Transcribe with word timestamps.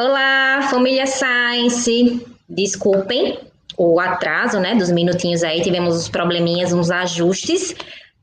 Olá, 0.00 0.68
família 0.70 1.06
Science. 1.06 2.26
Desculpem 2.48 3.38
o 3.76 4.00
atraso, 4.00 4.58
né, 4.58 4.74
dos 4.74 4.90
minutinhos 4.90 5.42
aí, 5.42 5.60
tivemos 5.60 5.94
uns 5.94 6.08
probleminhas, 6.08 6.72
uns 6.72 6.90
ajustes 6.90 7.74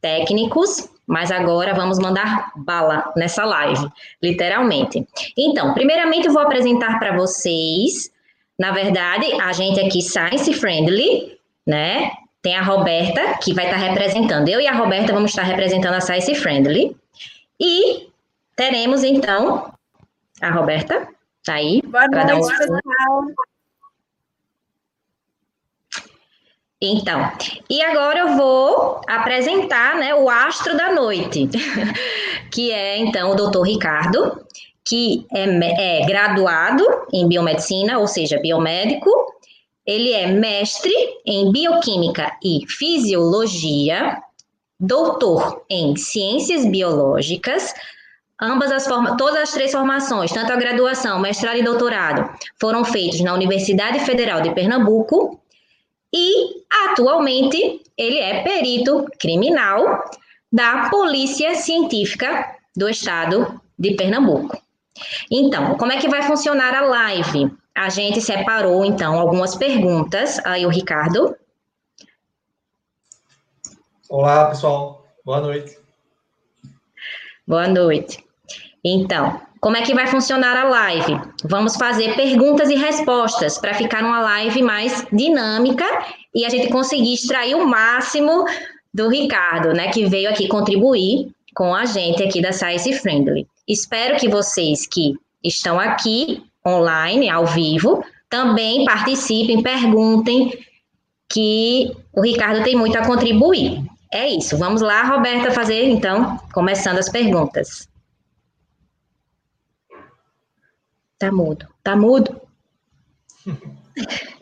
técnicos, 0.01 0.90
mas 1.05 1.29
agora 1.29 1.76
vamos 1.76 1.99
mandar 1.99 2.51
bala 2.55 3.13
nessa 3.15 3.46
live, 3.46 3.87
literalmente. 4.21 5.08
Então, 5.37 5.76
primeiramente 5.76 6.26
eu 6.26 6.33
vou 6.33 6.42
apresentar 6.42 6.97
para 6.97 7.15
vocês, 7.15 8.12
na 8.58 8.72
verdade, 8.72 9.31
a 9.40 9.54
gente 9.54 9.79
aqui 9.79 10.01
Science 10.01 10.51
Friendly, 10.51 11.38
né? 11.67 12.12
Tem 12.42 12.56
a 12.56 12.63
Roberta, 12.63 13.38
que 13.44 13.54
vai 13.54 13.65
estar 13.65 13.78
representando. 13.78 14.49
Eu 14.49 14.60
e 14.60 14.65
a 14.65 14.74
Roberta 14.74 15.13
vamos 15.13 15.29
estar 15.29 15.44
representando 15.44 15.94
a 15.94 16.02
Science 16.02 16.34
Friendly. 16.34 16.98
E 17.59 18.08
teremos, 18.55 19.03
então, 19.03 19.71
a 20.41 20.49
Roberta, 20.49 21.07
tá 21.43 21.53
aí. 21.55 21.81
Boa 21.84 22.07
noite, 22.07 22.34
um... 22.34 22.57
pessoal. 22.57 23.25
Então, 26.81 27.29
e 27.70 27.81
agora 27.81 28.20
eu 28.20 28.38
vou 28.38 29.02
apresentar 29.05 29.98
né, 29.98 30.15
o 30.15 30.29
astro 30.29 30.77
da 30.77 30.93
noite, 30.93 31.49
que 32.52 32.71
é, 32.71 32.98
então, 32.98 33.31
o 33.31 33.35
doutor 33.35 33.63
Ricardo, 33.63 34.45
que 34.85 35.25
é, 35.34 35.99
é 35.99 36.05
graduado 36.05 36.85
em 37.12 37.27
biomedicina, 37.27 37.99
ou 37.99 38.07
seja, 38.07 38.40
biomédico, 38.40 39.09
ele 39.85 40.13
é 40.13 40.27
mestre 40.27 40.93
em 41.26 41.51
bioquímica 41.51 42.31
e 42.41 42.62
fisiologia, 42.65 44.17
doutor 44.79 45.65
em 45.70 45.98
ciências 45.98 46.65
biológicas, 46.65 47.73
ambas 48.41 48.71
as 48.71 48.88
formas, 48.88 49.16
todas 49.17 49.41
as 49.41 49.52
três 49.52 49.71
formações, 49.71 50.31
tanto 50.31 50.54
a 50.54 50.55
graduação, 50.55 51.20
mestrado 51.20 51.57
e 51.57 51.63
doutorado, 51.63 52.29
foram 52.59 52.85
feitos 52.85 53.21
na 53.21 53.34
Universidade 53.34 53.99
Federal 53.99 54.41
de 54.41 54.54
Pernambuco 54.54 55.40
e 56.13 56.63
atualmente 56.87 57.82
ele 57.98 58.17
é 58.17 58.41
perito 58.43 59.05
criminal 59.20 60.04
da 60.51 60.90
Polícia 60.90 61.55
Científica 61.55 62.55
do 62.76 62.90
Estado 62.90 63.62
de 63.77 63.95
Pernambuco. 63.95 64.58
Então, 65.30 65.78
como 65.78 65.92
é 65.92 65.98
que 65.98 66.10
vai 66.10 66.23
funcionar 66.23 66.73
a 66.73 66.82
live? 66.82 67.52
A 67.76 67.90
gente 67.90 68.20
separou 68.22 68.84
então 68.84 69.17
algumas 69.17 69.56
perguntas. 69.56 70.40
Aí 70.45 70.66
o 70.66 70.70
Ricardo. 70.70 71.36
Olá, 74.10 74.50
pessoal. 74.50 75.06
Boa 75.23 75.40
noite. 75.40 75.78
Boa 77.48 77.67
noite. 77.67 78.29
Então, 78.90 79.40
como 79.59 79.78
é 79.78 79.82
que 79.82 79.94
vai 79.94 80.08
funcionar 80.08 80.58
a 80.58 80.64
live? 80.64 81.20
Vamos 81.44 81.76
fazer 81.76 82.16
perguntas 82.16 82.70
e 82.70 82.76
respostas 82.76 83.58
para 83.58 83.73
ficar 83.73 84.04
uma 84.04 84.22
live 84.22 84.62
mais 84.62 85.06
dinâmica 85.12 85.86
e 86.34 86.45
a 86.45 86.50
gente 86.50 86.70
conseguir 86.70 87.14
extrair 87.14 87.56
o 87.56 87.67
máximo 87.67 88.45
do 88.94 89.08
Ricardo, 89.10 89.73
né, 89.73 89.90
que 89.90 90.06
veio 90.06 90.30
aqui 90.30 90.48
contribuir 90.48 91.30
com 91.54 91.76
a 91.76 91.86
gente 91.86 92.23
aqui 92.23 92.42
da 92.42 92.52
Science 92.52 92.92
Friendly. 92.94 93.45
Espero 93.67 94.17
que 94.17 94.28
vocês 94.28 94.88
que 94.88 95.14
estão 95.44 95.80
aqui 95.80 96.42
online, 96.66 97.30
ao 97.30 97.45
vivo, 97.45 98.04
também 98.30 98.86
participem, 98.86 99.62
perguntem, 99.62 100.52
que 101.32 101.92
o 102.14 102.22
Ricardo 102.22 102.64
tem 102.64 102.76
muito 102.76 102.98
a 102.98 103.06
contribuir. 103.06 103.84
É 104.12 104.28
isso. 104.28 104.58
Vamos 104.58 104.82
lá, 104.82 105.04
Roberta, 105.04 105.52
fazer 105.52 105.84
então, 105.86 106.40
começando 106.52 106.98
as 106.98 107.10
perguntas. 107.10 107.88
Tá 111.20 111.31
mudo. 111.34 111.67
Tá 111.84 111.98
mudo? 111.98 112.42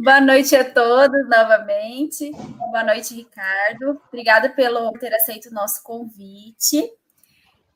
Boa 0.00 0.22
noite 0.22 0.56
a 0.56 0.64
todos 0.64 1.28
novamente. 1.28 2.30
Boa 2.32 2.82
noite, 2.82 3.14
Ricardo. 3.14 4.00
Obrigada 4.08 4.48
pelo 4.48 4.90
ter 4.92 5.14
aceito 5.14 5.50
o 5.50 5.54
nosso 5.54 5.82
convite. 5.82 6.90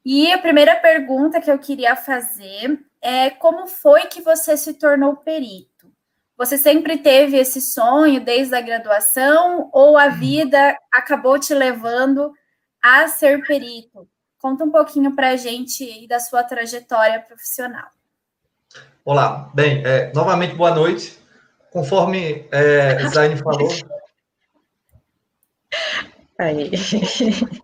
E 0.02 0.32
a 0.32 0.38
primeira 0.38 0.76
pergunta 0.76 1.38
que 1.38 1.50
eu 1.50 1.58
queria 1.58 1.94
fazer 1.94 2.82
é 3.02 3.28
como 3.28 3.66
foi 3.66 4.06
que 4.06 4.22
você 4.22 4.56
se 4.56 4.72
tornou 4.72 5.16
perito? 5.16 5.92
Você 6.38 6.56
sempre 6.56 6.96
teve 6.96 7.36
esse 7.36 7.60
sonho 7.60 8.18
desde 8.18 8.54
a 8.54 8.62
graduação 8.62 9.68
ou 9.74 9.98
a 9.98 10.08
vida 10.08 10.74
acabou 10.90 11.38
te 11.38 11.52
levando 11.52 12.32
a 12.82 13.06
ser 13.08 13.46
perito? 13.46 14.08
Conta 14.38 14.64
um 14.64 14.70
pouquinho 14.70 15.14
para 15.14 15.30
a 15.30 15.36
gente 15.36 16.06
da 16.06 16.20
sua 16.20 16.42
trajetória 16.42 17.20
profissional. 17.20 17.88
Olá, 19.04 19.50
bem, 19.54 19.82
é, 19.84 20.12
novamente 20.14 20.54
boa 20.54 20.74
noite. 20.74 21.18
Conforme 21.70 22.46
é, 22.50 23.08
Zaine 23.08 23.36
falou. 23.40 23.68
Aí. 26.38 26.70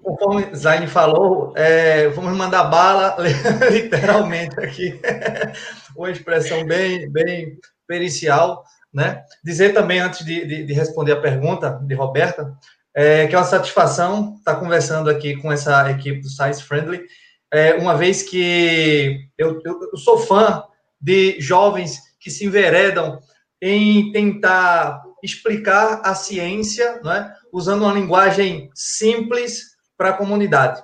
Conforme 0.02 0.54
Zaine 0.54 0.86
falou, 0.86 1.52
é, 1.56 2.08
vamos 2.08 2.36
mandar 2.36 2.64
bala, 2.64 3.16
literalmente 3.70 4.58
aqui. 4.58 4.98
Uma 5.94 6.10
expressão 6.10 6.64
bem, 6.64 7.10
bem 7.10 7.58
pericial, 7.86 8.64
né? 8.92 9.22
Dizer 9.44 9.74
também, 9.74 10.00
antes 10.00 10.24
de, 10.24 10.46
de, 10.46 10.64
de 10.64 10.72
responder 10.72 11.12
a 11.12 11.20
pergunta 11.20 11.78
de 11.82 11.94
Roberta, 11.94 12.56
é, 12.94 13.26
que 13.26 13.34
é 13.34 13.38
uma 13.38 13.44
satisfação 13.44 14.36
estar 14.38 14.56
conversando 14.56 15.08
aqui 15.08 15.36
com 15.36 15.50
essa 15.50 15.90
equipe 15.90 16.20
do 16.20 16.28
Science 16.28 16.62
Friendly, 16.62 17.06
é, 17.52 17.74
uma 17.74 17.96
vez 17.96 18.22
que 18.22 19.28
eu, 19.36 19.60
eu, 19.64 19.96
sou 19.96 20.18
fã 20.18 20.64
de 21.00 21.40
jovens 21.40 21.98
que 22.18 22.30
se 22.30 22.44
enveredam 22.44 23.20
em 23.60 24.10
tentar 24.12 25.02
explicar 25.22 26.00
a 26.04 26.14
ciência, 26.14 27.00
é, 27.06 27.32
usando 27.52 27.82
uma 27.82 27.92
linguagem 27.92 28.70
simples 28.74 29.72
para 29.96 30.10
a 30.10 30.14
comunidade, 30.14 30.82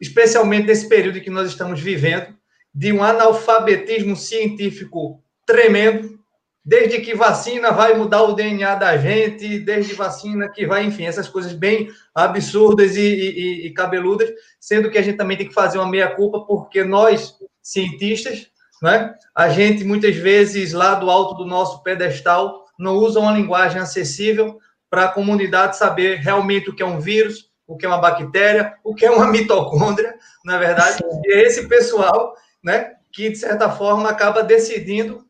especialmente 0.00 0.66
nesse 0.66 0.88
período 0.88 1.20
que 1.20 1.30
nós 1.30 1.48
estamos 1.48 1.80
vivendo, 1.80 2.34
de 2.74 2.92
um 2.92 3.02
analfabetismo 3.02 4.14
científico 4.14 5.22
tremendo, 5.46 6.19
desde 6.64 7.00
que 7.00 7.14
vacina 7.14 7.72
vai 7.72 7.94
mudar 7.94 8.22
o 8.22 8.34
DNA 8.34 8.74
da 8.74 8.96
gente, 8.96 9.58
desde 9.60 9.94
vacina 9.94 10.48
que 10.48 10.66
vai, 10.66 10.84
enfim, 10.84 11.06
essas 11.06 11.28
coisas 11.28 11.52
bem 11.52 11.88
absurdas 12.14 12.96
e, 12.96 13.00
e, 13.00 13.66
e 13.66 13.72
cabeludas, 13.72 14.30
sendo 14.60 14.90
que 14.90 14.98
a 14.98 15.02
gente 15.02 15.16
também 15.16 15.36
tem 15.36 15.48
que 15.48 15.54
fazer 15.54 15.78
uma 15.78 15.88
meia-culpa, 15.88 16.44
porque 16.46 16.84
nós, 16.84 17.34
cientistas, 17.62 18.48
né, 18.82 19.14
a 19.34 19.48
gente 19.48 19.84
muitas 19.84 20.16
vezes, 20.16 20.72
lá 20.72 20.94
do 20.94 21.10
alto 21.10 21.34
do 21.34 21.46
nosso 21.46 21.82
pedestal, 21.82 22.66
não 22.78 22.96
usa 22.96 23.20
uma 23.20 23.32
linguagem 23.32 23.80
acessível 23.80 24.58
para 24.88 25.04
a 25.04 25.12
comunidade 25.12 25.76
saber 25.76 26.16
realmente 26.16 26.70
o 26.70 26.74
que 26.74 26.82
é 26.82 26.86
um 26.86 27.00
vírus, 27.00 27.50
o 27.66 27.76
que 27.76 27.86
é 27.86 27.88
uma 27.88 28.00
bactéria, 28.00 28.74
o 28.82 28.94
que 28.94 29.06
é 29.06 29.10
uma 29.10 29.26
mitocôndria, 29.30 30.14
na 30.44 30.56
é 30.56 30.58
verdade, 30.58 31.02
e 31.24 31.32
é 31.32 31.42
esse 31.42 31.68
pessoal, 31.68 32.34
né, 32.62 32.94
que 33.12 33.30
de 33.30 33.36
certa 33.36 33.70
forma 33.70 34.10
acaba 34.10 34.42
decidindo 34.42 35.24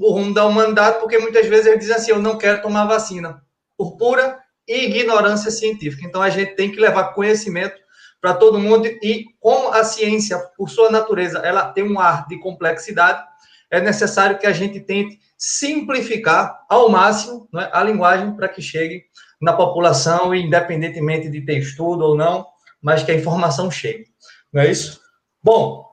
o 0.00 0.12
rumo 0.12 0.32
da 0.32 0.46
humanidade, 0.46 0.98
porque 0.98 1.18
muitas 1.18 1.46
vezes 1.46 1.66
eles 1.66 1.80
dizem 1.80 1.96
assim: 1.96 2.10
eu 2.10 2.18
não 2.18 2.38
quero 2.38 2.62
tomar 2.62 2.86
vacina, 2.86 3.42
por 3.76 3.96
pura 3.96 4.38
ignorância 4.66 5.50
científica. 5.50 6.06
Então 6.06 6.22
a 6.22 6.30
gente 6.30 6.54
tem 6.54 6.70
que 6.70 6.80
levar 6.80 7.12
conhecimento 7.12 7.78
para 8.20 8.34
todo 8.34 8.58
mundo 8.58 8.86
e 8.86 9.24
como 9.40 9.72
a 9.72 9.82
ciência, 9.82 10.38
por 10.56 10.68
sua 10.70 10.90
natureza, 10.90 11.38
ela 11.38 11.72
tem 11.72 11.84
um 11.84 11.98
ar 11.98 12.26
de 12.28 12.38
complexidade, 12.38 13.22
é 13.70 13.80
necessário 13.80 14.38
que 14.38 14.46
a 14.46 14.52
gente 14.52 14.80
tente 14.80 15.18
simplificar 15.36 16.64
ao 16.68 16.88
máximo 16.88 17.48
né, 17.52 17.68
a 17.72 17.82
linguagem 17.82 18.34
para 18.36 18.48
que 18.48 18.60
chegue 18.60 19.04
na 19.40 19.54
população, 19.54 20.34
independentemente 20.34 21.30
de 21.30 21.40
ter 21.40 21.58
estudo 21.58 22.04
ou 22.04 22.16
não, 22.16 22.46
mas 22.82 23.02
que 23.02 23.10
a 23.10 23.14
informação 23.14 23.70
chegue. 23.70 24.04
Não 24.52 24.62
é 24.62 24.70
isso? 24.70 25.00
Bom, 25.42 25.86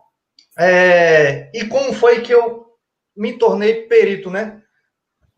é, 0.59 1.49
e 1.53 1.65
como 1.65 1.93
foi 1.93 2.21
que 2.21 2.33
eu 2.33 2.66
me 3.17 3.33
tornei 3.33 3.87
perito, 3.87 4.29
né? 4.29 4.61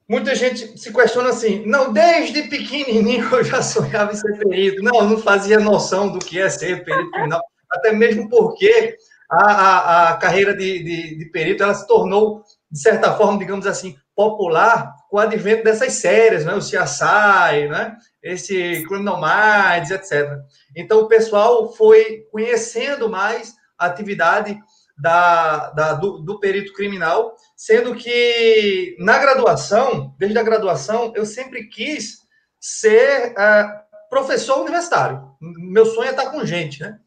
Muita 0.08 0.34
gente 0.34 0.78
se 0.78 0.92
questiona 0.92 1.30
assim, 1.30 1.64
não, 1.66 1.94
desde 1.94 2.44
pequenininho 2.44 3.30
eu 3.34 3.44
já 3.44 3.62
sonhava 3.62 4.12
em 4.12 4.16
ser 4.16 4.38
perito. 4.40 4.84
Não, 4.84 5.08
não 5.08 5.18
fazia 5.20 5.60
noção 5.60 6.12
do 6.12 6.20
que 6.20 6.40
é 6.40 6.50
ser 6.50 6.84
perito 6.84 7.12
criminal. 7.12 7.42
Até 7.72 7.92
mesmo 7.92 8.28
porque 8.28 8.98
a, 9.32 9.52
a, 9.52 10.10
a 10.10 10.18
carreira 10.18 10.56
de, 10.56 10.84
de, 10.84 11.18
de, 11.18 11.26
perito 11.26 11.62
ela 11.62 11.76
se 11.76 11.86
tornou, 11.86 12.44
de 12.72 12.80
certa 12.80 13.14
forma, 13.16 13.38
digamos 13.38 13.68
assim, 13.68 13.96
popular 14.16 14.96
com 15.10 15.18
o 15.18 15.20
advento 15.20 15.64
dessas 15.64 15.94
séries, 15.94 16.44
né? 16.44 16.56
o 16.56 16.60
CSI, 16.60 17.68
né? 17.70 17.96
esse 18.24 18.84
Criminal 18.88 19.22
Minds, 19.22 19.92
etc. 19.92 20.40
Então, 20.76 21.02
o 21.02 21.08
pessoal 21.08 21.72
foi 21.74 22.26
conhecendo 22.32 23.08
mais 23.08 23.54
a 23.78 23.86
atividade 23.86 24.60
da, 25.00 25.70
da 25.72 25.94
do, 25.94 26.20
do 26.20 26.40
perito 26.40 26.74
criminal 26.74 27.36
sendo 27.60 27.94
que 27.94 28.96
na 29.00 29.18
graduação, 29.18 30.16
desde 30.18 30.38
a 30.38 30.44
graduação, 30.44 31.12
eu 31.14 31.26
sempre 31.26 31.68
quis 31.68 32.20
ser 32.58 33.34
uh, 33.34 34.10
professor 34.10 34.62
universitário. 34.62 35.30
Meu 35.42 35.86
sonho 35.86 36.08
é 36.08 36.12
estar 36.12 36.32
com 36.32 36.46
gente, 36.46 36.82
né? 36.82 36.98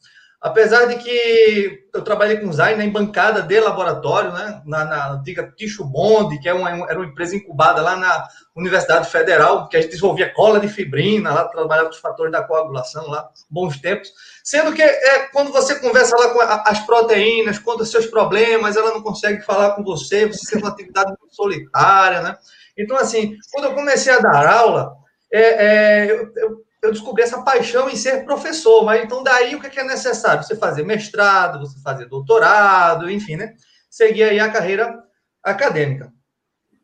Apesar 0.42 0.86
de 0.86 0.96
que 0.96 1.84
eu 1.94 2.02
trabalhei 2.02 2.38
com 2.38 2.52
Zain 2.52 2.74
na 2.74 2.84
bancada 2.90 3.40
de 3.42 3.60
laboratório, 3.60 4.32
né, 4.32 4.60
na, 4.66 4.84
na 4.84 5.12
antiga 5.12 5.48
Ticho 5.56 5.84
Bond, 5.84 6.36
que 6.40 6.48
é 6.48 6.52
uma, 6.52 6.68
era 6.90 6.98
uma 6.98 7.06
empresa 7.06 7.36
incubada 7.36 7.80
lá 7.80 7.94
na 7.94 8.26
Universidade 8.56 9.08
Federal, 9.08 9.68
que 9.68 9.76
a 9.76 9.80
gente 9.80 9.90
desenvolvia 9.90 10.34
cola 10.34 10.58
de 10.58 10.66
fibrina, 10.66 11.32
lá 11.32 11.44
trabalhava 11.44 11.90
com 11.90 11.94
os 11.94 12.00
fatores 12.00 12.32
da 12.32 12.42
coagulação, 12.42 13.06
lá, 13.06 13.30
bons 13.48 13.80
tempos. 13.80 14.12
Sendo 14.42 14.72
que 14.72 14.82
é, 14.82 15.28
quando 15.28 15.52
você 15.52 15.76
conversa 15.78 16.16
lá 16.16 16.30
com 16.30 16.40
a, 16.40 16.64
as 16.66 16.80
proteínas, 16.80 17.60
conta 17.60 17.84
seus 17.84 18.06
problemas, 18.06 18.76
ela 18.76 18.90
não 18.90 19.00
consegue 19.00 19.42
falar 19.42 19.76
com 19.76 19.84
você, 19.84 20.26
você 20.26 20.50
tem 20.50 20.60
uma 20.60 20.72
atividade 20.72 21.12
solitária, 21.30 22.20
né? 22.20 22.36
Então, 22.76 22.96
assim, 22.96 23.36
quando 23.52 23.66
eu 23.66 23.74
comecei 23.74 24.12
a 24.12 24.18
dar 24.18 24.44
aula, 24.44 24.96
é, 25.32 25.40
é, 25.40 26.10
eu, 26.10 26.32
eu 26.34 26.71
eu 26.82 26.90
descobri 26.90 27.22
essa 27.22 27.42
paixão 27.42 27.88
em 27.88 27.96
ser 27.96 28.24
professor. 28.24 28.84
Mas 28.84 29.04
então, 29.04 29.22
daí, 29.22 29.54
o 29.54 29.60
que 29.60 29.78
é 29.78 29.84
necessário? 29.84 30.42
Você 30.42 30.56
fazer 30.56 30.84
mestrado, 30.84 31.60
você 31.60 31.80
fazer 31.80 32.06
doutorado, 32.06 33.08
enfim, 33.08 33.36
né? 33.36 33.54
Seguir 33.88 34.24
aí 34.24 34.40
a 34.40 34.50
carreira 34.50 35.00
acadêmica. 35.42 36.12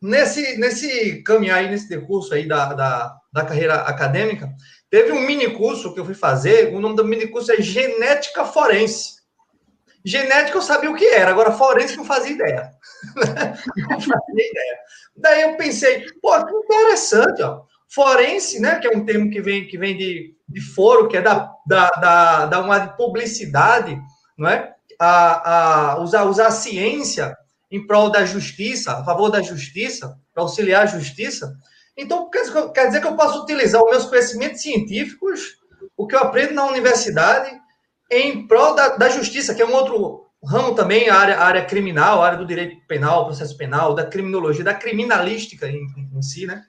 Nesse, 0.01 0.57
nesse 0.59 1.23
caminhar 1.25 1.59
aí, 1.59 1.69
nesse 1.69 1.89
decurso 1.89 2.33
aí 2.33 2.47
da, 2.47 2.73
da, 2.73 3.17
da 3.33 3.45
carreira 3.45 3.75
acadêmica, 3.83 4.49
teve 4.89 5.11
um 5.11 5.21
mini 5.21 5.51
curso 5.51 5.93
que 5.93 5.99
eu 5.99 6.05
fui 6.05 6.15
fazer, 6.15 6.73
o 6.73 6.81
nome 6.81 6.95
do 6.95 7.05
mini 7.05 7.27
curso 7.27 7.51
é 7.51 7.61
Genética 7.61 8.45
Forense. 8.45 9.19
Genética 10.05 10.57
eu 10.57 10.63
sabia 10.63 10.91
o 10.91 10.95
que 10.95 11.07
era, 11.07 11.31
agora 11.31 11.51
forense 11.51 11.97
não 11.97 12.05
fazia 12.05 12.33
ideia. 12.33 12.71
não 13.17 14.01
fazia 14.01 14.51
ideia. 14.51 14.79
Daí 15.17 15.43
eu 15.43 15.57
pensei, 15.57 16.07
pô, 16.23 16.47
que 16.47 16.55
interessante, 16.55 17.43
ó. 17.43 17.63
Forense, 17.89 18.61
né, 18.61 18.79
que 18.79 18.87
é 18.87 18.91
um 18.91 19.05
termo 19.05 19.31
que 19.31 19.41
vem, 19.41 19.67
que 19.67 19.79
vem 19.79 19.97
de, 19.97 20.35
de 20.49 20.61
foro, 20.61 21.09
que 21.09 21.17
é 21.17 21.23
da, 21.23 21.51
da, 21.67 21.89
da, 21.91 22.47
da 22.47 22.61
uma 22.61 22.87
publicidade, 22.89 23.99
não 24.37 24.49
é? 24.49 24.75
A, 25.01 25.93
a 25.93 26.01
usar, 26.01 26.25
usar 26.25 26.49
a 26.49 26.53
ciência 26.53 27.37
em 27.71 27.87
prol 27.87 28.11
da 28.11 28.25
justiça, 28.25 28.93
a 28.93 29.05
favor 29.05 29.31
da 29.31 29.41
justiça, 29.41 30.19
para 30.35 30.43
auxiliar 30.43 30.83
a 30.83 30.87
justiça. 30.87 31.55
Então, 31.97 32.29
quer, 32.31 32.45
quer 32.73 32.87
dizer 32.87 33.01
que 33.01 33.07
eu 33.07 33.17
posso 33.17 33.43
utilizar 33.43 33.83
os 33.83 33.91
meus 33.91 34.05
conhecimentos 34.07 34.63
científicos, 34.63 35.57
o 35.97 36.07
que 36.07 36.15
eu 36.15 36.21
aprendo 36.21 36.55
na 36.55 36.67
universidade, 36.67 37.59
em 38.11 38.47
prol 38.47 38.75
da, 38.75 38.97
da 38.97 39.09
justiça, 39.09 39.55
que 39.55 39.63
é 39.63 39.67
um 39.67 39.75
outro 39.75 40.28
ramo 40.49 40.75
também, 40.75 41.11
a 41.11 41.15
área, 41.15 41.37
a 41.37 41.45
área 41.45 41.65
criminal, 41.65 42.23
a 42.23 42.27
área 42.27 42.39
do 42.39 42.47
direito 42.47 42.77
penal, 42.87 43.27
processo 43.27 43.57
penal, 43.57 43.95
da 43.95 44.07
criminologia, 44.07 44.65
da 44.65 44.73
criminalística 44.73 45.69
em, 45.69 45.87
em 46.15 46.23
si, 46.23 46.47
né? 46.47 46.65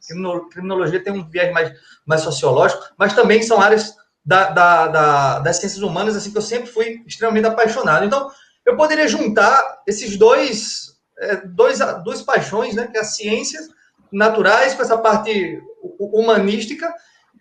Criminologia 0.51 1.01
tem 1.01 1.13
um 1.13 1.27
viés 1.29 1.53
mais, 1.53 1.71
mais 2.05 2.21
sociológico, 2.21 2.83
mas 2.97 3.13
também 3.13 3.41
são 3.41 3.61
áreas 3.61 3.95
da, 4.25 4.49
da, 4.49 4.87
da, 4.87 5.39
das 5.39 5.57
ciências 5.57 5.81
humanas, 5.81 6.15
assim, 6.15 6.31
que 6.31 6.37
eu 6.37 6.41
sempre 6.41 6.69
fui 6.69 7.01
extremamente 7.07 7.47
apaixonado. 7.47 8.05
Então, 8.05 8.29
eu 8.65 8.75
poderia 8.75 9.07
juntar 9.07 9.81
esses 9.87 10.17
dois, 10.17 10.97
é, 11.17 11.37
dois 11.37 11.79
duas 12.03 12.21
paixões, 12.21 12.75
né? 12.75 12.87
Que 12.87 12.97
é 12.97 13.01
as 13.01 13.15
ciências 13.15 13.69
naturais 14.11 14.73
com 14.73 14.81
essa 14.81 14.97
parte 14.97 15.61
humanística 15.99 16.93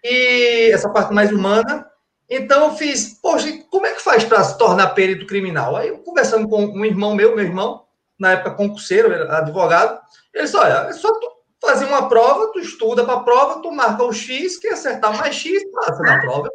e 0.04 0.70
essa 0.72 0.88
parte 0.88 1.12
mais 1.12 1.32
humana 1.32 1.87
então 2.28 2.64
eu 2.64 2.76
fiz, 2.76 3.18
poxa, 3.20 3.46
como 3.70 3.86
é 3.86 3.92
que 3.92 4.02
faz 4.02 4.24
para 4.24 4.44
se 4.44 4.58
tornar 4.58 4.88
perito 4.88 5.26
criminal? 5.26 5.76
Aí 5.76 5.88
eu 5.88 5.98
conversando 5.98 6.48
com 6.48 6.64
um 6.64 6.84
irmão 6.84 7.14
meu, 7.14 7.34
meu 7.34 7.44
irmão, 7.44 7.84
na 8.18 8.32
época 8.32 8.54
concurseiro, 8.54 9.12
advogado, 9.30 10.00
ele 10.34 10.44
disse: 10.44 10.56
olha, 10.56 10.88
é 10.88 10.92
só 10.92 11.12
tu 11.12 11.38
fazer 11.60 11.86
uma 11.86 12.08
prova, 12.08 12.52
tu 12.52 12.58
estuda 12.58 13.04
para 13.04 13.14
a 13.14 13.20
prova, 13.20 13.62
tu 13.62 13.70
marca 13.70 14.02
o 14.04 14.12
X, 14.12 14.58
que 14.58 14.68
acertar 14.68 15.16
mais 15.16 15.34
X, 15.34 15.62
passa 15.70 16.02
na 16.02 16.20
prova. 16.20 16.50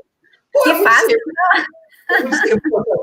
Pô, 0.51 0.63
que 0.63 0.69
é 0.69 0.83
fácil. 0.83 1.17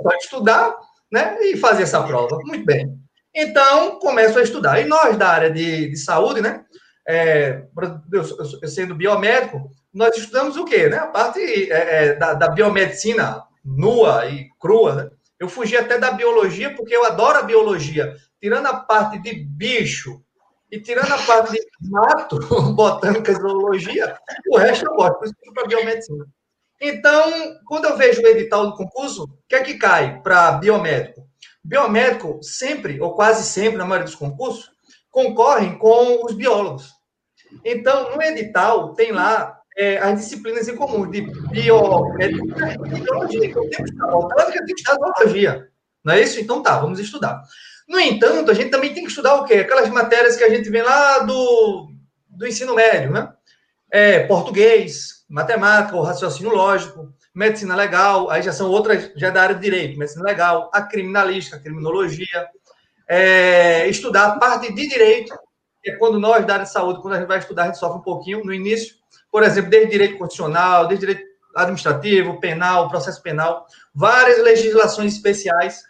Para 0.03 0.17
estudar 0.17 0.77
né, 1.11 1.39
e 1.43 1.57
fazer 1.57 1.83
essa 1.83 2.03
prova. 2.03 2.39
Muito 2.45 2.65
bem. 2.65 2.99
Então, 3.35 3.99
começo 3.99 4.39
a 4.39 4.43
estudar. 4.43 4.81
E 4.81 4.85
nós, 4.87 5.17
da 5.17 5.29
área 5.29 5.51
de, 5.51 5.91
de 5.91 5.97
saúde, 5.97 6.41
né? 6.41 6.65
É, 7.09 7.65
eu, 8.13 8.25
eu, 8.63 8.69
sendo 8.69 8.95
biomédico, 8.95 9.71
nós 9.93 10.17
estudamos 10.17 10.57
o 10.57 10.65
quê? 10.65 10.89
Né? 10.89 10.97
A 10.97 11.07
parte 11.07 11.41
é, 11.41 12.05
é, 12.05 12.15
da, 12.15 12.35
da, 12.35 12.49
biomedicina 12.49 13.45
nua 13.65 14.27
e 14.27 14.49
crua. 14.59 14.95
Né? 14.95 15.11
Eu 15.39 15.49
fugi 15.49 15.77
até 15.77 15.99
da 15.99 16.13
biologia, 16.13 16.75
porque 16.75 16.95
eu 16.95 17.05
adoro 17.05 17.39
a 17.39 17.43
biologia. 17.43 18.15
Tirando 18.41 18.67
a 18.67 18.77
parte 18.77 19.19
de 19.19 19.35
bicho 19.35 20.23
e 20.71 20.81
tirando 20.81 21.13
a 21.13 21.19
parte 21.19 21.53
de 21.53 21.91
mato, 21.91 22.39
botânica 22.75 23.33
e 23.33 23.35
zoologia, 23.35 24.17
o 24.49 24.57
resto 24.57 24.87
eu 24.87 24.95
gosto, 24.95 25.19
por 25.19 25.25
isso 25.25 25.35
que 25.43 25.53
para 25.53 25.67
biomedicina. 25.67 26.27
Então, 26.81 27.59
quando 27.67 27.87
eu 27.87 27.97
vejo 27.97 28.23
o 28.23 28.27
edital 28.27 28.67
do 28.67 28.77
concurso, 28.77 29.25
o 29.25 29.29
que 29.49 29.55
é 29.57 29.63
que 29.63 29.75
cai 29.75 30.21
para 30.23 30.53
biomédico? 30.53 31.29
Biomédico 31.63 32.43
sempre, 32.43 32.99
ou 33.01 33.15
quase 33.15 33.45
sempre, 33.45 33.77
na 33.77 33.85
maioria 33.85 34.07
dos 34.07 34.15
concursos, 34.15 34.71
concorrem 35.11 35.77
com 35.77 36.25
os 36.25 36.33
biólogos. 36.33 36.91
Então, 37.65 38.15
no 38.17 38.23
edital, 38.23 38.95
tem 38.95 39.13
lá 39.13 39.60
é, 39.81 39.97
as 39.97 40.21
disciplinas 40.21 40.69
em 40.69 40.77
comum, 40.77 41.11
de 41.11 41.23
biologia. 41.51 42.19
Tem 42.19 42.39
que 43.71 43.83
estudar 43.83 44.09
botânica, 44.09 44.65
que 44.67 44.73
estudar 44.75 44.99
biologia. 44.99 45.69
Não 46.05 46.13
é 46.13 46.21
isso? 46.21 46.39
Então, 46.39 46.63
tá, 46.63 46.79
vamos 46.79 47.01
estudar. 47.01 47.43
No 47.89 47.99
entanto, 47.99 48.51
a 48.51 48.55
gente 48.55 48.71
também 48.71 48.93
tem 48.93 49.05
que 49.05 49.09
estudar 49.09 49.37
o 49.37 49.45
quê? 49.45 49.55
Aquelas 49.55 49.89
matérias 49.89 50.37
que 50.37 50.45
a 50.45 50.51
gente 50.51 50.69
vê 50.69 50.83
lá 50.83 51.21
do, 51.21 51.93
do 52.29 52.47
ensino 52.47 52.75
médio, 52.75 53.11
né? 53.11 53.33
É, 53.91 54.21
português, 54.27 55.25
matemática, 55.27 55.97
o 55.97 56.03
raciocínio 56.03 56.55
lógico, 56.55 57.15
medicina 57.35 57.75
legal, 57.75 58.31
aí 58.31 58.43
já 58.43 58.53
são 58.53 58.71
outras, 58.71 59.11
já 59.17 59.29
é 59.29 59.31
da 59.31 59.43
área 59.43 59.55
de 59.55 59.63
direito, 59.63 59.99
medicina 59.99 60.25
legal, 60.25 60.71
a 60.75 60.83
criminalística, 60.83 61.57
a 61.57 61.61
criminologia, 61.61 62.49
é, 63.09 63.89
estudar 63.89 64.27
a 64.27 64.39
parte 64.39 64.73
de 64.73 64.87
direito, 64.87 65.35
que 65.83 65.91
é 65.91 65.97
quando 65.97 66.21
nós, 66.21 66.47
da 66.47 66.53
área 66.53 66.67
de 66.67 66.71
saúde, 66.71 67.01
quando 67.01 67.15
a 67.15 67.19
gente 67.19 67.29
vai 67.29 67.39
estudar, 67.39 67.63
a 67.63 67.67
gente 67.67 67.79
sofre 67.79 67.99
um 67.99 68.03
pouquinho 68.03 68.45
no 68.45 68.53
início, 68.53 69.00
por 69.31 69.43
exemplo, 69.43 69.71
desde 69.71 69.91
direito 69.91 70.19
constitucional, 70.19 70.89
desde 70.89 71.07
direito 71.07 71.31
administrativo, 71.55 72.41
penal, 72.41 72.89
processo 72.89 73.23
penal, 73.23 73.67
várias 73.95 74.43
legislações 74.43 75.15
especiais. 75.15 75.83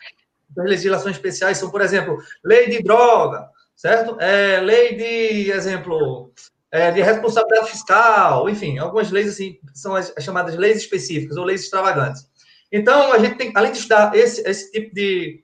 As 0.59 0.65
legislações 0.65 1.17
especiais 1.17 1.59
são, 1.59 1.71
por 1.71 1.81
exemplo, 1.81 2.19
lei 2.45 2.69
de 2.69 2.83
droga, 2.83 3.49
certo? 3.77 4.17
É, 4.21 4.61
lei 4.61 4.97
de, 4.97 5.51
exemplo, 5.51 6.33
é, 6.71 6.91
de 6.91 7.01
responsabilidade 7.01 7.71
fiscal, 7.71 8.49
enfim, 8.49 8.79
algumas 8.79 9.11
leis 9.11 9.29
assim 9.29 9.59
são 9.75 9.95
as, 9.95 10.13
as, 10.17 10.25
chamadas 10.25 10.57
leis 10.57 10.79
específicas 10.79 11.37
ou 11.37 11.45
leis 11.45 11.63
extravagantes. 11.63 12.29
Então, 12.73 13.13
a 13.13 13.19
gente 13.19 13.37
tem, 13.37 13.53
além 13.55 13.73
de 13.73 13.79
estudar 13.79 14.15
esse, 14.15 14.47
esse 14.49 14.71
tipo 14.71 14.95
de, 14.95 15.43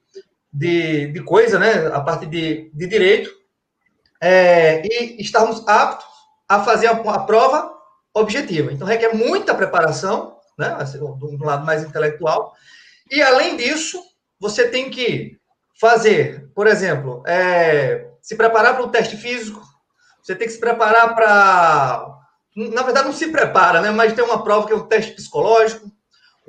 de, 0.53 1.13
de 1.13 1.23
coisa, 1.23 1.59
né, 1.59 1.87
a 1.89 2.01
parte 2.01 2.27
de, 2.27 2.71
de 2.73 2.87
direito, 2.87 3.31
é, 4.21 4.83
e 4.87 5.21
estarmos 5.21 5.67
aptos 5.67 6.07
a 6.49 6.63
fazer 6.63 6.87
a, 6.87 6.93
a, 6.93 7.21
prova 7.25 7.76
objetiva. 8.21 8.73
Então, 8.73 8.87
requer 8.87 9.15
muita 9.15 9.55
preparação, 9.55 10.39
né, 10.59 10.75
assim, 10.79 10.99
do 10.99 11.45
lado 11.45 11.65
mais 11.67 11.85
intelectual, 11.85 12.55
e 13.11 13.23
além 13.23 13.57
disso, 13.57 14.03
você 14.41 14.69
tem 14.69 14.91
que 14.91 15.39
fazer, 15.79 16.49
por 16.55 16.67
exemplo, 16.67 17.23
é, 17.27 18.09
se 18.23 18.35
preparar 18.35 18.75
para 18.75 18.85
o 18.85 18.91
teste 18.91 19.17
físico, 19.17 19.63
você 20.23 20.35
tem 20.35 20.47
que 20.47 20.55
se 20.55 20.61
preparar 20.61 21.15
para. 21.15 22.13
Na 22.57 22.83
verdade, 22.83 23.07
não 23.07 23.15
se 23.15 23.29
prepara, 23.29 23.81
né? 23.81 23.91
Mas 23.91 24.15
tem 24.15 24.25
uma 24.25 24.43
prova 24.43 24.67
que 24.67 24.73
é 24.73 24.77
o 24.77 24.87
teste 24.87 25.13
psicológico, 25.13 25.91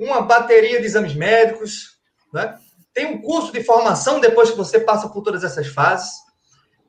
uma 0.00 0.22
bateria 0.22 0.80
de 0.80 0.86
exames 0.86 1.14
médicos, 1.14 1.98
né? 2.32 2.56
Tem 2.94 3.06
um 3.06 3.20
curso 3.20 3.52
de 3.52 3.62
formação 3.62 4.18
depois 4.18 4.50
que 4.50 4.56
você 4.56 4.80
passa 4.80 5.08
por 5.08 5.22
todas 5.22 5.44
essas 5.44 5.68
fases. 5.68 6.10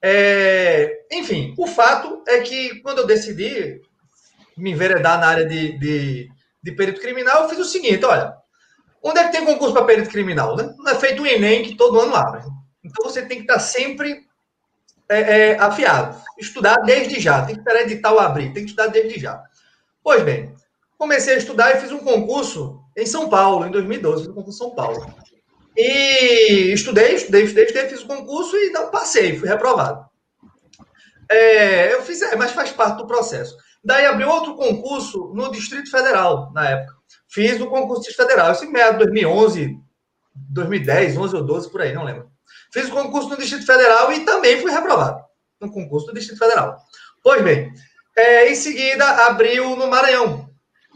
É, 0.02 1.02
enfim, 1.12 1.54
o 1.58 1.68
fato 1.68 2.24
é 2.26 2.40
que 2.40 2.80
quando 2.82 3.00
eu 3.00 3.06
decidi 3.06 3.82
me 4.60 4.72
enveredar 4.72 5.20
na 5.20 5.28
área 5.28 5.46
de, 5.46 5.78
de, 5.78 6.30
de 6.62 6.72
perito 6.74 7.02
criminal, 7.02 7.44
eu 7.44 7.50
fiz 7.50 7.60
o 7.60 7.66
seguinte: 7.66 8.06
olha, 8.06 8.36
onde 9.02 9.20
é 9.20 9.26
que 9.26 9.32
tem 9.32 9.46
concurso 9.46 9.74
para 9.74 9.86
perito 9.86 10.10
criminal? 10.10 10.56
Né? 10.56 10.74
Não 10.78 10.92
é 10.92 10.96
feito 10.96 11.24
o 11.24 11.28
Enem 11.28 11.64
que 11.64 11.76
todo 11.76 12.00
ano 12.00 12.16
abre. 12.16 12.42
Então 12.84 13.10
você 13.10 13.22
tem 13.22 13.38
que 13.38 13.44
estar 13.44 13.60
sempre 13.60 14.26
é, 15.08 15.20
é, 15.20 15.60
afiado. 15.60 16.22
Estudar 16.38 16.78
desde 16.78 17.20
já. 17.20 17.46
Tem 17.46 17.56
que 17.56 17.62
esperar 17.62 17.82
edital 17.82 18.20
abrir. 18.20 18.54
Tem 18.54 18.64
que 18.64 18.70
estudar 18.70 18.88
desde 18.88 19.20
já. 19.20 19.42
Pois 20.04 20.24
bem, 20.24 20.56
comecei 20.98 21.36
a 21.36 21.38
estudar 21.38 21.76
e 21.76 21.82
fiz 21.82 21.92
um 21.92 22.00
concurso 22.00 22.80
em 22.96 23.06
São 23.06 23.30
Paulo, 23.30 23.66
em 23.66 23.72
2012. 23.72 24.24
Fiz 24.24 24.32
um 24.32 24.36
concurso 24.36 24.64
em 24.64 24.68
São 24.68 24.76
Paulo. 24.76 25.14
E 25.76 26.74
estudei, 26.74 27.16
estudei, 27.16 27.44
estudei, 27.44 27.66
estudei, 27.66 27.90
fiz 27.90 28.02
o 28.02 28.08
concurso 28.08 28.56
e 28.58 28.70
não 28.72 28.92
passei, 28.92 29.38
fui 29.38 29.48
reprovado. 29.48 30.06
É, 31.32 31.94
eu 31.94 32.02
fiz, 32.02 32.22
é, 32.22 32.36
mas 32.36 32.52
faz 32.52 32.72
parte 32.72 32.98
do 32.98 33.08
processo. 33.08 33.56
Daí 33.84 34.06
abriu 34.06 34.30
outro 34.30 34.56
concurso 34.56 35.32
no 35.34 35.52
Distrito 35.52 35.90
Federal, 35.90 36.52
na 36.54 36.70
época. 36.70 36.96
Fiz 37.28 37.62
o 37.62 37.68
concurso 37.68 38.10
do 38.10 38.16
Federal, 38.16 38.52
isso 38.52 38.66
em 38.66 38.74
de 38.74 38.98
2011, 38.98 39.80
2010, 40.36 41.18
11 41.18 41.36
ou 41.36 41.44
12, 41.44 41.72
por 41.72 41.82
aí, 41.82 41.94
não 41.94 42.04
lembro. 42.04 42.30
Fiz 42.74 42.88
o 42.90 42.92
concurso 42.92 43.30
no 43.30 43.38
Distrito 43.38 43.66
Federal 43.66 44.12
e 44.12 44.26
também 44.26 44.60
fui 44.62 44.72
reprovado 44.72 45.24
no 45.60 45.72
concurso 45.72 46.08
do 46.08 46.14
Distrito 46.14 46.40
Federal. 46.40 46.78
Pois 47.24 47.44
bem, 47.44 47.72
é, 48.18 48.52
em 48.52 48.56
seguida 48.56 49.06
abriu 49.28 49.76
no 49.76 49.88
Maranhão. 49.88 50.50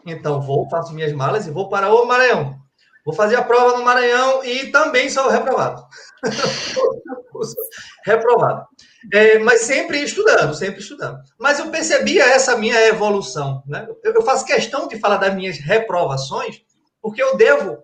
Então, 0.05 0.41
vou, 0.41 0.69
faço 0.69 0.93
minhas 0.93 1.13
malas 1.13 1.47
e 1.47 1.51
vou 1.51 1.69
para 1.69 1.93
o 1.93 2.05
Maranhão. 2.05 2.59
Vou 3.05 3.13
fazer 3.13 3.35
a 3.35 3.43
prova 3.43 3.77
no 3.77 3.83
Maranhão 3.83 4.43
e 4.43 4.71
também 4.71 5.09
sou 5.09 5.29
reprovado. 5.29 5.85
reprovado. 8.05 8.65
É, 9.11 9.39
mas 9.39 9.61
sempre 9.61 10.01
estudando, 10.01 10.53
sempre 10.53 10.79
estudando. 10.79 11.19
Mas 11.37 11.59
eu 11.59 11.69
percebia 11.69 12.23
essa 12.23 12.55
minha 12.57 12.79
evolução. 12.87 13.63
Né? 13.67 13.87
Eu, 14.03 14.21
faço 14.21 14.45
questão 14.45 14.87
de 14.87 14.97
falar 14.99 15.17
das 15.17 15.35
minhas 15.35 15.57
reprovações, 15.57 16.61
porque 17.01 17.21
eu 17.21 17.35
devo 17.35 17.77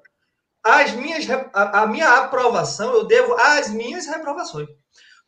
as 0.63 0.91
minhas, 0.93 1.27
a, 1.53 1.81
a 1.81 1.88
minha 1.88 2.07
aprovação, 2.19 2.93
eu 2.93 3.05
devo 3.05 3.33
às 3.33 3.69
minhas 3.69 4.05
reprovações. 4.05 4.67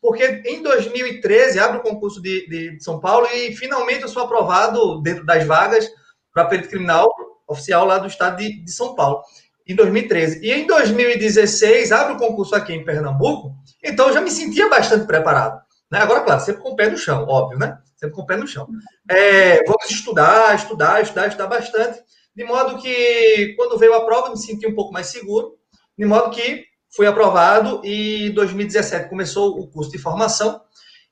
Porque 0.01 0.41
em 0.45 0.63
2013 0.63 1.59
abre 1.59 1.77
o 1.77 1.83
concurso 1.83 2.21
de, 2.21 2.47
de 2.47 2.83
São 2.83 2.99
Paulo 2.99 3.27
e 3.27 3.55
finalmente 3.55 4.01
eu 4.01 4.09
sou 4.09 4.23
aprovado 4.23 5.01
dentro 5.01 5.25
das 5.25 5.45
vagas 5.45 5.87
para 6.33 6.45
perito 6.45 6.69
criminal 6.69 7.13
oficial 7.47 7.85
lá 7.85 7.97
do 7.97 8.07
estado 8.07 8.37
de, 8.37 8.63
de 8.63 8.71
São 8.71 8.95
Paulo 8.95 9.21
em 9.67 9.75
2013. 9.75 10.43
E 10.43 10.51
em 10.51 10.65
2016 10.65 11.91
abre 11.91 12.13
o 12.13 12.17
concurso 12.17 12.55
aqui 12.55 12.73
em 12.73 12.83
Pernambuco, 12.83 13.53
então 13.83 14.07
eu 14.07 14.13
já 14.13 14.21
me 14.21 14.31
sentia 14.31 14.67
bastante 14.69 15.05
preparado. 15.05 15.61
Né? 15.91 15.99
Agora, 15.99 16.21
claro, 16.21 16.39
sempre 16.39 16.61
com 16.61 16.69
o 16.69 16.75
pé 16.75 16.89
no 16.89 16.97
chão, 16.97 17.25
óbvio, 17.27 17.59
né? 17.59 17.77
Sempre 17.97 18.15
com 18.15 18.21
o 18.21 18.25
pé 18.25 18.37
no 18.37 18.47
chão. 18.47 18.67
É, 19.09 19.63
vamos 19.65 19.89
estudar, 19.89 20.55
estudar, 20.55 21.01
estudar, 21.01 21.27
estudar 21.27 21.47
bastante, 21.47 22.01
de 22.33 22.43
modo 22.45 22.81
que 22.81 23.53
quando 23.57 23.77
veio 23.77 23.93
a 23.93 24.05
prova 24.05 24.29
me 24.29 24.37
senti 24.37 24.65
um 24.65 24.73
pouco 24.73 24.93
mais 24.93 25.07
seguro, 25.07 25.57
de 25.97 26.05
modo 26.05 26.31
que 26.31 26.65
fui 26.95 27.05
aprovado 27.05 27.81
e 27.83 28.27
em 28.27 28.33
2017 28.33 29.09
começou 29.09 29.59
o 29.59 29.67
curso 29.67 29.91
de 29.91 29.97
formação. 29.97 30.61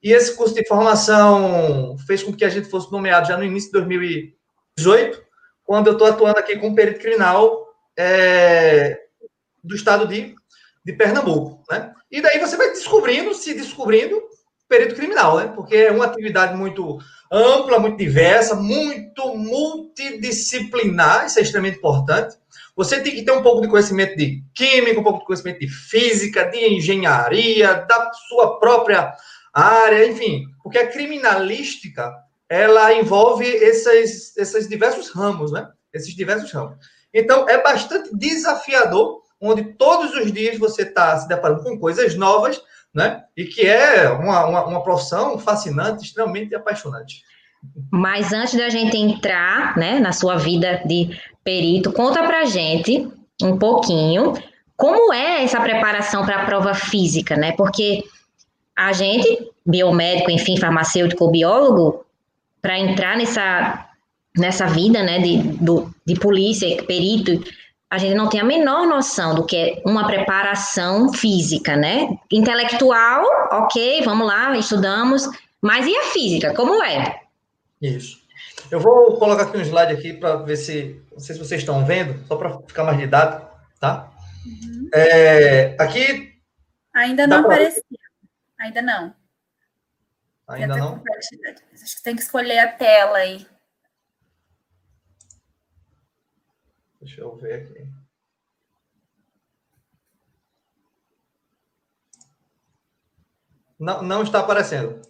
E 0.02 0.14
esse 0.14 0.34
curso 0.36 0.56
de 0.56 0.66
formação 0.66 1.98
fez 2.08 2.24
com 2.24 2.34
que 2.34 2.46
a 2.46 2.50
gente 2.50 2.70
fosse 2.70 2.90
nomeado 2.90 3.28
já 3.28 3.38
no 3.38 3.44
início 3.44 3.70
de 3.70 3.80
2018, 3.80 5.22
quando 5.66 5.88
eu 5.88 5.94
estou 5.94 6.08
atuando 6.08 6.40
aqui 6.40 6.58
como 6.58 6.74
perito 6.74 7.02
criminal 7.02 7.68
é, 7.98 8.98
do 9.62 9.76
estado 9.76 10.08
de, 10.08 10.34
de 10.86 10.94
Pernambuco. 10.94 11.64
Né? 11.70 11.94
E 12.10 12.22
daí 12.22 12.40
você 12.40 12.56
vai 12.56 12.70
descobrindo, 12.70 13.34
se 13.34 13.54
descobrindo, 13.54 14.22
perito 14.70 14.96
criminal, 14.96 15.38
né? 15.38 15.52
porque 15.56 15.76
é 15.76 15.92
uma 15.92 16.06
atividade 16.06 16.56
muito 16.56 17.00
ampla, 17.32 17.80
muito 17.80 17.98
diversa, 17.98 18.56
muito 18.56 19.36
multidisciplinar, 19.36 21.26
isso 21.26 21.40
é 21.40 21.42
extremamente 21.42 21.80
importante. 21.80 22.38
Você 22.76 23.02
tem 23.02 23.16
que 23.16 23.24
ter 23.24 23.32
um 23.32 23.42
pouco 23.42 23.62
de 23.62 23.68
conhecimento 23.68 24.16
de 24.16 24.44
química, 24.54 25.00
um 25.00 25.04
pouco 25.04 25.20
de 25.20 25.26
conhecimento 25.26 25.60
de 25.60 25.68
física, 25.68 26.46
de 26.46 26.60
engenharia, 26.66 27.74
da 27.74 28.12
sua 28.30 28.60
própria 28.60 29.14
área, 29.52 30.08
enfim, 30.08 30.46
porque 30.64 30.78
a 30.78 30.88
criminalística 30.88 32.14
ela 32.48 32.94
envolve 32.94 33.46
esses, 33.46 34.36
esses 34.38 34.70
diversos 34.70 35.10
ramos, 35.10 35.52
né? 35.52 35.68
Esses 35.94 36.16
diversos 36.16 36.52
ramos. 36.52 36.78
Então, 37.14 37.50
é 37.50 37.62
bastante 37.62 38.16
desafiador, 38.16 39.22
onde 39.42 39.74
todos 39.76 40.16
os 40.16 40.32
dias 40.32 40.58
você 40.58 40.84
está 40.84 41.18
se 41.18 41.28
deparando 41.28 41.64
com 41.64 41.80
coisas 41.80 42.16
novas, 42.16 42.62
né? 42.94 43.24
E 43.36 43.46
que 43.46 43.68
é 43.68 44.10
uma, 44.10 44.46
uma, 44.46 44.66
uma 44.66 44.84
profissão 44.84 45.38
fascinante, 45.38 46.06
extremamente 46.06 46.56
apaixonante. 46.56 47.24
Mas 47.92 48.32
antes 48.32 48.56
da 48.56 48.70
gente 48.70 48.98
entrar, 48.98 49.78
né, 49.78 50.00
na 50.00 50.12
sua 50.12 50.38
vida 50.38 50.82
de 50.86 51.10
perito, 51.44 51.92
conta 51.92 52.24
pra 52.24 52.46
gente 52.46 53.08
um 53.42 53.58
pouquinho 53.58 54.34
como 54.78 55.14
é 55.14 55.44
essa 55.44 55.60
preparação 55.60 56.26
para 56.26 56.42
a 56.42 56.46
prova 56.46 56.74
física, 56.74 57.36
né? 57.36 57.52
Porque 57.52 58.04
a 58.74 58.94
gente, 58.94 59.52
biomédico, 59.66 60.32
enfim, 60.32 60.56
farmacêutico 60.56 61.30
biólogo, 61.30 62.06
para 62.62 62.80
entrar 62.80 63.18
nessa, 63.18 63.90
nessa 64.38 64.68
vida 64.68 65.04
né, 65.04 65.20
de, 65.20 65.38
do, 65.58 65.94
de 66.06 66.16
polícia, 66.16 66.82
perito, 66.84 67.44
a 67.90 67.98
gente 67.98 68.16
não 68.16 68.30
tem 68.30 68.40
a 68.40 68.44
menor 68.44 68.86
noção 68.86 69.34
do 69.34 69.46
que 69.46 69.56
é 69.56 69.82
uma 69.84 70.06
preparação 70.06 71.12
física, 71.12 71.76
né? 71.76 72.08
Intelectual, 72.32 73.26
ok, 73.52 74.04
vamos 74.04 74.28
lá, 74.28 74.56
estudamos, 74.56 75.28
mas 75.60 75.88
e 75.88 75.96
a 75.96 76.04
física, 76.04 76.54
como 76.54 76.84
é? 76.84 77.22
Isso. 77.82 78.20
Eu 78.70 78.80
vou 78.80 79.18
colocar 79.18 79.44
aqui 79.44 79.58
um 79.58 79.62
slide 79.62 79.94
aqui 79.94 80.14
para 80.14 80.36
ver 80.38 80.58
se, 80.58 81.02
não 81.12 81.20
sei 81.20 81.36
se 81.36 81.40
vocês 81.40 81.62
estão 81.62 81.84
vendo, 81.84 82.24
só 82.28 82.36
para 82.36 82.60
ficar 82.60 82.84
mais 82.84 82.98
didático, 82.98 83.50
tá? 83.80 84.12
Uhum. 84.46 84.90
É, 84.94 85.76
aqui. 85.80 86.40
Ainda 86.94 87.26
não 87.26 87.44
pra... 87.44 87.54
apareceu. 87.56 87.84
Ainda 88.60 88.82
não. 88.82 89.16
Ainda 90.48 90.78
não? 90.78 91.04
Acho 91.16 91.96
que 91.98 92.04
tem 92.04 92.16
que 92.16 92.22
escolher 92.22 92.60
a 92.60 92.68
tela 92.68 93.18
aí. 93.18 93.46
Deixa 97.00 97.22
eu 97.22 97.36
ver 97.36 97.54
aqui. 97.62 97.88
Não, 103.80 104.02
não 104.02 104.24
está 104.24 104.40
aparecendo. 104.40 105.02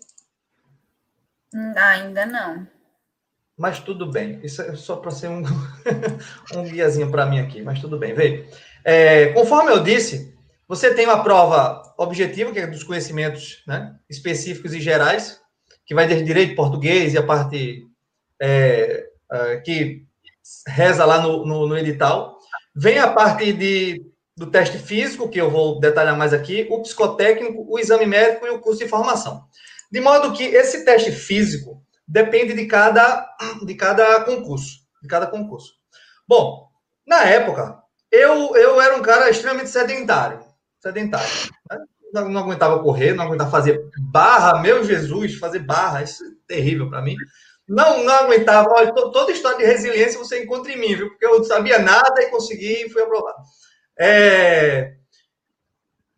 Ainda 1.75 2.25
não. 2.25 2.67
Mas 3.57 3.79
tudo 3.79 4.09
bem. 4.09 4.39
Isso 4.43 4.61
é 4.61 4.75
só 4.75 4.97
para 4.97 5.11
ser 5.11 5.27
um, 5.27 5.41
um 6.55 6.63
guiazinho 6.63 7.09
para 7.09 7.25
mim 7.25 7.39
aqui, 7.39 7.61
mas 7.61 7.81
tudo 7.81 7.97
bem. 7.97 8.13
Veio. 8.13 8.47
É, 8.85 9.33
conforme 9.33 9.71
eu 9.71 9.83
disse, 9.83 10.37
você 10.67 10.93
tem 10.93 11.05
uma 11.05 11.23
prova 11.23 11.81
objetiva, 11.97 12.51
que 12.51 12.59
é 12.59 12.67
dos 12.67 12.83
conhecimentos 12.83 13.63
né, 13.67 13.99
específicos 14.07 14.73
e 14.73 14.79
gerais, 14.79 15.41
que 15.85 15.95
vai 15.95 16.07
desde 16.07 16.23
direito 16.23 16.55
português 16.55 17.13
e 17.13 17.17
a 17.17 17.25
parte 17.25 17.87
é, 18.39 19.09
é, 19.31 19.57
que 19.57 20.05
reza 20.67 21.05
lá 21.05 21.21
no, 21.21 21.45
no, 21.45 21.67
no, 21.67 21.77
edital. 21.77 22.37
Vem 22.75 22.99
a 22.99 23.11
parte 23.11 23.51
de, 23.53 24.05
do 24.35 24.47
teste 24.47 24.77
físico, 24.77 25.29
que 25.29 25.39
eu 25.39 25.49
vou 25.49 25.79
detalhar 25.79 26.17
mais 26.17 26.33
aqui, 26.33 26.67
o 26.69 26.81
psicotécnico, 26.81 27.65
o 27.67 27.79
exame 27.79 28.05
médico 28.05 28.45
e 28.45 28.49
o 28.49 28.59
curso 28.59 28.79
de 28.79 28.89
formação. 28.89 29.43
De 29.91 29.99
modo 29.99 30.33
que 30.33 30.43
esse 30.43 30.85
teste 30.85 31.11
físico 31.11 31.83
depende 32.07 32.53
de 32.53 32.65
cada, 32.65 33.27
de 33.65 33.75
cada 33.75 34.23
concurso. 34.23 34.79
De 35.01 35.07
cada 35.07 35.27
concurso. 35.27 35.73
Bom, 36.27 36.67
na 37.05 37.23
época, 37.23 37.79
eu, 38.11 38.55
eu 38.55 38.79
era 38.79 38.95
um 38.95 39.01
cara 39.01 39.29
extremamente 39.29 39.69
sedentário 39.69 40.49
sedentário. 40.81 41.29
Né? 41.69 41.77
Não, 42.13 42.29
não, 42.29 42.41
aguentava 42.41 42.81
correr, 42.81 43.13
não 43.13 43.25
aguentava 43.25 43.51
fazer 43.51 43.79
barra, 43.99 44.61
meu 44.61 44.83
Jesus, 44.83 45.35
fazer 45.35 45.59
barra, 45.59 46.01
isso 46.01 46.23
é 46.23 46.27
terrível 46.47 46.89
para 46.89 47.01
mim. 47.01 47.15
Não, 47.69 48.03
não 48.03 48.13
aguentava. 48.13 48.67
Olha, 48.71 48.91
toda 48.91 49.31
história 49.31 49.59
de 49.59 49.65
resiliência 49.65 50.17
você 50.17 50.43
encontra 50.43 50.71
em 50.71 50.79
mim, 50.79 50.95
viu? 50.95 51.09
Porque 51.09 51.25
eu 51.25 51.37
não 51.37 51.43
sabia 51.43 51.77
nada 51.77 52.21
e 52.23 52.29
consegui 52.29 52.85
e 52.85 52.89
fui 52.89 53.01
aprovado. 53.03 53.37
É... 53.97 54.95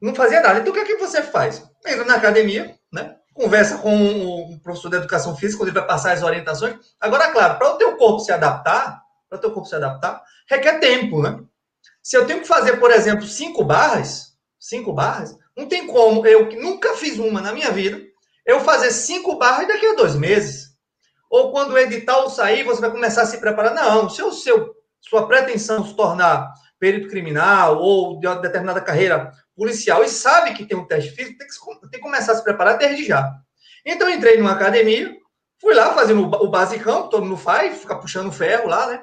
Não 0.02 0.16
fazia 0.16 0.42
nada. 0.42 0.60
Então, 0.60 0.72
o 0.72 0.74
que 0.74 0.80
é 0.80 0.86
que 0.86 0.96
você 0.96 1.22
faz? 1.22 1.62
Entra 1.86 2.06
na 2.06 2.16
academia, 2.16 2.76
né? 2.92 3.18
Conversa 3.34 3.78
com 3.80 4.54
o 4.54 4.60
professor 4.62 4.90
de 4.90 4.98
educação 4.98 5.36
física, 5.36 5.60
quando 5.60 5.70
ele 5.70 5.80
vai 5.80 5.88
passar 5.88 6.14
as 6.14 6.24
orientações. 6.24 6.76
Agora, 7.00 7.32
claro, 7.32 7.58
para 7.58 7.70
o 7.70 7.78
teu 7.78 7.98
corpo 7.98 8.20
se 8.20 8.32
adaptar, 8.32 9.02
para 9.30 9.38
o 9.38 9.42
teu 9.42 9.52
corpo 9.52 9.68
se 9.68 9.76
adaptar, 9.76 10.24
requer 10.50 10.80
tempo, 10.80 11.22
né? 11.22 11.38
Se 12.02 12.18
eu 12.18 12.26
tenho 12.26 12.42
que 12.42 12.48
fazer, 12.48 12.78
por 12.78 12.92
exemplo, 12.92 13.26
cinco 13.26 13.64
barras, 13.64 14.38
cinco 14.60 14.94
barras, 14.94 15.38
não 15.56 15.68
tem 15.68 15.86
como 15.86 16.26
eu, 16.26 16.48
que 16.48 16.56
nunca 16.56 16.96
fiz 16.96 17.20
uma 17.20 17.42
na 17.42 17.54
minha 17.54 17.72
vida, 17.72 18.02
eu 18.46 18.62
fazer 18.62 18.92
cinco 18.92 19.38
barras 19.38 19.68
daqui 19.68 19.86
a 19.86 19.96
dois 19.96 20.16
meses. 20.16 20.71
Ou 21.32 21.50
quando 21.50 21.72
o 21.72 21.78
edital 21.78 22.30
sair, 22.30 22.64
você 22.64 22.82
vai 22.82 22.92
começar 22.92 23.22
a 23.22 23.26
se 23.26 23.40
preparar. 23.40 23.74
Não, 23.74 24.10
se 24.10 24.22
o 24.22 24.34
seu, 24.34 24.76
sua 25.00 25.26
pretensão 25.26 25.86
se 25.86 25.96
tornar 25.96 26.52
perito 26.78 27.08
criminal 27.08 27.78
ou 27.78 28.20
de 28.20 28.28
uma 28.28 28.36
determinada 28.36 28.82
carreira 28.82 29.32
policial 29.56 30.04
e 30.04 30.10
sabe 30.10 30.54
que 30.54 30.66
tem 30.66 30.78
um 30.78 30.86
teste 30.86 31.12
físico, 31.12 31.38
tem 31.38 31.48
que, 31.48 31.82
tem 31.84 31.90
que 31.92 32.00
começar 32.00 32.34
a 32.34 32.36
se 32.36 32.44
preparar 32.44 32.78
desde 32.78 33.06
já. 33.06 33.34
Então, 33.86 34.10
entrei 34.10 34.38
numa 34.38 34.52
academia, 34.52 35.16
fui 35.58 35.74
lá 35.74 35.94
fazendo 35.94 36.24
o 36.24 36.50
basicão, 36.50 37.08
todo 37.08 37.24
mundo 37.24 37.38
faz, 37.38 37.80
ficar 37.80 37.96
puxando 37.96 38.32
ferro 38.32 38.68
lá, 38.68 38.88
né? 38.88 39.02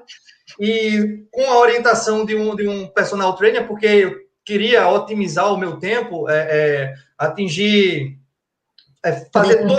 E 0.60 1.24
com 1.30 1.44
a 1.50 1.58
orientação 1.58 2.26
de 2.26 2.36
um, 2.36 2.54
de 2.54 2.68
um 2.68 2.88
personal 2.88 3.34
trainer, 3.36 3.66
porque 3.66 4.26
queria 4.44 4.86
otimizar 4.86 5.50
o 5.50 5.56
meu 5.56 5.78
tempo, 5.78 6.28
é, 6.28 6.36
é, 6.50 6.94
atingir, 7.16 8.18
é, 9.02 9.12
fazer 9.32 9.66
todo, 9.66 9.76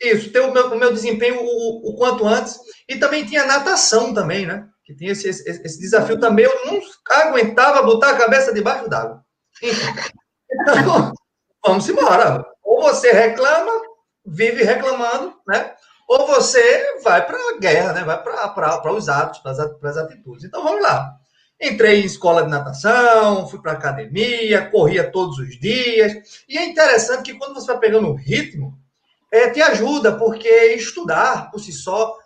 isso, 0.00 0.32
ter 0.32 0.40
o 0.40 0.52
meu, 0.52 0.72
o 0.72 0.78
meu 0.78 0.92
desempenho 0.92 1.40
o, 1.40 1.90
o, 1.90 1.96
quanto 1.96 2.26
antes. 2.26 2.58
E 2.88 2.96
também 2.96 3.24
tinha 3.24 3.46
natação 3.46 4.12
também, 4.12 4.46
né? 4.46 4.66
Que 4.84 4.94
tinha 4.94 5.12
esse, 5.12 5.28
esse, 5.28 5.62
esse 5.62 5.80
desafio 5.80 6.18
também. 6.18 6.44
Eu 6.44 6.66
não 6.66 6.80
aguentava 7.10 7.82
botar 7.82 8.10
a 8.10 8.18
cabeça 8.18 8.52
debaixo 8.52 8.88
d'água. 8.88 9.24
Então, 9.62 11.12
vamos 11.64 11.88
embora. 11.88 12.44
Ou 12.62 12.82
você 12.82 13.12
reclama, 13.12 13.72
vive 14.26 14.62
reclamando, 14.62 15.34
né? 15.46 15.74
Ou 16.08 16.26
você 16.26 17.00
vai 17.02 17.26
para 17.26 17.36
a 17.36 17.58
guerra, 17.58 17.92
né? 17.92 18.04
Vai 18.04 18.22
para 18.22 18.92
os 18.92 19.08
atos, 19.08 19.38
para 19.38 19.52
as 19.52 19.96
atitudes. 19.96 20.44
Então, 20.44 20.62
vamos 20.62 20.82
lá. 20.82 21.16
Entrei 21.60 22.02
em 22.02 22.04
escola 22.04 22.42
de 22.42 22.50
natação, 22.50 23.46
fui 23.48 23.60
para 23.62 23.72
academia, 23.72 24.68
corria 24.70 25.10
todos 25.10 25.38
os 25.38 25.58
dias. 25.58 26.44
E 26.48 26.58
é 26.58 26.66
interessante 26.66 27.32
que 27.32 27.38
quando 27.38 27.54
você 27.54 27.68
vai 27.68 27.78
pegando 27.78 28.08
o 28.08 28.14
ritmo, 28.14 28.78
é, 29.34 29.50
te 29.50 29.60
ajuda, 29.60 30.16
porque 30.16 30.48
estudar 30.74 31.50
por 31.50 31.58
si 31.58 31.72
só, 31.72 32.16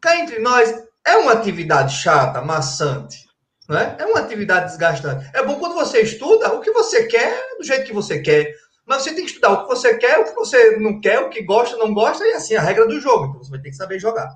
cá 0.00 0.16
entre 0.16 0.40
nós, 0.40 0.74
é 1.06 1.16
uma 1.16 1.32
atividade 1.32 1.94
chata, 1.94 2.42
maçante. 2.42 3.28
né? 3.68 3.94
É 3.96 4.04
uma 4.04 4.18
atividade 4.18 4.66
desgastante. 4.66 5.30
É 5.32 5.44
bom 5.44 5.60
quando 5.60 5.74
você 5.74 6.00
estuda 6.00 6.52
o 6.52 6.60
que 6.60 6.72
você 6.72 7.06
quer, 7.06 7.40
do 7.58 7.64
jeito 7.64 7.86
que 7.86 7.92
você 7.92 8.20
quer. 8.20 8.52
Mas 8.84 9.02
você 9.02 9.14
tem 9.14 9.24
que 9.24 9.30
estudar 9.30 9.50
o 9.50 9.62
que 9.62 9.68
você 9.68 9.96
quer, 9.98 10.18
o 10.18 10.24
que 10.24 10.34
você 10.34 10.76
não 10.78 11.00
quer, 11.00 11.20
o 11.20 11.30
que 11.30 11.42
gosta, 11.42 11.76
não 11.76 11.94
gosta, 11.94 12.26
e 12.26 12.32
assim, 12.32 12.56
a 12.56 12.60
regra 12.60 12.88
do 12.88 13.00
jogo. 13.00 13.26
Então 13.26 13.44
você 13.44 13.50
vai 13.50 13.60
ter 13.60 13.70
que 13.70 13.76
saber 13.76 14.00
jogar. 14.00 14.28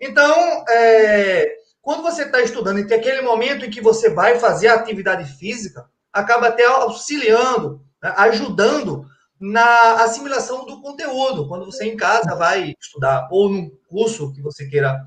Então, 0.00 0.64
é, 0.68 1.54
quando 1.80 2.02
você 2.02 2.24
está 2.24 2.40
estudando 2.40 2.80
e 2.80 2.86
tem 2.86 2.98
aquele 2.98 3.22
momento 3.22 3.64
em 3.64 3.70
que 3.70 3.80
você 3.80 4.10
vai 4.10 4.40
fazer 4.40 4.68
a 4.68 4.74
atividade 4.74 5.38
física, 5.38 5.84
acaba 6.12 6.48
até 6.48 6.64
auxiliando, 6.64 7.80
né, 8.02 8.12
ajudando 8.16 9.06
na 9.40 10.02
assimilação 10.04 10.66
do 10.66 10.82
conteúdo, 10.82 11.48
quando 11.48 11.64
você 11.64 11.84
em 11.84 11.96
casa 11.96 12.36
vai 12.36 12.74
estudar, 12.78 13.28
ou 13.30 13.48
num 13.48 13.70
curso 13.88 14.32
que 14.32 14.42
você 14.42 14.68
queira 14.68 15.00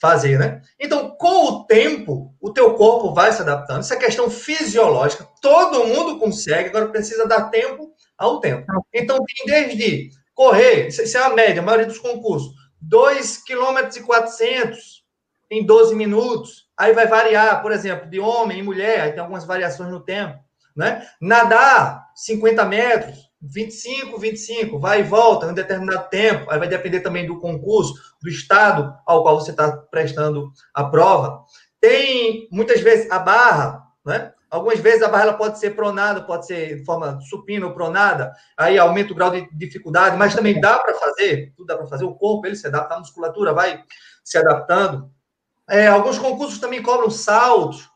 fazer, 0.00 0.38
né? 0.38 0.60
Então, 0.78 1.10
com 1.10 1.46
o 1.46 1.64
tempo, 1.64 2.34
o 2.40 2.52
teu 2.52 2.74
corpo 2.74 3.12
vai 3.12 3.32
se 3.32 3.42
adaptando. 3.42 3.82
Isso 3.82 3.94
é 3.94 3.96
questão 3.96 4.30
fisiológica. 4.30 5.26
Todo 5.40 5.86
mundo 5.86 6.18
consegue, 6.18 6.68
agora 6.68 6.88
precisa 6.88 7.26
dar 7.26 7.50
tempo 7.50 7.92
ao 8.16 8.40
tempo. 8.40 8.66
Então, 8.92 9.16
tem 9.16 9.46
desde 9.46 10.10
correr, 10.34 10.86
isso 10.86 11.16
é 11.16 11.20
a 11.20 11.30
média, 11.30 11.60
a 11.60 11.64
maioria 11.64 11.86
dos 11.86 11.98
concursos, 11.98 12.52
2,4 12.80 13.42
km 13.44 14.78
em 15.50 15.66
12 15.66 15.96
minutos. 15.96 16.68
Aí 16.76 16.92
vai 16.92 17.08
variar, 17.08 17.60
por 17.60 17.72
exemplo, 17.72 18.08
de 18.08 18.20
homem 18.20 18.60
e 18.60 18.62
mulher, 18.62 19.00
aí 19.00 19.10
tem 19.10 19.20
algumas 19.20 19.44
variações 19.44 19.90
no 19.90 19.98
tempo, 19.98 20.38
né? 20.76 21.04
Nadar 21.20 22.06
50 22.14 22.64
metros, 22.66 23.27
25, 23.40 24.18
25, 24.18 24.78
vai 24.78 25.00
e 25.00 25.04
volta 25.04 25.46
em 25.46 25.50
um 25.50 25.54
determinado 25.54 26.08
tempo, 26.08 26.50
aí 26.50 26.58
vai 26.58 26.68
depender 26.68 27.00
também 27.00 27.26
do 27.26 27.38
concurso, 27.38 27.94
do 28.20 28.28
estado 28.28 28.96
ao 29.06 29.22
qual 29.22 29.38
você 29.38 29.52
está 29.52 29.76
prestando 29.76 30.50
a 30.74 30.84
prova. 30.84 31.44
Tem, 31.80 32.48
muitas 32.50 32.80
vezes, 32.80 33.10
a 33.10 33.18
barra, 33.18 33.86
né? 34.04 34.32
Algumas 34.50 34.80
vezes 34.80 35.02
a 35.02 35.08
barra 35.08 35.24
ela 35.24 35.34
pode 35.34 35.58
ser 35.58 35.76
pronada, 35.76 36.22
pode 36.22 36.46
ser 36.46 36.78
de 36.78 36.84
forma 36.84 37.20
supina 37.20 37.66
ou 37.66 37.74
pronada, 37.74 38.32
aí 38.56 38.78
aumenta 38.78 39.12
o 39.12 39.14
grau 39.14 39.30
de 39.30 39.46
dificuldade, 39.52 40.16
mas 40.16 40.34
também 40.34 40.58
dá 40.58 40.78
para 40.78 40.94
fazer, 40.94 41.52
tudo 41.54 41.66
dá 41.66 41.76
para 41.76 41.86
fazer, 41.86 42.04
o 42.04 42.14
corpo 42.14 42.46
ele 42.46 42.56
se 42.56 42.66
adapta, 42.66 42.94
a 42.94 42.98
musculatura 42.98 43.52
vai 43.52 43.84
se 44.24 44.38
adaptando. 44.38 45.10
É, 45.68 45.86
alguns 45.86 46.18
concursos 46.18 46.58
também 46.58 46.82
cobram 46.82 47.10
saltos, 47.10 47.90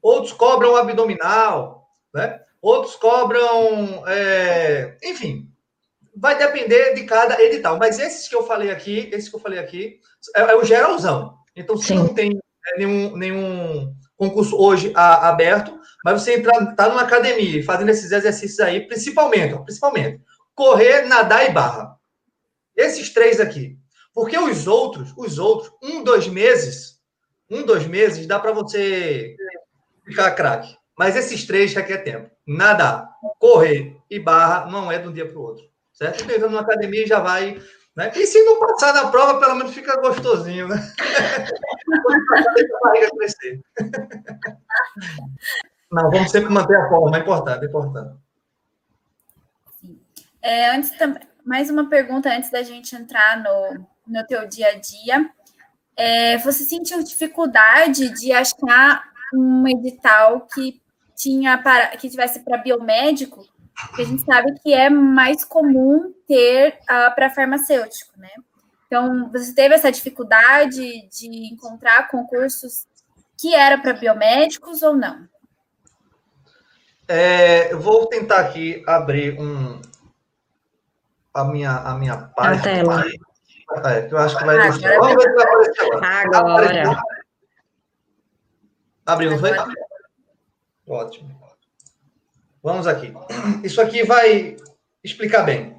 outros 0.00 0.32
cobram 0.32 0.74
abdominal, 0.74 1.86
né? 2.14 2.39
Outros 2.60 2.96
cobram, 2.96 4.04
é, 4.06 4.96
enfim, 5.02 5.50
vai 6.14 6.36
depender 6.36 6.94
de 6.94 7.04
cada 7.04 7.40
edital. 7.42 7.78
Mas 7.78 7.98
esses 7.98 8.28
que 8.28 8.34
eu 8.34 8.42
falei 8.42 8.70
aqui, 8.70 9.08
esses 9.12 9.28
que 9.28 9.36
eu 9.36 9.40
falei 9.40 9.58
aqui, 9.58 10.00
é, 10.34 10.40
é 10.40 10.56
o 10.56 10.64
geralzão. 10.64 11.34
Então, 11.56 11.76
se 11.76 11.88
Sim. 11.88 11.94
não 11.94 12.08
tem 12.14 12.38
é, 12.66 12.78
nenhum, 12.78 13.16
nenhum 13.16 13.94
concurso 14.16 14.56
hoje 14.56 14.92
a, 14.94 15.28
aberto, 15.28 15.78
mas 16.04 16.22
você 16.22 16.36
entrar, 16.36 16.74
tá 16.74 16.88
numa 16.88 17.02
academia 17.02 17.64
fazendo 17.64 17.90
esses 17.90 18.12
exercícios 18.12 18.60
aí, 18.60 18.86
principalmente, 18.86 19.58
principalmente, 19.64 20.20
correr, 20.54 21.02
nadar 21.06 21.48
e 21.48 21.52
barra. 21.52 21.96
Esses 22.76 23.12
três 23.12 23.40
aqui. 23.40 23.78
Porque 24.14 24.36
os 24.38 24.66
outros, 24.66 25.12
os 25.16 25.38
outros, 25.38 25.72
um, 25.82 26.02
dois 26.02 26.26
meses, 26.28 27.00
um, 27.48 27.62
dois 27.62 27.86
meses, 27.86 28.26
dá 28.26 28.38
para 28.38 28.52
você 28.52 29.36
ficar 30.04 30.32
craque. 30.32 30.76
Mas 30.98 31.16
esses 31.16 31.46
três 31.46 31.72
requer 31.72 31.98
tempo. 31.98 32.30
Nadar, 32.50 33.08
correr 33.38 33.96
e 34.10 34.18
barra 34.18 34.66
não 34.68 34.90
é 34.90 34.98
de 34.98 35.06
um 35.06 35.12
dia 35.12 35.24
para 35.24 35.38
o 35.38 35.42
outro. 35.42 35.64
Certo? 35.92 36.24
Então, 36.24 36.48
numa 36.48 36.62
academia 36.62 37.06
já 37.06 37.20
vai. 37.20 37.60
Né? 37.94 38.10
E 38.16 38.26
se 38.26 38.42
não 38.44 38.58
passar 38.58 38.92
na 38.92 39.08
prova, 39.08 39.38
pelo 39.38 39.54
menos 39.54 39.72
fica 39.72 40.00
gostosinho, 40.00 40.66
né? 40.66 40.76
Deixa 42.54 43.06
a 43.06 43.16
crescer. 43.16 43.60
Não, 45.92 46.10
vamos 46.10 46.30
sempre 46.30 46.50
manter 46.50 46.76
a 46.76 46.88
forma, 46.88 47.16
é 47.16 47.20
importante, 47.20 47.64
é 47.64 47.68
importante. 47.68 48.16
É, 50.42 50.70
antes 50.70 50.90
mais 51.44 51.70
uma 51.70 51.88
pergunta 51.88 52.30
antes 52.30 52.50
da 52.50 52.62
gente 52.62 52.94
entrar 52.96 53.42
no, 53.42 53.86
no 54.06 54.26
teu 54.26 54.48
dia 54.48 54.68
a 54.68 54.74
dia. 54.74 55.30
É, 55.96 56.38
você 56.38 56.64
sentiu 56.64 57.02
dificuldade 57.02 58.08
de 58.10 58.32
achar 58.32 59.04
um 59.34 59.66
edital 59.68 60.46
que 60.52 60.79
tinha 61.20 61.58
para 61.58 61.88
que 61.96 62.08
tivesse 62.08 62.40
para 62.40 62.56
biomédico, 62.56 63.46
que 63.94 64.02
a 64.02 64.04
gente 64.04 64.22
sabe 64.24 64.58
que 64.60 64.72
é 64.72 64.88
mais 64.88 65.44
comum 65.44 66.14
ter 66.26 66.78
uh, 66.82 67.14
para 67.14 67.28
farmacêutico, 67.28 68.18
né? 68.18 68.30
Então, 68.86 69.30
você 69.30 69.54
teve 69.54 69.74
essa 69.74 69.92
dificuldade 69.92 71.08
de 71.08 71.52
encontrar 71.52 72.08
concursos 72.08 72.86
que 73.38 73.54
era 73.54 73.78
para 73.78 73.92
biomédicos 73.92 74.82
ou 74.82 74.96
não? 74.96 75.28
É, 77.06 77.72
eu 77.72 77.80
vou 77.80 78.06
tentar 78.06 78.40
aqui 78.40 78.82
abrir 78.86 79.38
um, 79.38 79.80
a 81.34 81.44
minha, 81.44 81.76
a 81.76 81.94
minha 81.94 82.16
página. 82.16 82.58
A 82.58 82.62
tela. 82.62 83.04
É, 83.84 84.08
eu 84.10 84.18
acho 84.18 84.36
que 84.36 84.44
vai 84.44 84.56
ilustrar. 84.56 84.98
Vamos 84.98 85.22
ver 85.22 85.30
se 85.30 85.34
vai 85.34 85.44
aparecer 85.44 86.36
agora. 86.36 86.98
Agora. 89.06 89.38
Foi? 89.38 89.89
Ótimo. 90.90 91.40
Vamos 92.60 92.88
aqui. 92.88 93.14
Isso 93.62 93.80
aqui 93.80 94.02
vai 94.02 94.56
explicar 95.04 95.44
bem. 95.44 95.78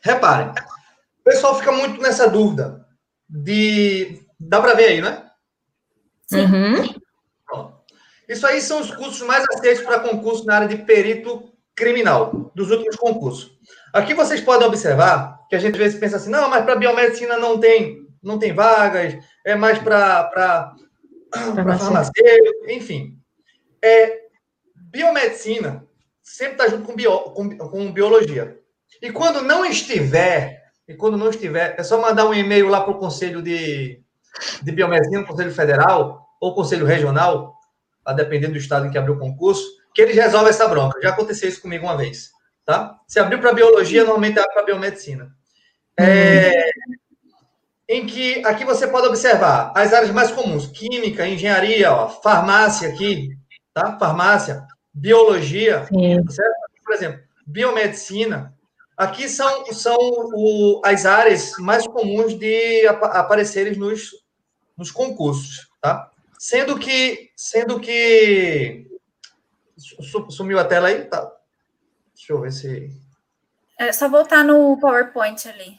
Reparem, 0.00 0.50
o 0.50 1.24
pessoal 1.24 1.58
fica 1.58 1.72
muito 1.72 2.00
nessa 2.00 2.28
dúvida 2.28 2.86
de. 3.28 4.24
Dá 4.38 4.60
para 4.60 4.74
ver 4.74 4.84
aí, 4.84 5.00
né? 5.00 5.28
Uhum. 6.32 7.74
Isso 8.28 8.46
aí 8.46 8.60
são 8.60 8.80
os 8.80 8.94
cursos 8.94 9.20
mais 9.26 9.44
aceitos 9.52 9.84
para 9.84 10.00
concurso 10.00 10.46
na 10.46 10.54
área 10.54 10.68
de 10.68 10.76
perito 10.76 11.52
criminal 11.74 12.52
dos 12.54 12.70
últimos 12.70 12.96
concursos. 12.96 13.50
Aqui 13.92 14.14
vocês 14.14 14.40
podem 14.40 14.66
observar 14.66 15.40
que 15.48 15.56
a 15.56 15.58
gente 15.58 15.74
às 15.74 15.78
vezes 15.78 15.98
pensa 15.98 16.16
assim, 16.16 16.30
não, 16.30 16.48
mas 16.48 16.64
para 16.64 16.76
biomedicina 16.76 17.36
não 17.36 17.58
tem, 17.58 18.08
não 18.22 18.38
tem 18.38 18.54
vagas, 18.54 19.22
é 19.44 19.54
mais 19.54 19.78
para 19.78 20.74
farmacêutico, 21.32 22.70
enfim 22.70 23.21
é, 23.82 24.20
biomedicina 24.74 25.86
sempre 26.22 26.52
está 26.52 26.68
junto 26.68 26.84
com, 26.84 26.94
bio, 26.94 27.18
com, 27.30 27.56
com 27.58 27.92
biologia. 27.92 28.58
E 29.00 29.10
quando 29.10 29.42
não 29.42 29.64
estiver, 29.64 30.62
e 30.86 30.94
quando 30.94 31.16
não 31.16 31.30
estiver, 31.30 31.74
é 31.78 31.82
só 31.82 32.00
mandar 32.00 32.26
um 32.26 32.34
e-mail 32.34 32.68
lá 32.68 32.80
para 32.80 32.92
o 32.92 32.98
Conselho 32.98 33.42
de, 33.42 34.00
de 34.62 34.72
Biomedicina, 34.72 35.24
Conselho 35.24 35.52
Federal 35.52 36.26
ou 36.40 36.54
Conselho 36.54 36.86
Regional, 36.86 37.54
a 38.04 38.12
depender 38.12 38.48
do 38.48 38.56
estado 38.56 38.86
em 38.86 38.90
que 38.90 38.98
abriu 38.98 39.14
o 39.14 39.18
concurso, 39.18 39.64
que 39.94 40.02
eles 40.02 40.16
resolvem 40.16 40.50
essa 40.50 40.68
bronca. 40.68 41.00
Já 41.02 41.10
aconteceu 41.10 41.48
isso 41.48 41.62
comigo 41.62 41.84
uma 41.84 41.96
vez. 41.96 42.30
Tá? 42.64 42.98
Se 43.08 43.18
abriu 43.18 43.40
para 43.40 43.52
biologia, 43.52 44.04
normalmente 44.04 44.38
abre 44.38 44.52
para 44.52 44.64
biomedicina. 44.64 45.30
É, 45.98 46.70
em 47.88 48.06
que 48.06 48.44
aqui 48.46 48.64
você 48.64 48.86
pode 48.86 49.08
observar 49.08 49.72
as 49.76 49.92
áreas 49.92 50.10
mais 50.10 50.30
comuns: 50.30 50.66
química, 50.66 51.26
engenharia, 51.26 51.92
ó, 51.92 52.08
farmácia 52.08 52.88
aqui, 52.88 53.36
tá? 53.72 53.98
Farmácia, 53.98 54.66
biologia, 54.92 55.86
certo? 56.30 56.56
Por 56.84 56.94
exemplo, 56.94 57.20
biomedicina. 57.46 58.54
Aqui 58.96 59.28
são, 59.28 59.66
são 59.72 59.96
o, 59.98 60.80
as 60.84 61.06
áreas 61.06 61.56
mais 61.58 61.86
comuns 61.86 62.38
de 62.38 62.86
ap 62.86 63.02
aparecerem 63.04 63.76
nos, 63.76 64.10
nos 64.76 64.90
concursos, 64.90 65.68
tá? 65.80 66.10
Sendo 66.38 66.78
que, 66.78 67.30
sendo 67.36 67.80
que 67.80 68.86
sumiu 70.28 70.58
a 70.58 70.64
tela 70.64 70.88
aí, 70.88 71.04
tá? 71.04 71.32
Deixa 72.14 72.32
eu 72.32 72.40
ver 72.40 72.52
se 72.52 73.02
é 73.82 73.92
só 73.92 74.08
voltar 74.08 74.44
no 74.44 74.78
PowerPoint 74.78 75.48
ali. 75.48 75.76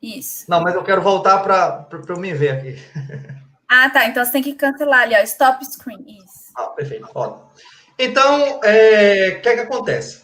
Isso. 0.00 0.46
Não, 0.48 0.62
mas 0.62 0.74
eu 0.74 0.82
quero 0.82 1.02
voltar 1.02 1.40
para 1.40 1.86
eu 2.08 2.16
me 2.18 2.32
ver 2.32 2.50
aqui. 2.50 2.76
Ah, 3.68 3.90
tá. 3.90 4.06
Então 4.06 4.24
você 4.24 4.32
tem 4.32 4.42
que 4.42 4.54
cancelar 4.54 5.02
ali, 5.02 5.14
ó. 5.14 5.18
Stop 5.20 5.64
screen. 5.64 6.04
Isso. 6.06 6.52
Ah, 6.56 6.68
perfeito. 6.68 7.08
Ótimo. 7.14 7.50
Então, 7.98 8.60
é, 8.62 9.36
o 9.38 9.42
que 9.42 9.48
é 9.48 9.54
que 9.54 9.60
acontece? 9.60 10.22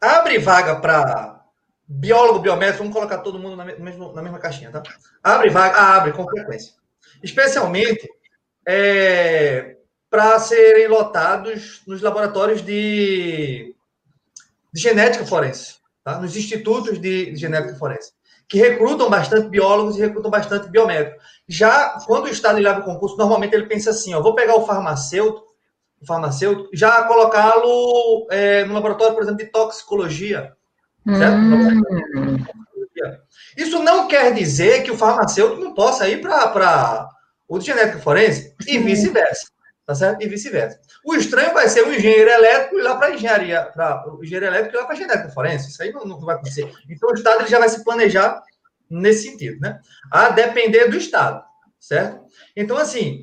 Abre 0.00 0.38
vaga 0.38 0.80
para 0.80 1.44
biólogo, 1.86 2.40
biomédico, 2.40 2.78
vamos 2.78 2.92
colocar 2.92 3.18
todo 3.18 3.38
mundo 3.38 3.56
na, 3.56 3.64
mesma, 3.64 4.12
na 4.12 4.22
mesma 4.22 4.38
caixinha, 4.38 4.70
tá? 4.70 4.82
Abre 5.22 5.50
vaga, 5.50 5.76
ah, 5.76 5.96
abre 5.96 6.12
com 6.12 6.28
frequência. 6.28 6.74
Especialmente 7.22 8.08
é, 8.66 9.76
para 10.10 10.38
serem 10.40 10.88
lotados 10.88 11.82
nos 11.86 12.02
laboratórios 12.02 12.62
de, 12.62 13.74
de 14.72 14.80
genética 14.80 15.24
forense, 15.24 15.76
tá? 16.02 16.18
nos 16.18 16.36
institutos 16.36 16.98
de, 17.00 17.30
de 17.30 17.36
genética 17.36 17.76
forense 17.76 18.15
que 18.48 18.58
recrutam 18.58 19.10
bastante 19.10 19.48
biólogos 19.48 19.96
e 19.96 20.00
recrutam 20.00 20.30
bastante 20.30 20.68
biomédicos. 20.68 21.22
Já 21.48 21.98
quando 22.06 22.26
o 22.26 22.28
Estado 22.28 22.58
leva 22.58 22.80
o 22.80 22.84
concurso, 22.84 23.16
normalmente 23.16 23.54
ele 23.54 23.66
pensa 23.66 23.90
assim: 23.90 24.14
ó, 24.14 24.22
vou 24.22 24.34
pegar 24.34 24.56
o 24.56 24.66
farmacêutico, 24.66 25.46
o 26.00 26.06
farmacêutico, 26.06 26.68
já 26.72 27.02
colocá-lo 27.04 28.26
é, 28.30 28.64
no 28.64 28.74
laboratório, 28.74 29.14
por 29.14 29.22
exemplo, 29.22 29.44
de 29.44 29.50
toxicologia. 29.50 30.52
Certo? 31.06 31.36
Hum. 31.36 32.44
Isso 33.56 33.82
não 33.82 34.08
quer 34.08 34.34
dizer 34.34 34.82
que 34.82 34.90
o 34.90 34.98
farmacêutico 34.98 35.62
não 35.62 35.74
possa 35.74 36.08
ir 36.08 36.20
para 36.20 37.08
o 37.48 37.58
de 37.58 37.66
genética 37.66 38.00
forense 38.00 38.54
e 38.66 38.78
vice-versa. 38.78 39.46
Tá 39.86 39.94
certo? 39.94 40.20
E 40.20 40.26
vice-versa. 40.26 40.80
O 41.04 41.14
estranho 41.14 41.54
vai 41.54 41.68
ser 41.68 41.86
o 41.86 41.94
engenheiro 41.94 42.28
elétrico 42.28 42.76
ir 42.76 42.82
lá 42.82 42.96
para 42.96 43.14
engenharia, 43.14 43.62
para 43.62 44.12
o 44.12 44.22
engenheiro 44.22 44.46
elétrico 44.46 44.74
ir 44.74 44.80
lá 44.80 44.84
para 44.84 44.96
genética 44.96 45.30
forense. 45.30 45.70
Isso 45.70 45.80
aí 45.80 45.92
não, 45.92 46.04
não, 46.04 46.18
vai 46.18 46.34
acontecer. 46.34 46.68
Então 46.90 47.08
o 47.10 47.14
Estado 47.14 47.42
ele 47.42 47.48
já 47.48 47.60
vai 47.60 47.68
se 47.68 47.84
planejar 47.84 48.42
nesse 48.90 49.30
sentido, 49.30 49.60
né? 49.60 49.80
A 50.10 50.30
depender 50.30 50.88
do 50.88 50.96
Estado, 50.96 51.44
certo? 51.78 52.20
Então, 52.56 52.76
assim, 52.76 53.22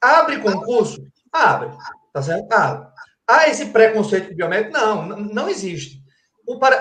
abre 0.00 0.38
concurso? 0.38 1.04
Abre, 1.32 1.70
tá 2.12 2.22
certo? 2.22 2.52
Abre. 2.52 2.86
Há 3.26 3.48
esse 3.48 3.66
preconceito 3.66 4.34
biomédico? 4.36 4.72
Não, 4.72 5.06
não 5.06 5.48
existe. 5.48 6.00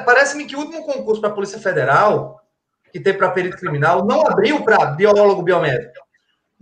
Parece-me 0.06 0.46
que 0.46 0.56
o 0.56 0.60
último 0.60 0.86
concurso 0.86 1.22
para 1.22 1.32
a 1.32 1.34
Polícia 1.34 1.58
Federal, 1.58 2.40
que 2.92 3.00
teve 3.00 3.18
para 3.18 3.32
perito 3.32 3.58
criminal, 3.58 4.06
não 4.06 4.28
abriu 4.28 4.64
para 4.64 4.86
biólogo 4.88 5.42
biomédico. 5.42 6.04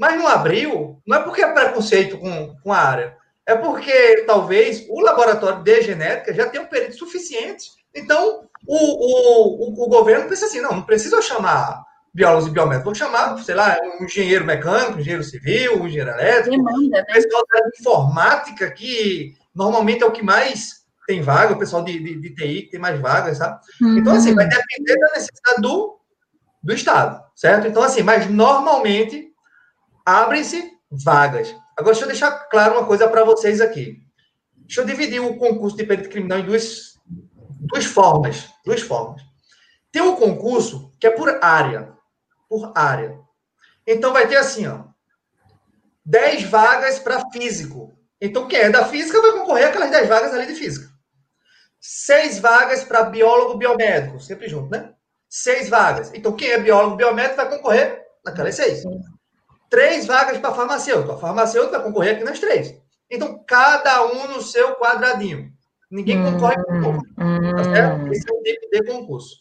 Mas 0.01 0.17
não 0.17 0.27
abriu, 0.27 0.99
não 1.05 1.17
é 1.17 1.19
porque 1.21 1.43
é 1.43 1.53
preconceito 1.53 2.17
com, 2.17 2.55
com 2.63 2.73
a 2.73 2.77
área, 2.79 3.15
é 3.45 3.53
porque 3.53 4.23
talvez 4.25 4.83
o 4.89 4.99
laboratório 4.99 5.61
de 5.61 5.81
genética 5.83 6.33
já 6.33 6.49
tenha 6.49 6.63
um 6.63 6.67
perito 6.67 6.97
suficiente. 6.97 7.69
Então, 7.93 8.49
o, 8.67 8.75
o, 8.75 9.69
o, 9.69 9.85
o 9.85 9.87
governo 9.87 10.27
pensa 10.27 10.47
assim: 10.47 10.59
não, 10.59 10.71
não 10.71 10.81
precisa 10.81 11.21
chamar 11.21 11.85
biólogos 12.11 12.47
e 12.47 12.49
biomédicos, 12.51 12.85
vou 12.85 12.95
chamar, 12.95 13.37
sei 13.43 13.53
lá, 13.53 13.77
um 13.99 14.05
engenheiro 14.05 14.43
mecânico, 14.43 14.93
um 14.93 14.99
engenheiro 15.01 15.23
civil, 15.23 15.79
um 15.79 15.85
engenheiro 15.85 16.09
elétrico, 16.09 16.49
Demanda, 16.49 16.97
né? 16.97 17.03
pessoal 17.03 17.43
da 17.53 17.59
informática, 17.79 18.71
que 18.71 19.35
normalmente 19.53 20.01
é 20.01 20.05
o 20.07 20.11
que 20.11 20.23
mais 20.23 20.81
tem 21.05 21.21
vaga, 21.21 21.53
o 21.53 21.59
pessoal 21.59 21.83
de, 21.83 21.99
de, 21.99 22.19
de 22.19 22.33
TI 22.33 22.63
que 22.63 22.71
tem 22.71 22.79
mais 22.79 22.99
vagas, 22.99 23.37
sabe? 23.37 23.59
Uhum. 23.79 23.99
Então, 23.99 24.15
assim, 24.15 24.33
vai 24.33 24.47
depender 24.47 24.99
da 24.99 25.09
necessidade 25.09 25.61
do, 25.61 25.99
do 26.63 26.73
Estado, 26.73 27.23
certo? 27.35 27.67
Então, 27.67 27.83
assim, 27.83 28.01
mas 28.01 28.27
normalmente 28.27 29.30
abrem-se 30.05 30.71
vagas. 30.91 31.55
Agora, 31.77 31.93
deixa 31.93 32.03
eu 32.03 32.07
deixar 32.07 32.31
claro 32.49 32.73
uma 32.73 32.85
coisa 32.85 33.07
para 33.07 33.23
vocês 33.23 33.61
aqui. 33.61 34.03
Deixa 34.55 34.81
eu 34.81 34.85
dividir 34.85 35.21
o 35.21 35.37
concurso 35.37 35.75
de 35.75 35.85
perito 35.85 36.09
criminal 36.09 36.39
em 36.39 36.45
duas, 36.45 36.99
duas 37.05 37.85
formas. 37.85 38.49
Duas 38.65 38.81
formas. 38.81 39.21
Tem 39.91 40.01
um 40.01 40.15
concurso 40.15 40.91
que 40.99 41.07
é 41.07 41.09
por 41.09 41.39
área. 41.43 41.93
Por 42.47 42.71
área. 42.75 43.19
Então, 43.85 44.13
vai 44.13 44.27
ter 44.27 44.37
assim, 44.37 44.67
ó. 44.67 44.85
10 46.05 46.43
vagas 46.43 46.99
para 46.99 47.29
físico. 47.31 47.97
Então, 48.19 48.47
quem 48.47 48.59
é 48.59 48.69
da 48.69 48.85
física 48.85 49.21
vai 49.21 49.31
concorrer 49.31 49.67
aquelas 49.67 49.91
10 49.91 50.07
vagas 50.07 50.33
ali 50.33 50.47
de 50.47 50.55
física. 50.55 50.91
Seis 51.79 52.37
vagas 52.37 52.83
para 52.83 53.05
biólogo 53.05 53.57
biomédico, 53.57 54.19
sempre 54.19 54.47
junto, 54.47 54.69
né? 54.69 54.93
Seis 55.27 55.67
vagas. 55.67 56.11
Então, 56.13 56.35
quem 56.35 56.51
é 56.51 56.59
biólogo 56.59 56.95
biomédico 56.95 57.37
vai 57.37 57.49
concorrer 57.49 58.05
naquelas 58.23 58.55
seis 58.55 58.83
três 59.71 60.05
vagas 60.05 60.37
para 60.37 60.53
farmacêutico. 60.53 61.13
A 61.13 61.17
farmacêutico 61.17 61.71
vai 61.71 61.81
concorrer 61.81 62.15
aqui 62.15 62.23
nas 62.25 62.39
três. 62.39 62.75
Então, 63.09 63.43
cada 63.47 64.05
um 64.05 64.27
no 64.27 64.41
seu 64.41 64.75
quadradinho. 64.75 65.49
Ninguém 65.89 66.21
concorre 66.23 66.61
com 66.63 66.73
o 66.73 66.85
outro. 66.87 67.01
Tá 67.15 67.63
certo? 67.63 68.13
Esse 68.13 68.29
é 68.29 68.33
o 68.33 68.43
tipo 68.43 68.69
de 68.69 68.83
concurso. 68.85 69.37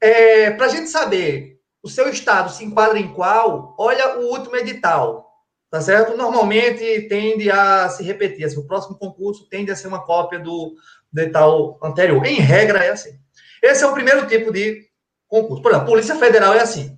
É, 0.00 0.50
para 0.50 0.66
a 0.66 0.68
gente 0.68 0.88
saber 0.88 1.54
o 1.82 1.88
seu 1.88 2.08
estado 2.08 2.50
se 2.50 2.64
enquadra 2.64 2.98
em 2.98 3.12
qual, 3.12 3.74
olha 3.78 4.18
o 4.18 4.32
último 4.32 4.56
edital. 4.56 5.24
Tá 5.70 5.80
certo? 5.80 6.16
Normalmente 6.16 7.02
tende 7.08 7.50
a 7.50 7.88
se 7.88 8.02
repetir. 8.02 8.44
Assim, 8.44 8.58
o 8.58 8.66
próximo 8.66 8.98
concurso 8.98 9.48
tende 9.48 9.70
a 9.70 9.76
ser 9.76 9.88
uma 9.88 10.04
cópia 10.04 10.38
do, 10.38 10.74
do 11.12 11.20
edital 11.20 11.78
anterior. 11.82 12.24
Em 12.26 12.40
regra, 12.40 12.84
é 12.84 12.90
assim. 12.90 13.18
Esse 13.62 13.84
é 13.84 13.86
o 13.86 13.92
primeiro 13.92 14.26
tipo 14.26 14.52
de 14.52 14.82
concurso. 15.28 15.62
Por 15.62 15.70
exemplo, 15.70 15.86
a 15.86 15.90
Polícia 15.90 16.16
Federal 16.16 16.54
é 16.54 16.60
assim. 16.60 16.96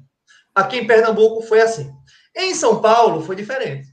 Aqui 0.54 0.78
em 0.78 0.86
Pernambuco 0.86 1.42
foi 1.42 1.60
assim. 1.60 1.90
Em 2.36 2.54
São 2.54 2.80
Paulo 2.82 3.22
foi 3.22 3.34
diferente. 3.34 3.88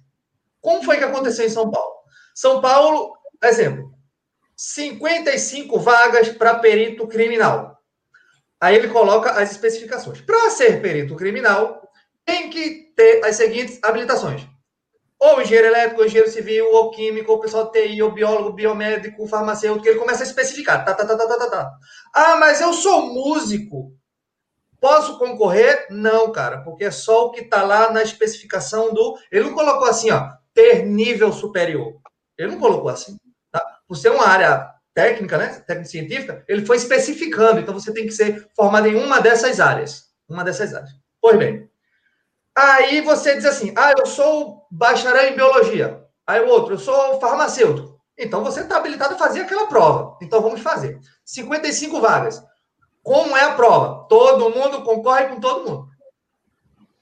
Como 0.59 0.83
foi 0.83 0.97
que 0.97 1.03
aconteceu 1.03 1.45
em 1.45 1.49
São 1.49 1.71
Paulo? 1.71 1.93
São 2.35 2.59
Paulo, 2.59 3.13
exemplo, 3.41 3.93
55 4.55 5.79
vagas 5.79 6.29
para 6.29 6.59
perito 6.59 7.07
criminal. 7.07 7.77
Aí 8.59 8.75
ele 8.75 8.87
coloca 8.87 9.31
as 9.31 9.51
especificações. 9.51 10.21
Para 10.21 10.49
ser 10.49 10.81
perito 10.81 11.15
criminal, 11.15 11.81
tem 12.25 12.49
que 12.49 12.93
ter 12.95 13.23
as 13.25 13.35
seguintes 13.35 13.79
habilitações. 13.83 14.47
Ou 15.19 15.41
engenheiro 15.41 15.67
elétrico, 15.67 16.01
ou 16.01 16.07
engenheiro 16.07 16.31
civil, 16.31 16.69
ou 16.71 16.91
químico, 16.91 17.31
ou 17.31 17.39
pessoal 17.39 17.71
de 17.71 17.81
TI, 17.81 18.01
ou 18.01 18.11
biólogo, 18.11 18.53
biomédico, 18.53 19.27
farmacêutico, 19.27 19.87
ele 19.87 19.99
começa 19.99 20.23
a 20.23 20.27
especificar. 20.27 20.83
Tá, 20.83 20.93
tá, 20.93 21.05
tá, 21.05 21.17
tá, 21.17 21.37
tá, 21.37 21.49
tá. 21.49 21.71
Ah, 22.13 22.35
mas 22.37 22.61
eu 22.61 22.73
sou 22.73 23.13
músico. 23.13 23.93
Posso 24.83 25.17
concorrer? 25.17 25.87
Não, 25.89 26.29
cara, 26.29 26.57
porque 26.57 26.83
é 26.83 26.91
só 26.91 27.27
o 27.27 27.31
que 27.31 27.39
está 27.39 27.63
lá 27.63 27.93
na 27.93 28.03
especificação 28.03 28.93
do. 28.93 29.17
Ele 29.31 29.45
não 29.45 29.53
colocou 29.53 29.87
assim, 29.87 30.11
ó, 30.11 30.29
ter 30.53 30.85
nível 30.85 31.31
superior. 31.31 32.01
Ele 32.37 32.51
não 32.51 32.59
colocou 32.59 32.89
assim. 32.89 33.15
Tá? 33.49 33.65
Por 33.87 33.95
ser 33.95 34.09
uma 34.09 34.27
área 34.27 34.69
técnica, 34.93 35.37
né, 35.37 35.63
técnica 35.65 35.89
científica, 35.89 36.43
ele 36.49 36.65
foi 36.65 36.75
especificando. 36.75 37.61
Então 37.61 37.73
você 37.73 37.93
tem 37.93 38.05
que 38.05 38.11
ser 38.11 38.45
formado 38.53 38.85
em 38.89 38.95
uma 38.95 39.21
dessas 39.21 39.61
áreas. 39.61 40.09
Uma 40.27 40.43
dessas 40.43 40.73
áreas. 40.73 40.91
Pois 41.21 41.37
bem. 41.37 41.65
Aí 42.53 42.99
você 42.99 43.35
diz 43.35 43.45
assim: 43.45 43.73
ah, 43.77 43.93
eu 43.97 44.05
sou 44.05 44.67
bacharel 44.69 45.31
em 45.31 45.35
biologia. 45.35 46.03
Aí 46.27 46.41
o 46.41 46.49
outro, 46.49 46.73
eu 46.73 46.79
sou 46.79 47.21
farmacêutico. 47.21 48.01
Então 48.17 48.43
você 48.43 48.59
está 48.59 48.75
habilitado 48.75 49.15
a 49.15 49.17
fazer 49.17 49.43
aquela 49.43 49.65
prova. 49.65 50.17
Então 50.21 50.41
vamos 50.41 50.59
fazer. 50.59 50.99
55 51.23 52.01
vagas. 52.01 52.43
Como 53.03 53.35
é 53.35 53.43
a 53.43 53.53
prova? 53.53 54.07
Todo 54.07 54.49
mundo 54.49 54.81
concorre 54.81 55.27
com 55.27 55.39
todo 55.39 55.69
mundo. 55.69 55.89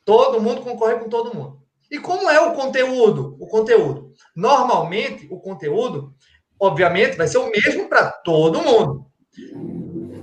Todo 0.04 0.42
mundo 0.42 0.62
concorre 0.62 0.96
com 0.96 1.08
todo 1.08 1.36
mundo. 1.36 1.62
E 1.92 2.00
como 2.00 2.30
é 2.30 2.40
o 2.42 2.54
conteúdo? 2.54 3.38
O 3.40 3.48
conteúdo. 3.48 4.12
Normalmente, 4.36 5.28
o 5.30 5.40
conteúdo, 5.40 6.16
obviamente, 6.60 7.18
vai 7.18 7.28
ser 7.28 7.38
o 7.38 7.52
mesmo 7.52 7.88
para 7.88 8.10
todo 8.12 8.62
mundo. 8.62 9.06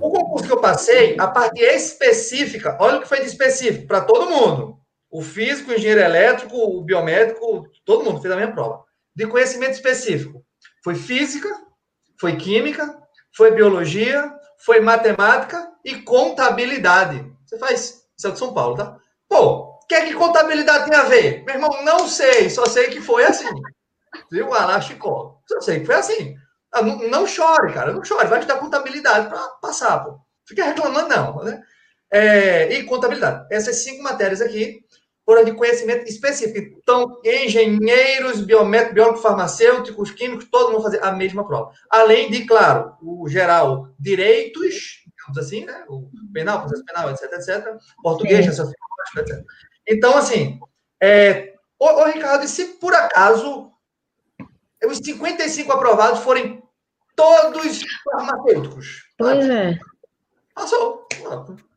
O 0.01 0.11
concurso 0.11 0.47
que 0.47 0.53
eu 0.53 0.61
passei, 0.61 1.17
a 1.19 1.29
parte 1.29 1.61
específica, 1.61 2.77
olha 2.81 2.99
o 2.99 3.03
que 3.03 3.09
foi 3.09 3.21
de 3.21 3.27
específico 3.27 3.87
para 3.87 4.01
todo 4.01 4.31
mundo. 4.31 4.79
O 5.11 5.23
físico, 5.23 5.71
o 5.71 5.75
engenheiro 5.75 6.01
elétrico, 6.01 6.57
o 6.57 6.83
biomédico, 6.83 7.69
todo 7.85 8.05
mundo 8.05 8.21
fez 8.21 8.33
a 8.33 8.37
minha 8.37 8.53
prova. 8.53 8.83
De 9.15 9.27
conhecimento 9.27 9.73
específico. 9.73 10.45
Foi 10.83 10.95
física, 10.95 11.49
foi 12.21 12.37
química, 12.37 12.99
foi 13.37 13.51
biologia, 13.51 14.33
foi 14.59 14.81
matemática 14.81 15.71
e 15.85 16.03
contabilidade. 16.03 17.25
Você 17.47 17.59
faz 17.59 18.03
é 18.25 18.31
de 18.31 18.39
São 18.39 18.53
Paulo, 18.53 18.77
tá? 18.77 18.99
Pô, 19.29 19.79
o 19.83 19.87
que 19.87 19.95
é 19.95 20.07
que 20.07 20.15
contabilidade 20.15 20.91
tem 20.91 20.99
a 20.99 21.05
ver? 21.05 21.45
Meu 21.45 21.55
irmão, 21.55 21.85
não 21.85 22.09
sei, 22.09 22.51
só 22.51 22.67
sei 22.67 22.89
que 22.89 23.01
foi 23.01 23.25
assim. 23.25 23.49
Viu? 24.31 24.53
Alá 24.53 24.81
Chicó. 24.81 25.41
Só 25.47 25.61
sei 25.61 25.81
que 25.81 25.87
foi 25.87 25.95
assim. 25.95 26.35
Ah, 26.73 26.83
não, 26.83 26.99
não 27.09 27.27
chore, 27.27 27.73
cara, 27.73 27.93
não 27.93 28.05
chore. 28.05 28.27
Vai 28.27 28.41
estudar 28.41 28.59
contabilidade 28.59 29.29
para 29.29 29.39
passar, 29.63 30.05
pô. 30.05 30.19
Fica 30.47 30.65
reclamando, 30.65 31.09
não. 31.09 31.45
Né? 31.45 31.63
É, 32.11 32.73
e 32.73 32.85
contabilidade. 32.85 33.47
Essas 33.51 33.77
cinco 33.77 34.03
matérias 34.03 34.41
aqui 34.41 34.85
foram 35.29 35.45
de 35.45 35.53
conhecimento 35.53 36.09
específico. 36.09 36.79
Então, 36.79 37.21
engenheiros, 37.23 38.41
biomédicos, 38.41 38.95
biólogos, 38.95 39.21
farmacêuticos, 39.21 40.11
químicos, 40.11 40.49
todo 40.51 40.73
mundo 40.73 40.83
fazer 40.83 41.05
a 41.05 41.13
mesma 41.13 41.47
prova. 41.47 41.71
Além 41.91 42.31
de, 42.31 42.47
claro, 42.47 42.97
o 43.03 43.29
geral, 43.29 43.91
direitos, 44.01 45.05
digamos 45.07 45.37
assim, 45.37 45.67
né? 45.67 45.85
O 45.87 46.09
penal, 46.33 46.61
processo 46.61 46.83
penal, 46.83 47.11
etc, 47.11 47.31
etc. 47.31 47.77
Português, 48.03 48.47
etc. 48.47 49.45
Então, 49.87 50.17
assim, 50.17 50.59
é, 50.99 51.53
ô, 51.79 51.85
ô, 51.85 52.05
Ricardo, 52.07 52.47
e 52.47 52.49
se 52.49 52.65
por 52.79 52.95
acaso 52.95 53.71
os 54.83 54.97
55 54.97 55.71
aprovados 55.71 56.21
forem 56.21 56.63
todos 57.15 57.83
farmacêuticos? 58.03 59.05
Pois 59.19 59.47
é. 59.47 59.79
Passou. 60.55 61.07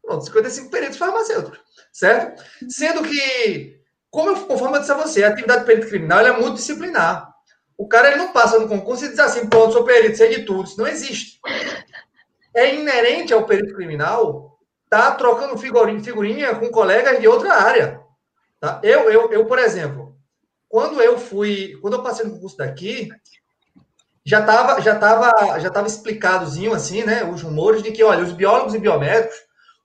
Pronto, 0.01 0.23
55 0.23 0.71
peritos 0.71 0.97
farmacêuticos 0.97 1.70
certo? 1.91 2.43
Sendo 2.69 3.03
que, 3.03 3.79
como 4.09 4.29
eu, 4.29 4.35
conforme 4.45 4.77
eu 4.77 4.81
disse 4.81 4.91
a 4.91 4.95
você, 4.95 5.23
a 5.23 5.29
atividade 5.29 5.61
de 5.61 5.65
perito 5.65 5.87
criminal 5.87 6.19
é 6.19 6.31
muito 6.31 6.55
disciplinar. 6.55 7.31
O 7.77 7.87
cara 7.87 8.09
ele 8.09 8.17
não 8.17 8.31
passa 8.31 8.59
no 8.59 8.67
concurso 8.67 9.05
e 9.05 9.09
diz 9.09 9.19
assim, 9.19 9.47
pronto, 9.47 9.73
sou 9.73 9.83
perito, 9.83 10.17
sei 10.17 10.35
de 10.35 10.43
tudo. 10.43 10.65
Isso 10.65 10.79
não 10.79 10.87
existe. 10.87 11.39
É 12.53 12.75
inerente 12.75 13.33
ao 13.33 13.45
perito 13.45 13.73
criminal 13.73 14.51
tá 14.89 15.11
trocando 15.11 15.57
figurinha, 15.57 16.03
figurinha 16.03 16.53
com 16.53 16.69
colegas 16.69 17.19
de 17.19 17.25
outra 17.25 17.53
área. 17.53 18.01
Tá? 18.59 18.81
Eu, 18.83 19.09
eu, 19.09 19.31
eu, 19.31 19.45
por 19.45 19.57
exemplo, 19.57 20.17
quando 20.67 21.01
eu 21.01 21.17
fui, 21.17 21.77
quando 21.81 21.93
eu 21.93 22.03
passei 22.03 22.25
no 22.25 22.33
concurso 22.33 22.57
daqui, 22.57 23.09
já 24.25 24.41
estava 24.41 24.81
já 24.81 24.95
tava, 24.95 25.59
já 25.59 25.69
tava 25.69 25.87
explicadozinho 25.87 26.73
assim, 26.73 27.03
né, 27.03 27.23
os 27.23 27.41
rumores 27.41 27.81
de 27.81 27.91
que, 27.91 28.03
olha, 28.03 28.23
os 28.23 28.33
biólogos 28.33 28.75
e 28.75 28.79
biomédicos 28.79 29.35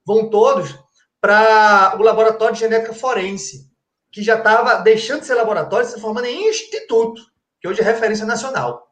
vão 0.05 0.29
todos 0.29 0.77
para 1.21 1.97
o 1.99 2.03
laboratório 2.03 2.55
de 2.55 2.61
genética 2.61 2.93
forense, 2.93 3.71
que 4.13 4.23
já 4.23 4.37
estava 4.37 4.77
deixando 4.77 5.21
de 5.21 5.27
ser 5.27 5.35
laboratório 5.35 5.87
e 5.87 5.91
se 5.91 6.01
formando 6.01 6.27
em 6.27 6.49
instituto, 6.49 7.21
que 7.61 7.69
hoje 7.69 7.81
é 7.81 7.85
referência 7.85 8.25
nacional, 8.25 8.87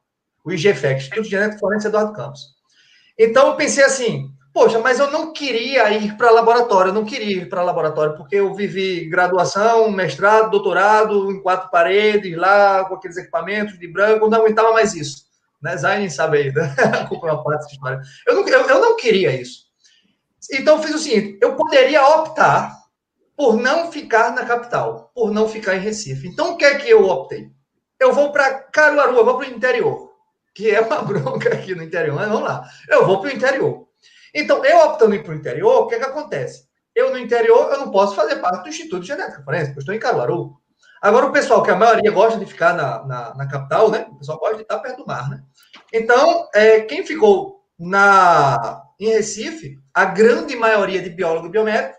o 0.44 0.52
IGFEC, 0.52 1.00
Instituto 1.00 1.24
de 1.24 1.30
Genética 1.30 1.60
Forense 1.60 1.86
Eduardo 1.86 2.12
Campos. 2.12 2.40
Então, 3.18 3.48
eu 3.48 3.56
pensei 3.56 3.84
assim, 3.84 4.34
Poxa, 4.54 4.78
mas 4.78 5.00
eu 5.00 5.10
não 5.10 5.32
queria 5.32 5.90
ir 5.90 6.16
para 6.16 6.30
laboratório, 6.30 6.90
eu 6.90 6.94
não 6.94 7.04
queria 7.04 7.38
ir 7.38 7.48
para 7.48 7.64
laboratório, 7.64 8.16
porque 8.16 8.36
eu 8.36 8.54
vivi 8.54 9.04
graduação, 9.06 9.90
mestrado, 9.90 10.48
doutorado, 10.48 11.32
em 11.32 11.42
quatro 11.42 11.68
paredes, 11.72 12.36
lá, 12.36 12.84
com 12.84 12.94
aqueles 12.94 13.16
equipamentos 13.16 13.76
de 13.76 13.88
branco, 13.88 14.30
não 14.30 14.38
aguentava 14.38 14.72
mais 14.72 14.94
isso. 14.94 15.24
Né? 15.60 15.76
Zayn 15.76 16.08
sabe 16.08 16.38
aí, 16.38 16.52
né? 16.52 16.72
uma 17.10 17.42
parte 17.42 17.62
dessa 17.62 17.74
história. 17.74 18.00
Eu 18.24 18.36
não, 18.36 18.48
eu, 18.48 18.68
eu 18.68 18.80
não 18.80 18.96
queria 18.96 19.34
isso. 19.34 19.64
Então, 20.52 20.76
eu 20.76 20.82
fiz 20.82 20.94
o 20.94 20.98
seguinte: 20.98 21.38
eu 21.40 21.56
poderia 21.56 22.06
optar 22.06 22.74
por 23.36 23.56
não 23.56 23.90
ficar 23.90 24.32
na 24.32 24.44
capital, 24.44 25.10
por 25.14 25.30
não 25.30 25.48
ficar 25.48 25.76
em 25.76 25.80
Recife. 25.80 26.28
Então, 26.28 26.52
o 26.52 26.56
que 26.56 26.64
é 26.64 26.76
que 26.76 26.88
eu 26.88 27.04
optei? 27.08 27.50
Eu 27.98 28.12
vou 28.12 28.32
para 28.32 28.54
Caruaru, 28.54 29.16
eu 29.16 29.24
vou 29.24 29.38
para 29.38 29.48
o 29.48 29.50
interior, 29.50 30.12
que 30.54 30.70
é 30.70 30.80
uma 30.80 31.02
bronca 31.02 31.52
aqui 31.52 31.74
no 31.74 31.82
interior, 31.82 32.14
mas 32.14 32.28
vamos 32.28 32.44
lá. 32.44 32.68
Eu 32.88 33.06
vou 33.06 33.20
para 33.20 33.30
o 33.30 33.32
interior. 33.32 33.88
Então, 34.34 34.64
eu 34.64 34.78
optando 34.80 35.18
para 35.22 35.32
o 35.32 35.36
interior, 35.36 35.82
o 35.82 35.86
que 35.86 35.94
é 35.94 35.98
que 35.98 36.04
acontece? 36.04 36.66
Eu, 36.94 37.10
no 37.10 37.18
interior, 37.18 37.72
eu 37.72 37.80
não 37.80 37.90
posso 37.90 38.14
fazer 38.14 38.36
parte 38.36 38.62
do 38.62 38.68
Instituto 38.68 39.00
de 39.00 39.08
Genética 39.08 39.42
Forense, 39.42 39.72
eu 39.72 39.78
estou 39.78 39.94
em 39.94 39.98
Caruaru. 39.98 40.56
Agora, 41.00 41.26
o 41.26 41.32
pessoal, 41.32 41.62
que 41.62 41.70
a 41.70 41.76
maioria 41.76 42.10
gosta 42.10 42.38
de 42.38 42.46
ficar 42.46 42.72
na, 42.72 43.04
na, 43.04 43.34
na, 43.34 43.46
capital, 43.46 43.90
né? 43.90 44.06
O 44.10 44.16
pessoal 44.16 44.38
gosta 44.38 44.56
de 44.56 44.62
estar 44.62 44.78
perto 44.78 44.98
do 44.98 45.06
mar, 45.06 45.28
né? 45.28 45.42
Então, 45.92 46.48
é, 46.54 46.80
quem 46.80 47.04
ficou 47.04 47.62
na, 47.78 48.82
em 48.98 49.08
Recife, 49.10 49.78
a 49.94 50.04
grande 50.04 50.56
maioria 50.56 51.00
de 51.00 51.08
biólogos 51.08 51.50
biomédicos 51.50 51.96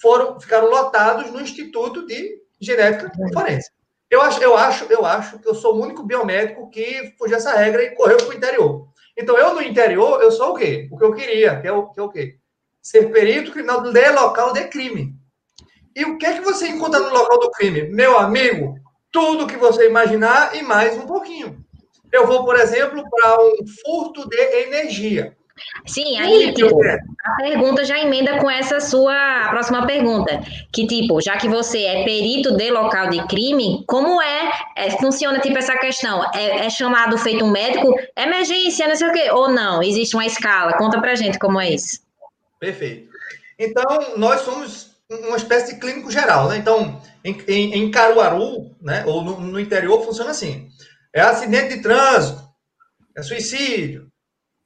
foram, 0.00 0.40
ficaram 0.40 0.70
lotados 0.70 1.30
no 1.32 1.40
Instituto 1.40 2.06
de 2.06 2.40
Genética 2.60 3.10
Forense. 3.32 3.70
Eu 4.08 4.20
acho, 4.20 4.42
eu 4.42 4.56
acho, 4.56 4.84
eu 4.84 5.04
acho 5.04 5.38
que 5.38 5.48
eu 5.48 5.54
sou 5.54 5.74
o 5.74 5.82
único 5.82 6.04
biomédico 6.04 6.70
que 6.70 7.14
fugiu 7.18 7.36
essa 7.36 7.56
regra 7.56 7.82
e 7.82 7.94
correu 7.94 8.18
para 8.18 8.28
o 8.28 8.34
interior. 8.34 8.86
Então, 9.16 9.36
eu 9.36 9.54
no 9.54 9.62
interior, 9.62 10.22
eu 10.22 10.30
sou 10.30 10.50
o 10.50 10.54
quê? 10.54 10.88
O 10.90 10.98
que 10.98 11.04
eu 11.04 11.14
queria, 11.14 11.60
que 11.60 11.66
é 11.66 11.72
o, 11.72 11.88
que 11.88 11.98
é 11.98 12.02
o 12.02 12.08
quê? 12.08 12.36
Ser 12.80 13.10
perito 13.10 13.52
criminal 13.52 13.82
de 13.82 14.10
local 14.10 14.52
de 14.52 14.68
crime. 14.68 15.14
E 15.94 16.04
o 16.04 16.16
que 16.16 16.26
é 16.26 16.34
que 16.34 16.40
você 16.40 16.68
encontra 16.68 17.00
no 17.00 17.10
local 17.10 17.38
do 17.38 17.50
crime? 17.50 17.82
Meu 17.88 18.18
amigo, 18.18 18.74
tudo 19.10 19.46
que 19.46 19.56
você 19.56 19.88
imaginar 19.88 20.54
e 20.56 20.62
mais 20.62 20.96
um 20.96 21.06
pouquinho. 21.06 21.62
Eu 22.10 22.26
vou, 22.26 22.44
por 22.44 22.56
exemplo, 22.56 23.02
para 23.10 23.40
um 23.40 23.66
furto 23.82 24.28
de 24.28 24.36
energia. 24.36 25.36
Sim, 25.86 26.18
aí 26.18 26.52
tipo, 26.54 26.80
a 26.84 27.36
pergunta 27.36 27.84
já 27.84 27.98
emenda 27.98 28.38
com 28.38 28.50
essa 28.50 28.80
sua 28.80 29.48
próxima 29.50 29.86
pergunta. 29.86 30.40
Que, 30.72 30.86
tipo, 30.86 31.20
já 31.20 31.36
que 31.36 31.48
você 31.48 31.82
é 31.84 32.04
perito 32.04 32.56
de 32.56 32.70
local 32.70 33.10
de 33.10 33.26
crime, 33.26 33.84
como 33.86 34.20
é, 34.22 34.52
é 34.76 34.90
funciona 34.90 35.40
tipo 35.40 35.58
essa 35.58 35.76
questão? 35.76 36.22
É, 36.34 36.66
é, 36.66 36.70
chamado 36.70 37.18
feito 37.18 37.44
um 37.44 37.50
médico, 37.50 37.94
emergência, 38.16 38.86
não 38.86 38.94
sei 38.94 39.08
o 39.08 39.12
quê, 39.12 39.30
ou 39.30 39.50
não? 39.50 39.82
Existe 39.82 40.14
uma 40.14 40.26
escala? 40.26 40.74
Conta 40.74 41.00
pra 41.00 41.14
gente 41.14 41.38
como 41.38 41.60
é 41.60 41.70
isso. 41.70 42.00
Perfeito. 42.60 43.10
Então, 43.58 44.16
nós 44.16 44.42
somos 44.42 44.92
uma 45.10 45.36
espécie 45.36 45.74
de 45.74 45.80
clínico 45.80 46.10
geral, 46.10 46.48
né? 46.48 46.56
Então, 46.56 47.00
em, 47.24 47.36
em, 47.48 47.74
em 47.74 47.90
Caruaru, 47.90 48.74
né, 48.80 49.04
ou 49.06 49.22
no, 49.22 49.40
no 49.40 49.60
interior, 49.60 50.04
funciona 50.04 50.30
assim. 50.30 50.68
É 51.12 51.20
acidente 51.20 51.76
de 51.76 51.82
trânsito, 51.82 52.42
é 53.16 53.22
suicídio, 53.22 54.11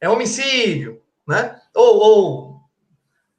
é 0.01 0.09
homicídio, 0.09 1.01
né? 1.27 1.57
Ou, 1.75 1.97
ou 1.97 2.61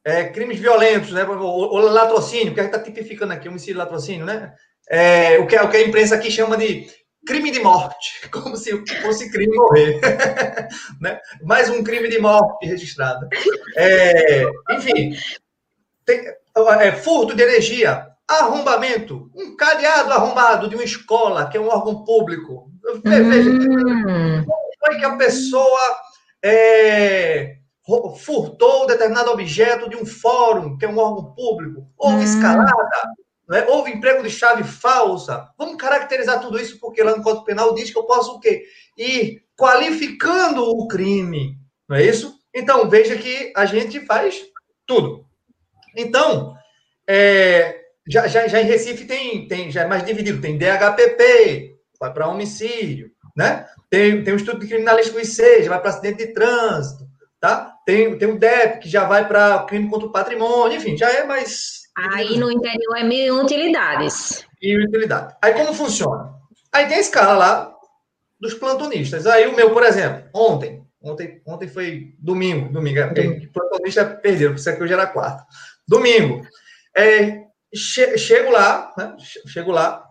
é, 0.04 0.26
crimes 0.26 0.60
violentos, 0.60 1.12
né? 1.12 1.24
Ou, 1.26 1.40
ou 1.40 1.80
latrocínio, 1.80 2.54
que 2.54 2.60
a 2.60 2.64
gente 2.64 2.74
está 2.74 2.84
tipificando 2.84 3.34
aqui, 3.34 3.50
homicídio 3.50 3.76
e 3.76 3.78
latrocínio, 3.78 4.26
né? 4.26 4.54
É, 4.90 5.38
o, 5.40 5.46
que, 5.46 5.58
o 5.58 5.70
que 5.70 5.78
a 5.78 5.82
imprensa 5.82 6.16
aqui 6.16 6.32
chama 6.32 6.56
de 6.56 6.88
crime 7.26 7.52
de 7.52 7.60
morte, 7.60 8.28
como 8.32 8.56
se 8.56 8.72
fosse 9.02 9.30
crime 9.30 9.56
morrer. 9.56 10.00
né? 11.02 11.20
Mais 11.44 11.70
um 11.70 11.84
crime 11.84 12.08
de 12.08 12.20
morte 12.20 12.66
registrado. 12.66 13.28
É, 13.76 14.44
enfim, 14.72 15.16
tem, 16.06 16.26
é, 16.80 16.92
furto 16.94 17.36
de 17.36 17.44
energia, 17.44 18.08
arrombamento, 18.28 19.30
um 19.36 19.56
cadeado 19.56 20.14
arrombado 20.14 20.70
de 20.70 20.76
uma 20.76 20.84
escola, 20.84 21.50
que 21.50 21.58
é 21.58 21.60
um 21.60 21.68
órgão 21.68 22.06
público. 22.06 22.72
Veja, 23.04 23.50
hum. 23.50 24.46
foi 24.80 24.98
que 24.98 25.06
a 25.06 25.18
pessoa 25.18 25.98
é, 26.44 27.58
furtou 28.18 28.86
determinado 28.86 29.32
objeto 29.32 29.90
de 29.90 29.96
um 29.96 30.06
fórum, 30.06 30.78
que 30.78 30.86
é 30.86 30.90
um 30.90 30.98
órgão 30.98 31.34
público, 31.34 31.88
houve 31.98 32.18
hum. 32.18 32.24
escalada, 32.24 33.14
né? 33.48 33.66
houve 33.70 33.92
emprego 33.92 34.24
de 34.24 34.30
chave 34.30 34.64
falsa. 34.64 35.50
Vamos 35.58 35.78
caracterizar 35.78 36.42
tudo 36.42 36.60
isso, 36.60 36.80
porque 36.80 37.04
lá 37.04 37.16
no 37.16 37.24
Código 37.24 37.46
Penal 37.46 37.74
diz 37.74 37.92
que 37.92 37.98
eu 37.98 38.04
posso 38.04 38.36
o 38.36 38.40
quê? 38.40 38.64
Ir 38.98 39.44
qualificando 39.56 40.64
o 40.64 40.88
crime, 40.88 41.58
não 41.88 41.98
é 41.98 42.06
isso? 42.06 42.38
Então, 42.54 42.90
veja 42.90 43.16
que 43.16 43.54
a 43.56 43.66
gente 43.66 44.00
faz 44.06 44.44
tudo. 44.86 45.26
Então, 45.96 46.56
é, 47.08 47.80
já, 48.08 48.28
já, 48.28 48.48
já 48.48 48.62
em 48.62 48.66
Recife 48.66 49.06
tem, 49.06 49.48
tem, 49.48 49.72
já 49.72 49.84
é 49.84 49.88
mais 49.88 50.06
dividido, 50.06 50.42
tem 50.42 50.58
DHPP, 50.58 51.78
vai 52.00 52.14
para 52.14 52.28
homicídio, 52.28 53.12
né? 53.38 53.68
Tem, 53.90 54.24
tem 54.24 54.34
um 54.34 54.38
estudo 54.38 54.60
de 54.60 54.68
criminalística 54.68 55.22
IC, 55.22 55.64
já 55.64 55.70
vai 55.70 55.80
para 55.80 55.92
acidente 55.92 56.26
de 56.26 56.34
trânsito, 56.34 57.06
tá? 57.40 57.76
Tem, 57.86 58.18
tem 58.18 58.28
um 58.28 58.38
DEP, 58.38 58.80
que 58.80 58.90
já 58.90 59.06
vai 59.06 59.28
para 59.28 59.64
crime 59.64 59.90
contra 59.90 60.08
o 60.08 60.12
patrimônio, 60.12 60.78
enfim, 60.78 60.98
já 60.98 61.10
é 61.10 61.24
mais... 61.24 61.84
Aí 61.96 62.38
no 62.38 62.52
interior 62.52 62.98
é 62.98 63.04
mil 63.04 63.42
utilidades. 63.42 64.46
Mil 64.62 64.84
utilidades. 64.84 65.36
Aí 65.42 65.54
como 65.54 65.74
funciona? 65.74 66.34
Aí 66.74 66.88
tem 66.88 66.98
a 66.98 67.02
escala 67.02 67.38
lá 67.38 67.74
dos 68.40 68.54
plantonistas. 68.54 69.26
Aí 69.26 69.48
o 69.48 69.56
meu, 69.56 69.72
por 69.72 69.84
exemplo, 69.84 70.30
ontem, 70.34 70.84
ontem, 71.02 71.42
ontem 71.46 71.68
foi 71.68 72.14
domingo, 72.20 72.72
domingo, 72.72 73.00
é 73.00 73.08
porque 73.08 73.50
plantonista 73.54 74.06
perdeu, 74.06 74.52
por 74.52 74.58
isso 74.58 74.76
que 74.76 74.84
hoje 74.84 74.94
era 74.94 75.08
quarta. 75.08 75.46
Domingo. 75.88 76.46
É, 76.96 77.46
che, 77.74 78.18
chego 78.18 78.52
lá, 78.52 78.94
né? 78.98 79.16
Chego 79.48 79.72
lá, 79.72 80.04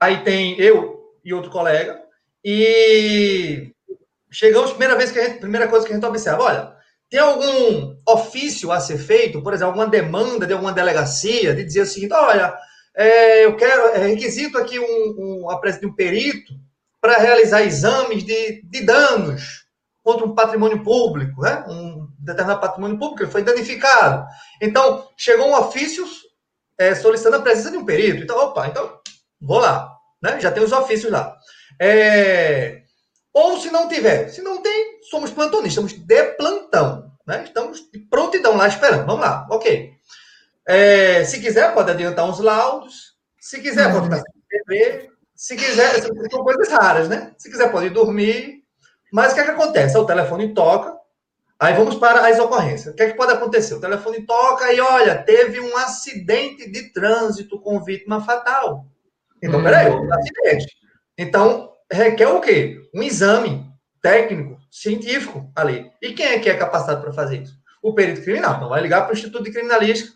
aí 0.00 0.22
tem 0.24 0.60
eu 0.60 0.98
e 1.24 1.32
outro 1.32 1.50
colega, 1.50 2.02
e 2.44 3.72
chegamos, 4.30 4.70
primeira 4.70 4.96
vez 4.96 5.10
que 5.10 5.18
a 5.18 5.24
gente, 5.24 5.40
primeira 5.40 5.68
coisa 5.68 5.86
que 5.86 5.92
a 5.92 5.94
gente 5.94 6.06
observa, 6.06 6.42
olha, 6.42 6.72
tem 7.10 7.20
algum 7.20 7.96
ofício 8.06 8.70
a 8.70 8.80
ser 8.80 8.98
feito, 8.98 9.42
por 9.42 9.52
exemplo, 9.52 9.72
alguma 9.72 9.88
demanda 9.88 10.46
de 10.46 10.52
alguma 10.52 10.72
delegacia, 10.72 11.54
de 11.54 11.64
dizer 11.64 11.82
o 11.82 11.86
seguinte, 11.86 12.14
olha, 12.14 12.56
é, 12.96 13.44
eu 13.44 13.56
quero, 13.56 13.88
é 13.88 14.06
requisito 14.06 14.56
aqui 14.56 14.78
um, 14.78 15.14
um, 15.44 15.50
a 15.50 15.58
presença 15.58 15.80
de 15.80 15.86
um 15.86 15.94
perito 15.94 16.54
para 17.00 17.18
realizar 17.18 17.62
exames 17.62 18.24
de, 18.24 18.62
de 18.62 18.84
danos 18.84 19.64
contra 20.02 20.24
um 20.24 20.34
patrimônio 20.34 20.82
público, 20.82 21.42
né? 21.42 21.64
um 21.68 22.08
determinado 22.18 22.60
patrimônio 22.60 22.98
público 22.98 23.24
que 23.24 23.32
foi 23.32 23.42
danificado. 23.42 24.26
Então, 24.60 25.08
chegou 25.16 25.48
um 25.48 25.54
ofício 25.54 26.06
é, 26.78 26.94
solicitando 26.94 27.36
a 27.36 27.42
presença 27.42 27.70
de 27.70 27.76
um 27.76 27.84
perito. 27.84 28.22
Então, 28.22 28.38
opa, 28.38 28.68
então, 28.68 28.98
vou 29.40 29.58
lá. 29.58 29.92
Né? 30.22 30.38
Já 30.40 30.50
tem 30.50 30.62
os 30.62 30.72
ofícios 30.72 31.10
lá. 31.10 31.36
É... 31.80 32.82
Ou 33.32 33.58
se 33.58 33.70
não 33.70 33.88
tiver, 33.88 34.28
se 34.28 34.42
não 34.42 34.60
tem, 34.60 35.00
somos 35.08 35.30
plantonistas, 35.30 35.84
estamos 35.84 36.06
de 36.06 36.22
plantão, 36.34 37.10
né? 37.26 37.44
Estamos 37.44 37.90
de 37.90 37.98
prontidão 38.00 38.56
lá 38.56 38.68
esperando. 38.68 39.06
Vamos 39.06 39.22
lá, 39.22 39.46
ok. 39.50 39.92
É... 40.68 41.24
se 41.24 41.40
quiser, 41.40 41.72
pode 41.72 41.90
adiantar 41.90 42.28
uns 42.28 42.38
laudos. 42.38 43.16
Se 43.40 43.60
quiser, 43.60 43.86
uhum. 43.86 43.92
pode 43.92 44.04
ficar 44.04 44.16
sem 44.16 44.42
TV. 44.48 45.10
Se 45.34 45.56
quiser, 45.56 46.02
são 46.30 46.44
coisas 46.44 46.68
raras, 46.68 47.08
né? 47.08 47.32
Se 47.38 47.50
quiser, 47.50 47.72
pode 47.72 47.88
dormir. 47.88 48.62
Mas 49.10 49.32
o 49.32 49.34
que 49.34 49.40
é 49.40 49.44
que 49.44 49.50
acontece? 49.50 49.96
O 49.96 50.04
telefone 50.04 50.52
toca, 50.52 50.94
aí 51.58 51.72
vamos 51.74 51.96
para 51.96 52.28
as 52.28 52.38
ocorrências. 52.38 52.92
O 52.92 52.96
que 52.96 53.02
é 53.02 53.10
que 53.10 53.16
pode 53.16 53.32
acontecer? 53.32 53.74
O 53.74 53.80
telefone 53.80 54.26
toca 54.26 54.70
e, 54.70 54.80
olha, 54.80 55.22
teve 55.22 55.58
um 55.58 55.76
acidente 55.78 56.70
de 56.70 56.92
trânsito 56.92 57.58
com 57.58 57.82
vítima 57.82 58.22
fatal. 58.22 58.84
Então, 59.42 59.62
peraí, 59.62 59.90
um 59.90 60.12
acidente. 60.12 60.76
Então, 61.16 61.69
requer 61.90 62.28
o 62.28 62.40
quê? 62.40 62.80
Um 62.94 63.02
exame 63.02 63.68
técnico, 64.02 64.58
científico 64.70 65.50
ali. 65.54 65.90
E 66.00 66.12
quem 66.12 66.26
é 66.26 66.38
que 66.38 66.48
é 66.48 66.56
capacitado 66.56 67.02
para 67.02 67.12
fazer 67.12 67.42
isso? 67.42 67.54
O 67.82 67.94
perito 67.94 68.22
criminal. 68.22 68.56
Então, 68.56 68.68
vai 68.68 68.80
ligar 68.80 69.02
para 69.02 69.10
o 69.10 69.16
Instituto 69.16 69.44
de 69.44 69.52
Criminalística, 69.52 70.12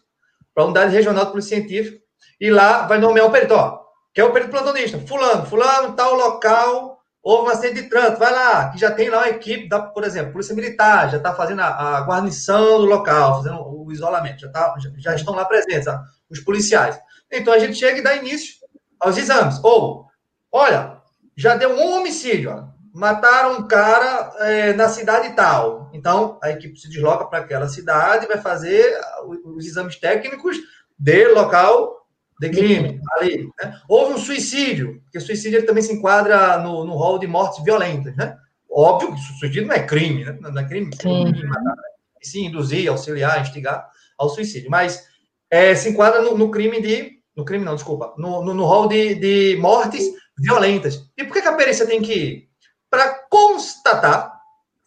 para 0.54 0.64
a 0.64 0.66
Unidade 0.66 0.94
Regional 0.94 1.24
de 1.24 1.30
Polícia 1.30 1.56
Científica, 1.56 1.98
e 2.40 2.50
lá 2.50 2.86
vai 2.86 2.98
nomear 2.98 3.26
o 3.26 3.30
perito. 3.30 3.54
Ó, 3.54 3.80
que 4.12 4.20
é 4.20 4.24
o 4.24 4.32
perito 4.32 4.50
plantonista. 4.50 4.98
Fulano, 4.98 5.46
fulano, 5.46 5.94
tal 5.94 6.14
local, 6.14 6.98
houve 7.22 7.48
um 7.48 7.52
acidente 7.52 7.82
de 7.82 7.88
trânsito. 7.88 8.18
Vai 8.18 8.32
lá, 8.32 8.70
que 8.70 8.78
já 8.78 8.90
tem 8.90 9.08
lá 9.08 9.18
uma 9.18 9.28
equipe, 9.28 9.68
da, 9.68 9.80
por 9.80 10.04
exemplo, 10.04 10.32
Polícia 10.32 10.54
Militar, 10.54 11.10
já 11.10 11.16
está 11.16 11.34
fazendo 11.34 11.60
a, 11.60 11.98
a, 11.98 12.00
guarnição 12.02 12.78
do 12.78 12.86
local, 12.86 13.42
fazendo 13.42 13.60
o 13.60 13.90
isolamento, 13.90 14.40
já, 14.40 14.48
tá, 14.50 14.74
já, 14.78 14.90
já 14.96 15.14
estão 15.14 15.34
lá 15.34 15.44
presentes, 15.44 15.86
ó, 15.86 16.00
os 16.30 16.40
policiais. 16.40 16.98
Então, 17.30 17.52
a 17.52 17.58
gente 17.58 17.74
chega 17.74 17.98
e 17.98 18.02
dá 18.02 18.14
início 18.14 18.54
aos 19.00 19.16
exames. 19.16 19.58
Ou 19.62 20.04
Olha, 20.56 20.98
já 21.36 21.56
deu 21.56 21.70
um 21.70 21.94
homicídio, 21.94 22.50
ó. 22.50 22.64
mataram 22.92 23.58
um 23.58 23.68
cara 23.68 24.32
é, 24.40 24.72
na 24.72 24.88
cidade 24.88 25.34
tal. 25.34 25.90
Então, 25.92 26.38
a 26.42 26.50
equipe 26.50 26.78
se 26.78 26.88
desloca 26.88 27.24
para 27.24 27.40
aquela 27.40 27.68
cidade 27.68 28.24
e 28.24 28.28
vai 28.28 28.38
fazer 28.38 28.98
os 29.44 29.66
exames 29.66 29.96
técnicos 29.96 30.56
de 30.98 31.28
local 31.28 32.06
de 32.40 32.50
crime 32.50 33.00
ali. 33.12 33.48
Né? 33.60 33.80
Houve 33.88 34.14
um 34.14 34.18
suicídio, 34.18 35.00
porque 35.04 35.20
suicídio 35.20 35.64
também 35.66 35.82
se 35.82 35.92
enquadra 35.92 36.58
no, 36.58 36.84
no 36.84 36.94
rol 36.94 37.18
de 37.18 37.26
mortes 37.26 37.62
violentas. 37.62 38.14
Né? 38.16 38.36
Óbvio 38.70 39.14
que 39.14 39.20
suicídio 39.20 39.66
não 39.66 39.74
é 39.74 39.86
crime, 39.86 40.24
né? 40.24 40.36
não 40.40 40.58
é 40.58 40.64
crime, 40.64 40.90
matar, 40.90 41.10
né? 41.32 41.74
sim, 42.22 42.46
induzir, 42.46 42.88
auxiliar, 42.88 43.40
instigar 43.40 43.88
ao 44.18 44.28
suicídio. 44.28 44.70
Mas 44.70 45.04
é, 45.50 45.74
se 45.74 45.88
enquadra 45.90 46.22
no, 46.22 46.36
no, 46.36 46.50
crime 46.50 46.80
de. 46.80 47.12
No 47.36 47.44
crime, 47.44 47.64
não, 47.64 47.74
desculpa. 47.74 48.14
No, 48.16 48.44
no, 48.44 48.54
no 48.54 48.64
rol 48.64 48.88
de, 48.88 49.14
de 49.14 49.56
mortes 49.60 50.04
violentas. 50.38 51.10
E 51.16 51.24
por 51.24 51.32
que, 51.32 51.42
que 51.42 51.48
a 51.48 51.54
perícia 51.56 51.86
tem 51.86 52.02
que 52.02 52.12
ir? 52.12 52.48
Para 52.90 53.26
constatar 53.28 54.34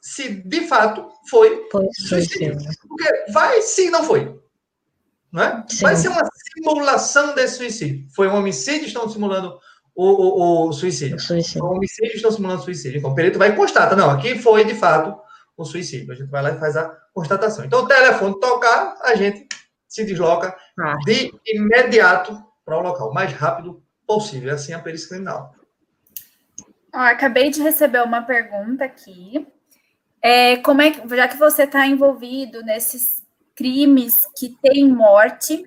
se 0.01 0.29
de 0.29 0.67
fato 0.67 1.09
foi, 1.29 1.67
foi 1.71 1.85
suicídio. 1.93 2.57
Porque 2.87 3.31
vai 3.31 3.61
se 3.61 3.89
não 3.89 4.03
foi. 4.03 4.39
Não 5.31 5.43
é? 5.43 5.65
Vai 5.81 5.95
ser 5.95 6.07
uma 6.07 6.23
simulação 6.53 7.35
desse 7.35 7.57
suicídio. 7.57 8.07
Foi 8.15 8.27
um 8.27 8.35
homicídio, 8.35 8.87
estão 8.87 9.09
simulando 9.09 9.59
o, 9.93 10.05
o, 10.05 10.69
o 10.69 10.73
suicídio. 10.73 11.17
O 11.17 11.19
suicídio. 11.19 11.63
O 11.63 11.75
homicídio, 11.75 12.15
estão 12.15 12.31
simulando 12.31 12.61
o 12.61 12.63
suicídio. 12.63 12.99
Então, 12.99 13.11
o 13.11 13.15
perito 13.15 13.37
vai 13.37 13.55
constatar, 13.55 13.97
não, 13.97 14.09
aqui 14.09 14.39
foi 14.39 14.63
de 14.63 14.75
fato 14.75 15.19
o 15.57 15.65
suicídio. 15.65 16.13
A 16.13 16.15
gente 16.15 16.29
vai 16.29 16.41
lá 16.41 16.51
e 16.51 16.59
faz 16.59 16.77
a 16.77 16.89
constatação. 17.13 17.65
Então, 17.65 17.83
o 17.83 17.87
telefone 17.87 18.39
tocar, 18.39 18.95
a 19.01 19.15
gente 19.15 19.47
se 19.87 20.05
desloca 20.05 20.55
ah. 20.79 20.95
de 21.05 21.33
imediato 21.45 22.41
para 22.63 22.77
o 22.77 22.81
local, 22.81 23.09
o 23.09 23.13
mais 23.13 23.33
rápido 23.33 23.81
possível. 24.07 24.51
É 24.51 24.53
assim 24.53 24.73
a 24.73 24.79
perícia 24.79 25.09
criminal. 25.09 25.53
Ó, 26.93 26.99
acabei 26.99 27.49
de 27.51 27.61
receber 27.61 28.01
uma 28.01 28.21
pergunta 28.23 28.85
aqui. 28.85 29.45
É, 30.21 30.57
como 30.57 30.81
é 30.81 30.91
que, 30.91 31.15
já 31.15 31.27
que 31.27 31.37
você 31.37 31.63
está 31.63 31.85
envolvido 31.85 32.63
nesses 32.63 33.21
crimes 33.55 34.25
que 34.37 34.57
têm 34.61 34.87
morte, 34.87 35.63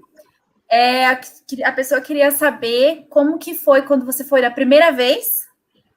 é, 0.69 1.07
a, 1.07 1.21
a, 1.65 1.73
pessoa 1.73 2.01
queria 2.01 2.31
saber 2.31 3.07
como 3.11 3.39
que 3.39 3.55
foi 3.55 3.83
quando 3.83 4.07
você 4.07 4.25
foi 4.25 4.45
a 4.45 4.51
primeira 4.51 4.93
vez 4.93 5.41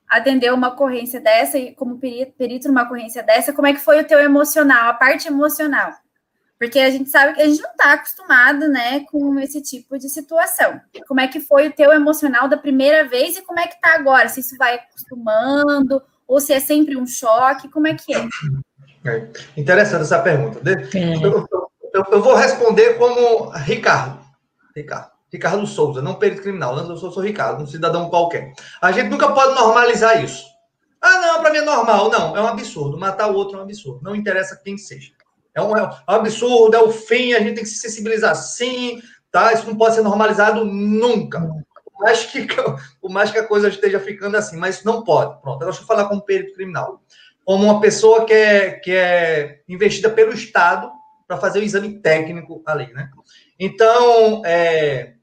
atender 0.09 0.53
uma 0.53 0.69
ocorrência 0.69 1.19
dessa, 1.19 1.57
e 1.57 1.73
como 1.73 1.99
perito, 1.99 2.67
numa 2.67 2.83
ocorrência 2.83 3.23
dessa, 3.23 3.53
como 3.53 3.67
é 3.67 3.73
que 3.73 3.79
foi 3.79 3.99
o 3.99 4.07
teu 4.07 4.19
emocional, 4.19 4.89
a 4.89 4.93
parte 4.93 5.27
emocional? 5.27 5.91
Porque 6.63 6.79
a 6.79 6.89
gente 6.89 7.09
sabe 7.09 7.33
que 7.33 7.41
a 7.41 7.45
gente 7.45 7.61
não 7.61 7.71
está 7.71 7.91
acostumado, 7.91 8.69
né, 8.69 9.01
com 9.11 9.37
esse 9.37 9.61
tipo 9.61 9.99
de 9.99 10.07
situação. 10.07 10.79
Como 11.09 11.19
é 11.19 11.27
que 11.27 11.41
foi 11.41 11.67
o 11.67 11.73
teu 11.73 11.91
emocional 11.91 12.47
da 12.47 12.55
primeira 12.55 13.05
vez 13.05 13.35
e 13.35 13.41
como 13.41 13.59
é 13.59 13.67
que 13.67 13.81
tá 13.81 13.95
agora? 13.95 14.29
Se 14.29 14.39
isso 14.39 14.55
vai 14.57 14.75
acostumando 14.75 16.01
ou 16.25 16.39
se 16.39 16.53
é 16.53 16.61
sempre 16.61 16.95
um 16.95 17.05
choque, 17.05 17.67
como 17.67 17.85
é 17.85 17.95
que 17.95 18.15
é? 18.15 18.25
é 19.03 19.29
interessante 19.57 20.03
essa 20.03 20.21
pergunta. 20.21 20.61
É. 20.65 20.73
Eu, 21.21 21.45
eu, 21.93 22.05
eu, 22.13 22.23
vou 22.23 22.33
responder 22.33 22.93
como 22.93 23.49
Ricardo. 23.49 24.21
Ricardo. 24.73 25.11
Ricardo 25.29 25.67
Souza, 25.67 26.01
não 26.01 26.15
perito 26.15 26.43
criminal. 26.43 26.77
Eu 26.77 26.95
sou, 26.95 27.11
sou 27.11 27.21
Ricardo, 27.21 27.61
um 27.61 27.67
cidadão 27.67 28.09
qualquer. 28.09 28.53
A 28.81 28.89
gente 28.93 29.09
nunca 29.09 29.33
pode 29.33 29.53
normalizar 29.53 30.23
isso. 30.23 30.45
Ah, 31.01 31.19
não, 31.19 31.41
para 31.41 31.51
mim 31.51 31.57
é 31.57 31.65
normal. 31.65 32.09
Não, 32.09 32.37
é 32.37 32.41
um 32.41 32.47
absurdo. 32.47 32.97
Matar 32.97 33.29
o 33.29 33.35
outro 33.35 33.57
é 33.57 33.59
um 33.59 33.63
absurdo. 33.63 33.99
Não 34.01 34.15
interessa 34.15 34.55
quem 34.63 34.77
seja. 34.77 35.11
É 35.55 35.61
um, 35.61 35.77
é 35.77 35.83
um 35.83 35.91
absurdo, 36.07 36.75
é 36.75 36.81
o 36.81 36.91
fim, 36.91 37.33
a 37.33 37.39
gente 37.39 37.55
tem 37.55 37.63
que 37.63 37.69
se 37.69 37.77
sensibilizar 37.77 38.35
sim, 38.35 39.01
tá? 39.31 39.53
Isso 39.53 39.67
não 39.67 39.75
pode 39.75 39.95
ser 39.95 40.01
normalizado 40.01 40.65
nunca. 40.65 41.39
Por 41.39 41.99
mais 41.99 42.25
que, 42.25 42.47
por 43.01 43.11
mais 43.11 43.31
que 43.31 43.37
a 43.37 43.47
coisa 43.47 43.69
esteja 43.69 43.99
ficando 43.99 44.35
assim, 44.37 44.57
mas 44.57 44.77
isso 44.77 44.85
não 44.85 45.03
pode. 45.03 45.39
Pronto, 45.41 45.63
deixa 45.63 45.81
eu 45.81 45.85
falar 45.85 46.05
como 46.05 46.21
perito 46.21 46.53
criminal. 46.53 47.01
Como 47.45 47.65
uma 47.65 47.81
pessoa 47.81 48.25
que 48.25 48.33
é, 48.33 48.71
que 48.71 48.91
é 48.91 49.61
investida 49.67 50.09
pelo 50.09 50.33
Estado 50.33 50.91
para 51.27 51.37
fazer 51.37 51.59
o 51.59 51.63
exame 51.63 51.99
técnico 51.99 52.61
ali, 52.65 52.91
né? 52.93 53.09
Então, 53.59 54.41
é, 54.45 55.13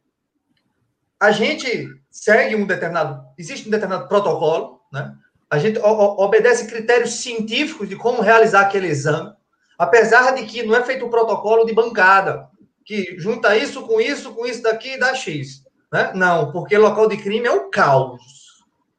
a 1.19 1.31
gente 1.31 1.89
segue 2.11 2.57
um 2.57 2.67
determinado, 2.67 3.25
existe 3.39 3.69
um 3.69 3.71
determinado 3.71 4.09
protocolo, 4.09 4.81
né? 4.93 5.15
A 5.49 5.59
gente 5.59 5.81
obedece 5.81 6.69
critérios 6.69 7.15
científicos 7.15 7.89
de 7.89 7.97
como 7.97 8.23
realizar 8.23 8.61
aquele 8.61 8.87
exame, 8.87 9.33
apesar 9.81 10.35
de 10.35 10.45
que 10.45 10.63
não 10.63 10.77
é 10.77 10.85
feito 10.85 11.07
um 11.07 11.11
protocolo 11.11 11.65
de 11.65 11.73
bancada, 11.73 12.51
que 12.85 13.19
junta 13.19 13.57
isso 13.57 13.81
com 13.87 13.99
isso, 13.99 14.35
com 14.35 14.45
isso 14.45 14.63
daqui 14.63 14.93
e 14.93 14.99
dá 14.99 15.15
X. 15.15 15.65
Né? 15.91 16.13
Não, 16.15 16.53
porque 16.53 16.77
local 16.77 17.09
de 17.09 17.17
crime 17.17 17.47
é 17.47 17.51
o 17.51 17.71
caos. 17.71 18.21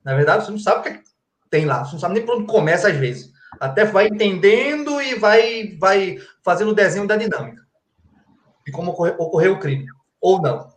Na 0.04 0.16
verdade, 0.16 0.44
você 0.44 0.50
não 0.50 0.58
sabe 0.58 0.80
o 0.80 0.82
que, 0.82 0.90
é 0.90 0.94
que 0.94 1.04
tem 1.52 1.66
lá, 1.66 1.86
você 1.86 1.92
não 1.92 2.00
sabe 2.00 2.16
nem 2.16 2.26
por 2.26 2.36
onde 2.36 2.48
começa 2.48 2.88
às 2.88 2.96
vezes. 2.96 3.30
Até 3.60 3.86
vai 3.86 4.08
entendendo 4.08 5.00
e 5.00 5.14
vai, 5.14 5.78
vai 5.80 6.18
fazendo 6.44 6.72
o 6.72 6.76
desenho 6.76 7.06
da 7.06 7.16
dinâmica 7.16 7.62
de 8.66 8.72
como 8.72 8.92
ocorreu, 8.92 9.16
ocorreu 9.20 9.54
o 9.54 9.60
crime, 9.60 9.86
ou 10.20 10.42
não. 10.42 10.68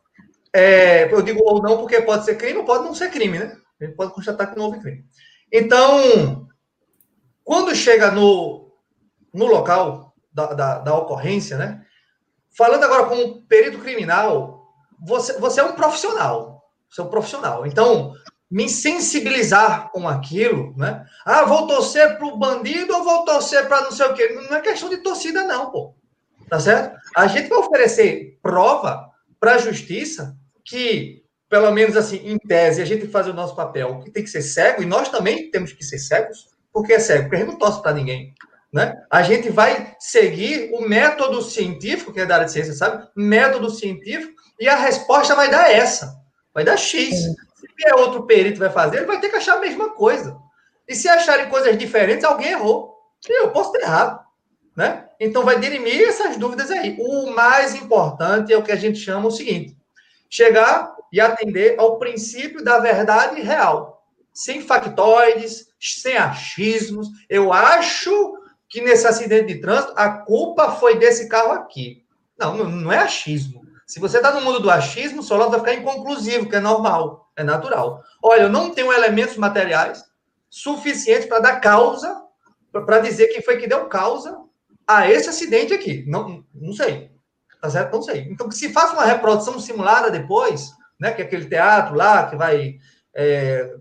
É, 0.53 1.11
eu 1.12 1.23
digo 1.23 1.40
ou 1.43 1.62
não 1.62 1.79
porque 1.79 2.03
pode 2.03 2.27
ser 2.27 2.37
crime 2.37 2.59
ou 2.59 2.67
pode 2.67 2.85
não 2.85 2.95
ser 2.95 3.11
crime, 3.11 3.38
né? 3.38 3.57
A 3.81 3.85
gente 3.87 3.97
pode 3.97 4.12
constatar 4.12 4.51
que 4.51 4.59
não 4.59 4.67
houve 4.67 4.81
crime. 4.81 5.03
Então, 5.51 6.47
quando 7.43 7.75
chega 7.75 8.11
no, 8.11 8.63
no 9.35 9.47
local 9.47 10.14
da, 10.33 10.47
da, 10.55 10.79
da 10.79 10.94
ocorrência, 10.94 11.57
né? 11.57 11.85
Falando 12.57 12.85
agora 12.85 13.07
como 13.07 13.42
perito 13.42 13.81
criminal, 13.81 14.64
você, 15.05 15.38
você 15.38 15.61
é 15.61 15.64
um 15.64 15.73
profissional. 15.73 16.62
Você 16.88 17.01
é 17.01 17.05
um 17.05 17.09
profissional. 17.09 17.66
Então, 17.66 18.14
me 18.51 18.68
sensibilizar 18.68 19.90
com 19.90 20.09
aquilo, 20.09 20.73
né? 20.77 21.05
Ah, 21.25 21.44
vou 21.44 21.66
torcer 21.66 22.16
para 22.16 22.27
o 22.27 22.38
bandido 22.38 22.94
ou 22.94 23.03
vou 23.03 23.25
torcer 23.25 23.66
para 23.66 23.81
não 23.81 23.90
sei 23.90 24.07
o 24.07 24.14
quê. 24.14 24.29
Não 24.29 24.57
é 24.57 24.61
questão 24.61 24.88
de 24.88 24.99
torcida, 24.99 25.42
não, 25.44 25.70
pô. 25.70 25.94
Tá 26.49 26.61
certo? 26.61 26.97
A 27.16 27.27
gente 27.27 27.49
vai 27.49 27.59
oferecer 27.59 28.38
prova 28.40 29.11
para 29.40 29.55
a 29.55 29.59
justiça 29.59 30.37
que, 30.64 31.25
pelo 31.49 31.70
menos 31.73 31.97
assim, 31.97 32.16
em 32.25 32.38
tese, 32.38 32.81
a 32.81 32.85
gente 32.85 33.07
que 33.07 33.12
fazer 33.12 33.31
o 33.31 33.35
nosso 33.35 33.57
papel, 33.57 33.99
que 34.01 34.11
tem 34.11 34.23
que 34.23 34.31
ser 34.31 34.42
cego, 34.42 34.83
e 34.83 34.87
nós 34.87 35.09
também 35.09 35.51
temos 35.51 35.73
que 35.73 35.83
ser 35.83 35.99
cegos, 35.99 36.51
porque 36.73 36.92
é 36.92 36.99
cego, 37.01 37.25
porque 37.25 37.37
a 37.37 37.38
gente 37.40 37.49
não 37.49 37.59
torce 37.59 37.83
para 37.83 37.92
ninguém. 37.92 38.35
Né? 38.75 39.01
A 39.09 39.23
gente 39.23 39.51
vai 39.51 39.95
seguir 40.01 40.73
o 40.73 40.81
método 40.81 41.41
científico, 41.41 42.13
que 42.13 42.21
é 42.21 42.27
da 42.27 42.35
área 42.35 42.47
de 42.47 42.51
ciência, 42.51 42.73
sabe? 42.75 43.07
Método 43.15 43.71
científico, 43.71 44.35
e 44.59 44.69
a 44.69 44.75
resposta 44.75 45.37
vai 45.37 45.49
dar 45.49 45.71
essa, 45.71 46.21
vai 46.53 46.65
dar 46.65 46.77
X. 46.77 47.15
Se 47.15 47.69
vier 47.77 47.95
outro 47.95 48.27
perito 48.27 48.59
vai 48.59 48.71
fazer, 48.71 48.97
ele 48.97 49.07
vai 49.07 49.21
ter 49.21 49.29
que 49.29 49.37
achar 49.37 49.59
a 49.59 49.61
mesma 49.61 49.91
coisa. 49.91 50.37
E 50.89 50.95
se 50.97 51.09
acharem 51.09 51.49
coisas 51.49 51.79
diferentes, 51.79 52.25
alguém 52.25 52.51
errou. 52.51 52.93
Eu 53.29 53.53
posso 53.53 53.71
ter 53.71 53.83
errado. 53.83 54.19
Né? 54.77 55.05
Então 55.21 55.45
vai 55.45 55.61
dirimir 55.61 56.09
essas 56.09 56.37
dúvidas 56.37 56.69
aí. 56.73 56.97
O 56.99 57.31
mais 57.31 57.77
importante 57.77 58.53
é 58.53 58.59
o 58.59 58.63
que 58.65 58.73
a 58.73 58.77
gente 58.77 58.99
chama 58.99 59.29
o 59.29 59.31
seguinte: 59.31 59.79
chegar 60.29 60.93
e 61.13 61.21
atender 61.21 61.79
ao 61.79 61.97
princípio 62.01 62.65
da 62.65 62.81
verdade 62.81 63.41
real, 63.41 64.05
sem 64.33 64.61
factoides, 64.61 65.69
sem 65.81 66.17
achismos. 66.17 67.07
Eu 67.31 67.53
acho 67.53 68.34
que 68.75 68.81
nesse 68.81 69.07
acidente 69.07 69.55
de 69.55 69.61
trânsito 69.61 69.93
a 69.95 70.09
culpa 70.09 70.73
foi 70.73 70.99
desse 70.99 71.29
carro 71.29 71.53
aqui. 71.53 72.05
Não, 72.37 72.57
não 72.57 72.91
é 72.91 72.99
achismo. 72.99 73.65
Se 73.87 74.01
você 74.01 74.17
está 74.17 74.33
no 74.33 74.41
mundo 74.41 74.59
do 74.59 74.69
achismo, 74.69 75.23
só 75.23 75.49
vai 75.49 75.61
ficar 75.61 75.75
inconclusivo, 75.75 76.49
que 76.49 76.57
é 76.57 76.61
normal, 76.61 77.31
é 77.37 77.45
natural. 77.45 78.03
Olha, 78.21 78.43
eu 78.43 78.49
não 78.49 78.71
tenho 78.71 78.93
elementos 78.93 79.37
materiais 79.37 80.03
suficientes 80.51 81.27
para 81.27 81.39
dar 81.39 81.61
causa, 81.61 82.21
para 82.73 82.99
dizer 82.99 83.29
quem 83.29 83.41
foi 83.41 83.59
que 83.59 83.69
deu 83.69 83.87
causa 83.87 84.37
a 84.85 85.09
esse 85.09 85.29
acidente 85.29 85.73
aqui. 85.73 86.05
Não, 86.09 86.45
não 86.53 86.73
sei. 86.73 87.13
Tá 87.63 87.71
certo? 87.71 87.93
Não 87.95 88.03
sei. 88.03 88.27
Então, 88.29 88.49
que 88.49 88.57
se 88.57 88.73
faça 88.73 88.95
uma 88.95 89.05
reprodução 89.05 89.61
simulada 89.61 90.11
depois, 90.11 90.73
né? 90.99 91.13
Que 91.13 91.23
é 91.23 91.25
aquele 91.25 91.45
teatro 91.45 91.95
lá 91.95 92.29
que 92.29 92.35
vai 92.35 92.81
é, 93.15 93.73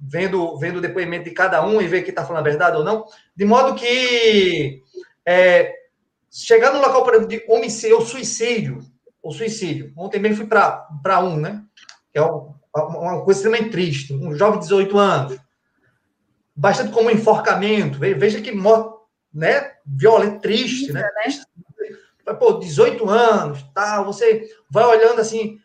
vendo, 0.00 0.58
vendo 0.58 0.78
o 0.78 0.80
depoimento 0.80 1.24
de 1.24 1.30
cada 1.30 1.64
um 1.66 1.80
e 1.80 1.86
ver 1.86 2.02
que 2.02 2.10
está 2.10 2.24
falando 2.24 2.40
a 2.40 2.48
verdade 2.48 2.76
ou 2.76 2.84
não, 2.84 3.06
de 3.34 3.44
modo 3.44 3.74
que 3.74 4.82
é, 5.24 5.74
chegar 6.30 6.72
no 6.72 6.80
local, 6.80 7.02
por 7.02 7.14
exemplo, 7.14 7.28
de 7.28 7.44
homicídio 7.48 7.96
ou 7.96 8.06
suicídio, 8.06 8.80
ou 9.22 9.32
suicídio. 9.32 9.92
Ontem 9.96 10.20
mesmo 10.20 10.38
fui 10.38 10.46
para 10.46 11.20
um, 11.20 11.36
né? 11.36 11.62
Que 12.12 12.18
é 12.18 12.22
uma 12.22 13.24
coisa 13.24 13.40
extremamente 13.40 13.70
triste. 13.70 14.12
Um 14.12 14.34
jovem 14.34 14.60
de 14.60 14.66
18 14.66 14.98
anos, 14.98 15.38
bastante 16.54 16.92
como 16.92 17.08
um 17.08 17.12
enforcamento. 17.12 17.98
Veja 17.98 18.40
que 18.40 18.52
morte, 18.52 18.96
né? 19.32 19.72
Violento, 19.84 20.40
triste, 20.40 20.92
né? 20.92 21.02
né? 21.02 22.34
pô, 22.34 22.54
18 22.54 23.08
anos, 23.08 23.62
tal, 23.74 24.04
você 24.04 24.48
vai 24.70 24.84
olhando 24.84 25.20
assim, 25.20 25.58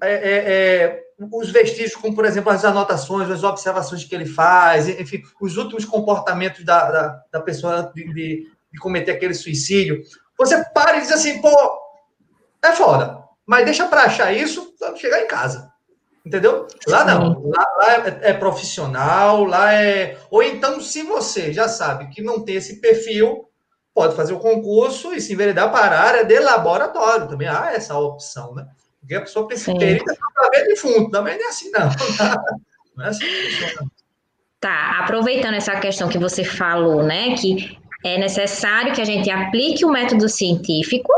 é, 0.00 0.12
é, 0.12 0.34
é, 0.34 1.05
os 1.18 1.50
vestígios, 1.50 1.94
como 1.94 2.14
por 2.14 2.24
exemplo 2.24 2.50
as 2.50 2.64
anotações, 2.64 3.30
as 3.30 3.42
observações 3.42 4.04
que 4.04 4.14
ele 4.14 4.26
faz, 4.26 4.88
enfim, 4.88 5.22
os 5.40 5.56
últimos 5.56 5.84
comportamentos 5.84 6.64
da, 6.64 6.90
da, 6.90 7.22
da 7.32 7.40
pessoa 7.40 7.90
de, 7.94 8.12
de, 8.12 8.46
de, 8.72 8.78
cometer 8.78 9.12
aquele 9.12 9.34
suicídio. 9.34 10.02
Você 10.36 10.62
para 10.74 10.98
e 10.98 11.00
diz 11.00 11.12
assim, 11.12 11.40
pô, 11.40 11.80
é 12.62 12.72
foda, 12.72 13.24
mas 13.46 13.64
deixa 13.64 13.88
para 13.88 14.02
achar 14.02 14.32
isso 14.32 14.74
chegar 14.96 15.22
em 15.22 15.26
casa. 15.26 15.72
Entendeu? 16.24 16.66
Lá 16.88 17.04
não. 17.04 17.40
Lá, 17.50 17.64
lá 17.78 17.94
é, 17.94 18.30
é, 18.30 18.32
profissional, 18.34 19.44
lá 19.44 19.72
é. 19.72 20.18
Ou 20.28 20.42
então, 20.42 20.80
se 20.80 21.04
você 21.04 21.52
já 21.52 21.68
sabe 21.68 22.08
que 22.08 22.20
não 22.20 22.44
tem 22.44 22.56
esse 22.56 22.80
perfil, 22.80 23.48
pode 23.94 24.16
fazer 24.16 24.32
o 24.32 24.40
concurso 24.40 25.14
e 25.14 25.20
se 25.20 25.32
enveredar 25.32 25.70
para 25.70 25.96
a 25.96 26.02
área 26.02 26.24
de 26.24 26.38
laboratório. 26.40 27.28
Também 27.28 27.46
há 27.46 27.72
essa 27.72 27.96
opção, 27.96 28.56
né? 28.56 28.66
Porque 29.06 29.14
a 29.14 29.20
pessoa 29.20 29.46
pensa 29.46 29.72
que 29.72 29.78
perita 29.78 30.16
para 30.34 30.50
ver 30.50 30.66
de 30.66 30.76
fundo. 30.76 31.08
Também 31.10 31.38
não 31.38 31.46
é 31.46 31.48
assim, 31.48 31.70
não. 31.70 31.88
Não 32.96 33.04
é 33.04 33.08
assim 33.10 33.26
Tá, 34.58 35.00
aproveitando 35.00 35.54
essa 35.54 35.78
questão 35.78 36.08
que 36.08 36.18
você 36.18 36.42
falou, 36.42 37.02
né? 37.04 37.36
Que 37.36 37.78
é 38.02 38.18
necessário 38.18 38.94
que 38.94 39.00
a 39.00 39.04
gente 39.04 39.30
aplique 39.30 39.84
o 39.84 39.90
método 39.90 40.28
científico, 40.28 41.12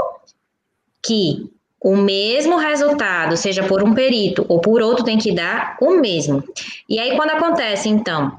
que 1.01 1.49
o 1.81 1.97
mesmo 1.97 2.59
resultado, 2.59 3.37
seja 3.37 3.63
por 3.63 3.83
um 3.83 3.95
perito 3.95 4.45
ou 4.49 4.61
por 4.61 4.83
outro, 4.83 5.05
tem 5.05 5.17
que 5.17 5.33
dar 5.33 5.79
o 5.81 5.93
mesmo. 5.93 6.43
E 6.89 6.99
aí, 6.99 7.17
quando 7.17 7.31
acontece, 7.31 7.89
então, 7.89 8.39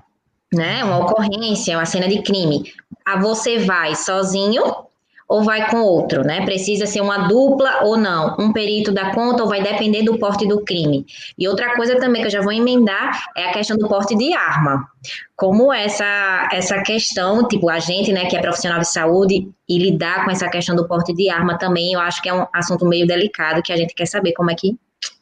né, 0.54 0.84
uma 0.84 1.00
ocorrência, 1.00 1.78
uma 1.78 1.86
cena 1.86 2.08
de 2.08 2.22
crime, 2.22 2.72
a 3.06 3.18
você 3.20 3.58
vai 3.58 3.96
sozinho 3.96 4.89
ou 5.30 5.44
vai 5.44 5.70
com 5.70 5.82
outro, 5.82 6.24
né? 6.24 6.44
Precisa 6.44 6.88
ser 6.88 7.02
uma 7.02 7.28
dupla 7.28 7.84
ou 7.84 7.96
não, 7.96 8.36
um 8.40 8.52
perito 8.52 8.92
da 8.92 9.14
conta 9.14 9.44
ou 9.44 9.48
vai 9.48 9.62
depender 9.62 10.02
do 10.02 10.18
porte 10.18 10.48
do 10.48 10.64
crime. 10.66 11.06
E 11.38 11.48
outra 11.48 11.76
coisa 11.76 12.00
também 12.00 12.24
que 12.24 12.28
eu 12.28 12.32
já 12.32 12.42
vou 12.42 12.52
emendar 12.52 13.26
é 13.38 13.46
a 13.46 13.54
questão 13.54 13.78
do 13.78 13.88
porte 13.88 14.18
de 14.18 14.34
arma. 14.34 14.90
Como 15.36 15.72
essa 15.72 16.50
essa 16.52 16.82
questão, 16.82 17.48
tipo, 17.48 17.70
a 17.70 17.78
gente, 17.78 18.12
né, 18.12 18.26
que 18.26 18.36
é 18.36 18.42
profissional 18.42 18.80
de 18.80 18.92
saúde 18.92 19.48
e 19.70 19.78
lidar 19.78 20.26
com 20.26 20.32
essa 20.32 20.50
questão 20.50 20.76
do 20.76 20.88
porte 20.88 21.14
de 21.14 21.30
arma 21.30 21.60
também, 21.60 21.94
eu 21.94 22.00
acho 22.00 22.24
que 22.24 22.30
é 22.30 22.34
um 22.34 22.48
assunto 22.52 22.84
meio 22.88 23.06
delicado 23.06 23.62
que 23.62 23.72
a 23.72 23.78
gente 23.78 23.94
quer 23.94 24.08
saber 24.08 24.34
como 24.34 24.50
é 24.50 24.56
que 24.56 24.76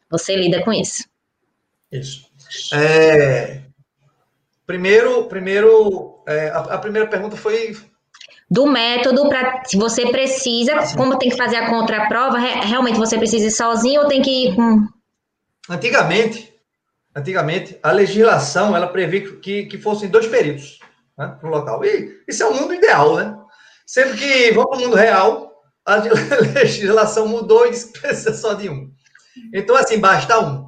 você 0.10 0.38
lida 0.38 0.64
com 0.64 0.72
isso. 0.72 1.04
Isso. 1.92 2.26
É, 2.74 3.60
primeiro, 4.66 5.26
primeiro, 5.26 6.24
é, 6.26 6.48
a, 6.48 6.60
a 6.60 6.78
primeira 6.78 7.10
pergunta 7.10 7.36
foi 7.36 7.76
do 8.50 8.66
método 8.66 9.28
para 9.28 9.64
se 9.66 9.78
você 9.78 10.10
precisa, 10.10 10.82
Sim. 10.82 10.96
como 10.96 11.18
tem 11.18 11.30
que 11.30 11.36
fazer 11.36 11.58
a 11.58 11.70
contraprova, 11.70 12.38
realmente 12.38 12.98
você 12.98 13.18
precisa 13.18 13.48
ir 13.48 13.52
sozinho 13.52 14.02
ou 14.02 14.08
tem 14.08 14.22
que 14.22 14.48
ir 14.48 14.56
com. 14.56 14.88
Antigamente, 15.70 16.54
antigamente, 17.14 17.78
a 17.84 17.92
legislação 17.92 18.76
ela 18.76 18.88
previa 18.88 19.38
que, 19.38 19.66
que 19.66 19.78
fossem 19.78 20.10
dois 20.10 20.28
peritos 20.28 20.80
né, 21.18 21.36
para 21.40 21.50
o 21.50 21.52
local. 21.52 21.84
E 21.84 22.22
isso 22.28 22.42
é 22.44 22.46
o 22.46 22.54
mundo 22.54 22.74
ideal, 22.74 23.16
né? 23.18 23.38
Sendo 23.86 24.16
que, 24.16 24.52
vamos 24.52 24.70
para 24.70 24.80
o 24.80 24.82
mundo 24.82 24.96
real, 24.96 25.52
a 25.86 25.96
legislação 26.56 27.28
mudou 27.28 27.66
e 27.68 27.72
disse 27.72 27.92
que 27.92 28.00
precisa 28.00 28.34
só 28.34 28.54
de 28.54 28.70
um. 28.70 28.92
Então, 29.54 29.76
assim, 29.76 30.00
basta 30.00 30.40
um. 30.40 30.68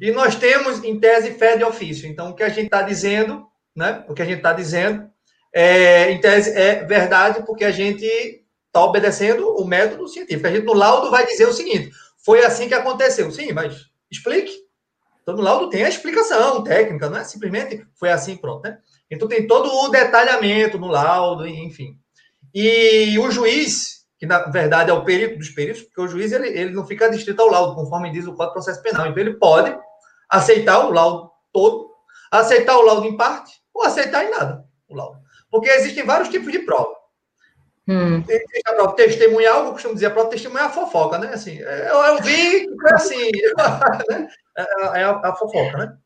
E 0.00 0.10
nós 0.10 0.34
temos, 0.34 0.82
em 0.82 0.98
tese, 0.98 1.32
fé 1.32 1.56
de 1.56 1.64
ofício. 1.64 2.08
Então, 2.08 2.30
o 2.30 2.34
que 2.34 2.42
a 2.42 2.48
gente 2.48 2.66
está 2.66 2.82
dizendo, 2.82 3.46
né? 3.76 4.04
O 4.08 4.14
que 4.14 4.22
a 4.22 4.24
gente 4.24 4.38
está 4.38 4.52
dizendo 4.52 5.11
é, 5.52 6.10
em 6.10 6.20
tese, 6.20 6.50
é 6.50 6.84
verdade, 6.84 7.44
porque 7.44 7.64
a 7.64 7.70
gente 7.70 8.04
está 8.04 8.82
obedecendo 8.84 9.54
o 9.56 9.64
método 9.66 10.08
científico. 10.08 10.46
A 10.46 10.50
gente 10.50 10.64
no 10.64 10.72
laudo 10.72 11.10
vai 11.10 11.26
dizer 11.26 11.46
o 11.46 11.52
seguinte: 11.52 11.90
foi 12.24 12.44
assim 12.44 12.68
que 12.68 12.74
aconteceu. 12.74 13.30
Sim, 13.30 13.52
mas 13.52 13.86
explique. 14.10 14.62
Então, 15.22 15.36
no 15.36 15.42
laudo 15.42 15.68
tem 15.68 15.84
a 15.84 15.88
explicação 15.88 16.64
técnica, 16.64 17.08
não 17.08 17.18
é 17.18 17.24
simplesmente 17.24 17.86
foi 17.94 18.10
assim, 18.10 18.36
pronto, 18.36 18.64
né? 18.64 18.78
Então, 19.10 19.28
tem 19.28 19.46
todo 19.46 19.68
o 19.68 19.88
detalhamento 19.88 20.78
no 20.78 20.88
laudo, 20.88 21.46
enfim. 21.46 21.96
E 22.52 23.16
o 23.18 23.30
juiz, 23.30 24.04
que 24.18 24.26
na 24.26 24.40
verdade 24.50 24.90
é 24.90 24.92
o 24.92 25.04
perito 25.04 25.38
dos 25.38 25.50
peritos, 25.50 25.82
porque 25.82 26.00
o 26.00 26.08
juiz 26.08 26.32
ele, 26.32 26.48
ele 26.48 26.72
não 26.72 26.86
fica 26.86 27.10
distrito 27.10 27.40
ao 27.40 27.48
laudo, 27.48 27.74
conforme 27.74 28.10
diz 28.10 28.26
o 28.26 28.32
Código 28.32 28.46
de 28.46 28.52
Processo 28.54 28.82
Penal. 28.82 29.06
Então, 29.06 29.22
ele 29.22 29.34
pode 29.34 29.76
aceitar 30.28 30.86
o 30.86 30.90
laudo 30.90 31.30
todo, 31.52 31.90
aceitar 32.30 32.76
o 32.78 32.82
laudo 32.82 33.06
em 33.06 33.16
parte, 33.16 33.52
ou 33.72 33.84
aceitar 33.84 34.24
em 34.24 34.30
nada 34.30 34.64
o 34.88 34.96
laudo. 34.96 35.21
Porque 35.52 35.68
existem 35.68 36.04
vários 36.04 36.30
tipos 36.30 36.50
de 36.50 36.60
prova. 36.60 37.02
Hum. 37.86 38.22
Tem, 38.22 38.40
a 38.66 38.72
prova 38.72 38.96
testemunhal, 38.96 39.66
eu 39.66 39.72
costumo 39.72 39.94
dizer, 39.94 40.06
a 40.06 40.10
prova 40.10 40.30
testemunhal 40.30 40.64
é 40.64 40.68
a 40.68 40.72
fofoca, 40.72 41.18
né? 41.18 41.28
Assim, 41.34 41.60
é, 41.60 41.90
eu, 41.90 41.98
eu 41.98 42.22
vi, 42.22 42.66
foi 42.80 42.92
assim, 42.92 43.30
né? 44.10 44.28
é, 44.56 44.62
é, 44.62 45.00
é 45.00 45.04
a, 45.04 45.10
a, 45.10 45.36
fofoca, 45.36 45.76
né? 45.76 45.96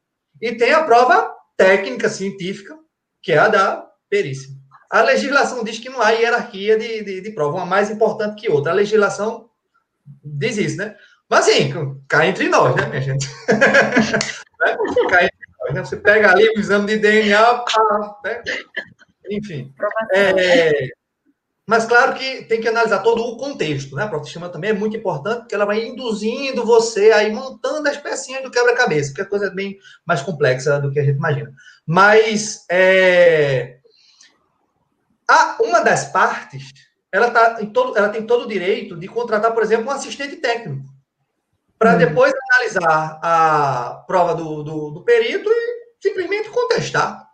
E 0.42 0.52
tem 0.56 0.72
a 0.72 0.82
prova 0.82 1.32
técnica, 1.56 2.08
científica, 2.08 2.76
que 3.22 3.32
é 3.32 3.38
a 3.38 3.48
da 3.48 3.86
perícia. 4.10 4.50
A 4.90 5.02
legislação 5.02 5.62
diz 5.62 5.78
que 5.78 5.88
não 5.88 6.00
há 6.00 6.10
hierarquia 6.10 6.76
de, 6.76 7.04
de, 7.04 7.20
de 7.20 7.30
prova, 7.30 7.58
uma 7.58 7.66
mais 7.66 7.90
importante 7.90 8.40
que 8.40 8.50
outra. 8.50 8.72
A 8.72 8.74
legislação 8.74 9.48
diz 10.24 10.56
isso, 10.56 10.76
né? 10.78 10.96
Mas 11.28 11.46
assim, 11.46 11.72
cai 12.08 12.28
entre 12.28 12.48
nós, 12.48 12.74
né, 12.74 12.86
minha 12.86 13.02
gente? 13.02 13.28
né? 13.48 14.76
Cai 15.10 15.24
entre 15.26 15.46
nós, 15.60 15.74
né? 15.74 15.84
Você 15.84 15.96
pega 15.96 16.30
ali 16.30 16.48
o 16.48 16.58
exame 16.58 16.86
de 16.86 16.98
DNA, 16.98 17.58
pá, 17.58 18.18
né? 18.24 18.42
Enfim. 19.30 19.72
É, 20.14 20.88
mas 21.66 21.84
claro 21.84 22.14
que 22.14 22.44
tem 22.44 22.60
que 22.60 22.68
analisar 22.68 23.00
todo 23.00 23.20
o 23.22 23.36
contexto, 23.36 23.96
né? 23.96 24.04
A 24.04 24.06
autoestima 24.06 24.48
também 24.48 24.70
é 24.70 24.72
muito 24.72 24.96
importante, 24.96 25.40
porque 25.40 25.54
ela 25.54 25.64
vai 25.64 25.84
induzindo 25.84 26.64
você 26.64 27.10
a 27.10 27.24
ir 27.24 27.32
montando 27.32 27.88
as 27.88 27.96
pecinhas 27.96 28.44
do 28.44 28.50
quebra-cabeça, 28.52 29.10
porque 29.10 29.22
a 29.22 29.26
coisa 29.26 29.46
é 29.46 29.50
bem 29.50 29.76
mais 30.06 30.22
complexa 30.22 30.78
do 30.78 30.92
que 30.92 31.00
a 31.00 31.04
gente 31.04 31.16
imagina. 31.16 31.52
Mas 31.84 32.64
é, 32.70 33.78
a, 35.28 35.56
uma 35.60 35.80
das 35.80 36.04
partes, 36.12 36.72
ela, 37.10 37.32
tá 37.32 37.58
em 37.60 37.66
todo, 37.66 37.98
ela 37.98 38.10
tem 38.10 38.24
todo 38.24 38.44
o 38.44 38.48
direito 38.48 38.96
de 38.96 39.08
contratar, 39.08 39.52
por 39.52 39.62
exemplo, 39.62 39.86
um 39.86 39.90
assistente 39.90 40.36
técnico, 40.36 40.84
para 41.76 41.94
hum. 41.94 41.98
depois 41.98 42.32
analisar 42.52 43.18
a 43.20 44.04
prova 44.06 44.36
do, 44.36 44.62
do, 44.62 44.90
do 44.92 45.02
perito 45.02 45.50
e 45.50 45.84
simplesmente 46.00 46.48
contestar. 46.48 47.26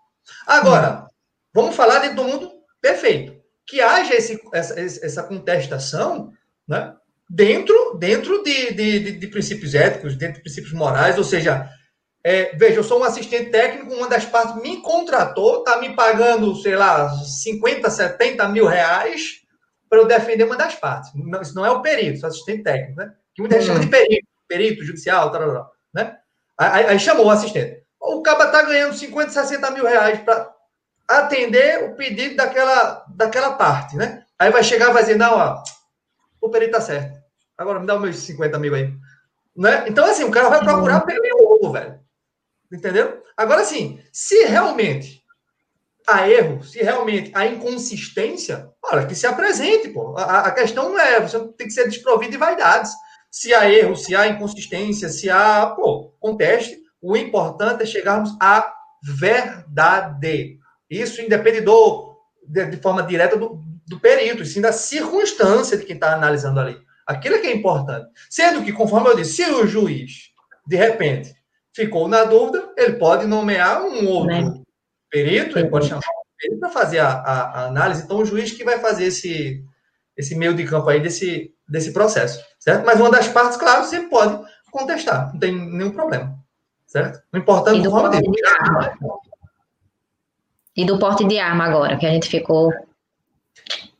Agora, 0.47 1.05
hum. 1.05 1.12
Vamos 1.55 1.77
falar 1.77 1.99
dentro 1.99 2.17
do 2.17 2.25
mundo 2.25 2.53
perfeito. 2.81 3.41
Que 3.67 3.81
haja 3.81 4.15
esse, 4.15 4.41
essa, 4.53 4.81
essa 4.81 5.23
contestação 5.23 6.33
né, 6.67 6.95
dentro, 7.29 7.97
dentro 7.99 8.43
de, 8.43 8.73
de, 8.73 9.13
de, 9.13 9.27
princípios 9.29 9.75
éticos, 9.75 10.17
dentro 10.17 10.37
de 10.37 10.43
princípios 10.43 10.73
morais, 10.73 11.17
ou 11.17 11.25
seja, 11.25 11.69
é, 12.25 12.55
veja, 12.57 12.77
eu 12.77 12.85
sou 12.85 13.01
um 13.01 13.05
assistente 13.05 13.51
técnico, 13.51 13.95
uma 13.95 14.09
das 14.09 14.25
partes 14.25 14.61
me 14.63 14.81
contratou, 14.83 15.59
está 15.59 15.79
me 15.79 15.95
pagando, 15.95 16.55
sei 16.57 16.77
lá, 16.77 17.11
50, 17.11 17.89
70 17.89 18.49
mil 18.49 18.67
reais 18.67 19.41
para 19.89 19.99
eu 19.99 20.07
defender 20.07 20.45
uma 20.45 20.57
das 20.57 20.75
partes. 20.75 21.11
Não, 21.15 21.43
isso 21.43 21.55
não 21.55 21.67
é 21.67 21.71
o 21.71 21.83
perito, 21.83 22.25
é 22.25 22.29
o 22.29 22.31
assistente 22.31 22.63
técnico, 22.63 23.01
né? 23.01 23.13
Que 23.35 23.43
muita 23.43 23.57
gente 23.57 23.67
chama 23.67 23.81
de 23.81 23.89
perito, 23.89 24.27
perito 24.49 24.85
judicial, 24.85 25.31
tal, 25.31 25.41
tal, 25.41 25.53
tal, 25.53 25.73
né? 25.95 26.17
Aí, 26.59 26.87
aí 26.87 26.99
chamou 26.99 27.27
o 27.27 27.31
assistente. 27.31 27.83
O 28.01 28.23
cara 28.23 28.45
está 28.45 28.63
ganhando 28.63 28.95
50, 28.95 29.31
60 29.31 29.71
mil 29.71 29.85
reais 29.85 30.21
para 30.21 30.53
atender 31.09 31.85
o 31.85 31.97
pedido 31.97 32.37
daquela, 32.37 33.05
daquela 33.15 33.53
parte, 33.53 33.97
né? 33.97 34.25
Aí 34.39 34.51
vai 34.51 34.63
chegar 34.63 34.91
e 34.91 34.93
vai 34.93 35.03
dizer, 35.03 35.17
não, 35.17 35.35
ó, 35.35 35.63
o 36.41 36.49
perito 36.49 36.73
tá 36.73 36.81
certo. 36.81 37.21
Agora 37.57 37.79
me 37.79 37.87
dá 37.87 37.95
os 37.95 38.03
meus 38.03 38.17
50 38.17 38.59
mil 38.59 38.75
aí. 38.75 38.93
Né? 39.57 39.85
Então, 39.87 40.05
assim, 40.05 40.25
o 40.25 40.31
cara 40.31 40.49
vai 40.49 40.61
procurar 40.61 41.01
pelo 41.03 41.57
ovo, 41.57 41.73
velho. 41.73 42.01
Entendeu? 42.73 43.23
Agora, 43.37 43.61
assim, 43.61 44.03
se 44.13 44.45
realmente 44.45 45.23
há 46.07 46.29
erro, 46.29 46.63
se 46.65 46.83
realmente 46.83 47.31
há 47.35 47.47
inconsistência, 47.47 48.69
olha, 48.83 49.07
que 49.07 49.15
se 49.15 49.27
apresente, 49.27 49.89
pô. 49.91 50.17
A, 50.17 50.41
a 50.41 50.51
questão 50.51 50.89
não 50.89 50.99
é, 50.99 51.21
você 51.21 51.39
tem 51.57 51.67
que 51.67 51.73
ser 51.73 51.89
desprovido 51.89 52.33
de 52.33 52.39
vaidades. 52.39 52.93
Se 53.31 53.55
há 53.55 53.71
erro, 53.71 53.95
se 53.95 54.15
há 54.15 54.27
inconsistência, 54.27 55.09
se 55.09 55.31
há, 55.31 55.67
pô, 55.67 56.15
conteste. 56.19 56.81
O 57.01 57.17
importante 57.17 57.83
é 57.83 57.87
chegarmos 57.87 58.37
à 58.41 58.73
verdade. 59.03 60.59
Isso 60.93 61.23
independe 61.23 61.63
do, 61.63 62.15
de, 62.47 62.67
de 62.67 62.77
forma 62.77 63.03
direta 63.03 63.35
do, 63.35 63.63
do 63.87 63.99
perito, 63.99 64.43
e 64.43 64.47
sim 64.47 64.61
da 64.61 64.73
circunstância 64.73 65.79
de 65.79 65.85
quem 65.85 65.95
está 65.95 66.13
analisando 66.13 66.61
ali. 66.61 66.79
Aquilo 67.07 67.37
é 67.37 67.39
que 67.39 67.47
é 67.47 67.55
importante. 67.55 68.11
Sendo 68.29 68.63
que, 68.63 68.73
conforme 68.73 69.09
eu 69.09 69.17
disse, 69.17 69.37
se 69.37 69.51
o 69.51 69.67
juiz, 69.67 70.31
de 70.67 70.77
repente, 70.77 71.35
ficou 71.75 72.09
na 72.09 72.25
dúvida, 72.25 72.71
ele 72.77 72.95
pode 72.95 73.27
nomear 73.27 73.83
um 73.83 74.07
outro 74.07 74.27
né? 74.27 74.63
perito, 75.11 75.59
ele 75.59 75.71
pode 75.71 75.89
chamar 75.89 76.01
um 76.01 76.37
perito 76.39 76.61
para 76.61 76.69
fazer 76.69 76.99
a, 76.99 77.09
a, 77.09 77.41
a, 77.41 77.67
análise. 77.69 78.03
Então, 78.05 78.19
o 78.19 78.27
juiz 78.27 78.53
que 78.53 78.63
vai 78.63 78.79
fazer 78.79 79.07
esse, 79.07 79.65
esse 80.15 80.35
meio 80.35 80.55
de 80.55 80.65
campo 80.65 80.91
aí 80.91 81.01
desse, 81.01 81.55
desse 81.67 81.93
processo, 81.93 82.45
certo? 82.61 82.85
Mas 82.85 83.01
uma 83.01 83.11
das 83.11 83.29
partes, 83.29 83.57
claro, 83.57 83.83
você 83.83 84.01
pode 84.01 84.45
contestar, 84.71 85.33
não 85.33 85.41
tem 85.41 85.53
nenhum 85.53 85.91
problema, 85.91 86.39
certo? 86.87 87.23
O 87.33 87.39
importante 87.39 87.87
é. 87.87 89.32
E 90.77 90.85
do 90.85 90.99
porte 90.99 91.25
de 91.25 91.39
arma 91.39 91.65
agora, 91.65 91.99
que 91.99 92.07
a 92.07 92.11
gente 92.11 92.29
ficou. 92.29 92.73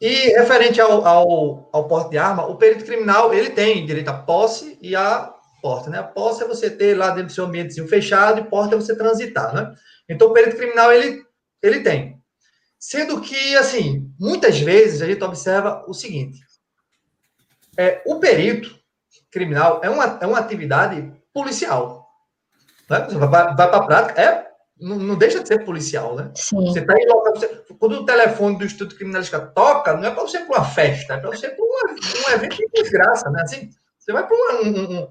E 0.01 0.31
referente 0.39 0.81
ao, 0.81 1.07
ao, 1.07 1.69
ao 1.73 1.87
porte 1.87 2.11
de 2.11 2.19
arma, 2.19 2.47
o 2.47 2.57
perito 2.57 2.85
criminal 2.85 3.33
ele 3.33 3.51
tem 3.51 3.85
direito 3.85 4.09
à 4.09 4.15
posse 4.15 4.79
e 4.81 4.97
à 4.97 5.33
porte, 5.61 5.91
né? 5.91 5.99
A 5.99 6.03
posse 6.03 6.43
é 6.43 6.49
você 6.49 6.69
ter 6.69 6.97
lá 6.97 7.11
dentro 7.11 7.27
do 7.27 7.33
seu 7.33 7.45
ambiente 7.45 7.81
fechado 7.87 8.41
e 8.41 8.45
porte 8.45 8.75
é 8.75 8.77
você 8.77 8.97
transitar, 8.97 9.55
né? 9.55 9.75
Então 10.09 10.29
o 10.29 10.33
perito 10.33 10.57
criminal 10.57 10.93
ele, 10.93 11.23
ele 11.63 11.81
tem. 11.81 12.21
Sendo 12.79 13.21
que, 13.21 13.57
assim, 13.57 14.13
muitas 14.19 14.59
vezes 14.59 15.03
a 15.03 15.07
gente 15.07 15.23
observa 15.23 15.85
o 15.87 15.95
seguinte: 15.95 16.41
é, 17.77 18.03
o 18.05 18.19
perito 18.19 18.77
criminal 19.31 19.81
é 19.85 19.89
uma, 19.89 20.19
é 20.21 20.27
uma 20.27 20.39
atividade 20.39 21.13
policial. 21.33 22.09
Né? 22.91 23.07
Vai, 23.11 23.29
vai 23.29 23.55
para 23.55 23.77
a 23.77 23.87
prática, 23.87 24.21
é 24.21 24.52
não, 24.81 24.97
não, 24.97 25.17
deixa 25.17 25.41
de 25.41 25.49
ser 25.49 25.65
policial, 25.65 26.17
né? 26.17 26.31
Sim. 26.35 26.57
Você 26.67 26.81
está 26.81 26.95
em 26.99 27.07
local. 27.07 27.35
Você, 27.37 27.49
quando 27.79 27.93
o 27.93 28.05
telefone 28.05 28.59
do 28.59 28.65
Instituto 28.65 28.97
Criminalística 28.97 29.41
toca, 29.41 29.97
não 29.97 30.09
é 30.09 30.11
para 30.11 30.23
você 30.23 30.41
para 30.41 30.59
uma 30.59 30.65
festa, 30.65 31.15
é 31.15 31.19
para 31.19 31.31
você 31.31 31.49
para 31.49 31.65
um 31.65 32.35
evento 32.35 32.57
de 32.57 32.69
desgraça, 32.73 33.31
né? 33.31 33.43
Assim, 33.43 33.71
você 33.99 34.13
vai 34.13 34.27
para 34.27 34.37
um, 34.37 34.69
um, 34.69 35.09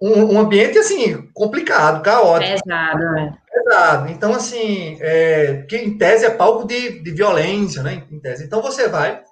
um, 0.00 0.34
um 0.34 0.38
ambiente, 0.38 0.78
assim, 0.78 1.28
complicado, 1.32 2.02
caótico. 2.02 2.62
Pesado, 2.62 2.98
né? 2.98 3.38
Pesado. 3.52 4.12
Então, 4.12 4.34
assim, 4.34 4.98
é, 5.00 5.64
que 5.68 5.76
em 5.76 5.98
tese 5.98 6.24
é 6.24 6.30
palco 6.30 6.66
de, 6.66 7.02
de 7.02 7.10
violência, 7.10 7.82
né? 7.82 8.04
Em 8.10 8.20
tese. 8.20 8.44
Então, 8.44 8.62
você 8.62 8.88
vai, 8.88 9.22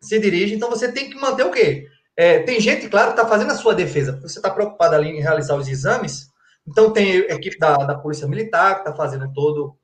se 0.00 0.18
dirige, 0.18 0.54
então 0.54 0.70
você 0.70 0.92
tem 0.92 1.10
que 1.10 1.16
manter 1.16 1.44
o 1.44 1.50
quê? 1.50 1.86
É, 2.16 2.40
tem 2.40 2.60
gente, 2.60 2.88
claro, 2.88 3.12
que 3.12 3.20
está 3.20 3.28
fazendo 3.28 3.52
a 3.52 3.56
sua 3.56 3.74
defesa. 3.74 4.18
Você 4.22 4.38
está 4.38 4.50
preocupado 4.50 4.94
ali 4.94 5.08
em 5.08 5.20
realizar 5.20 5.54
os 5.56 5.68
exames, 5.68 6.28
então 6.68 6.92
tem 6.92 7.22
a 7.22 7.34
equipe 7.34 7.58
da, 7.58 7.76
da 7.76 7.94
Polícia 7.94 8.26
Militar 8.26 8.74
que 8.74 8.80
está 8.80 8.94
fazendo 8.94 9.30
todo, 9.32 9.76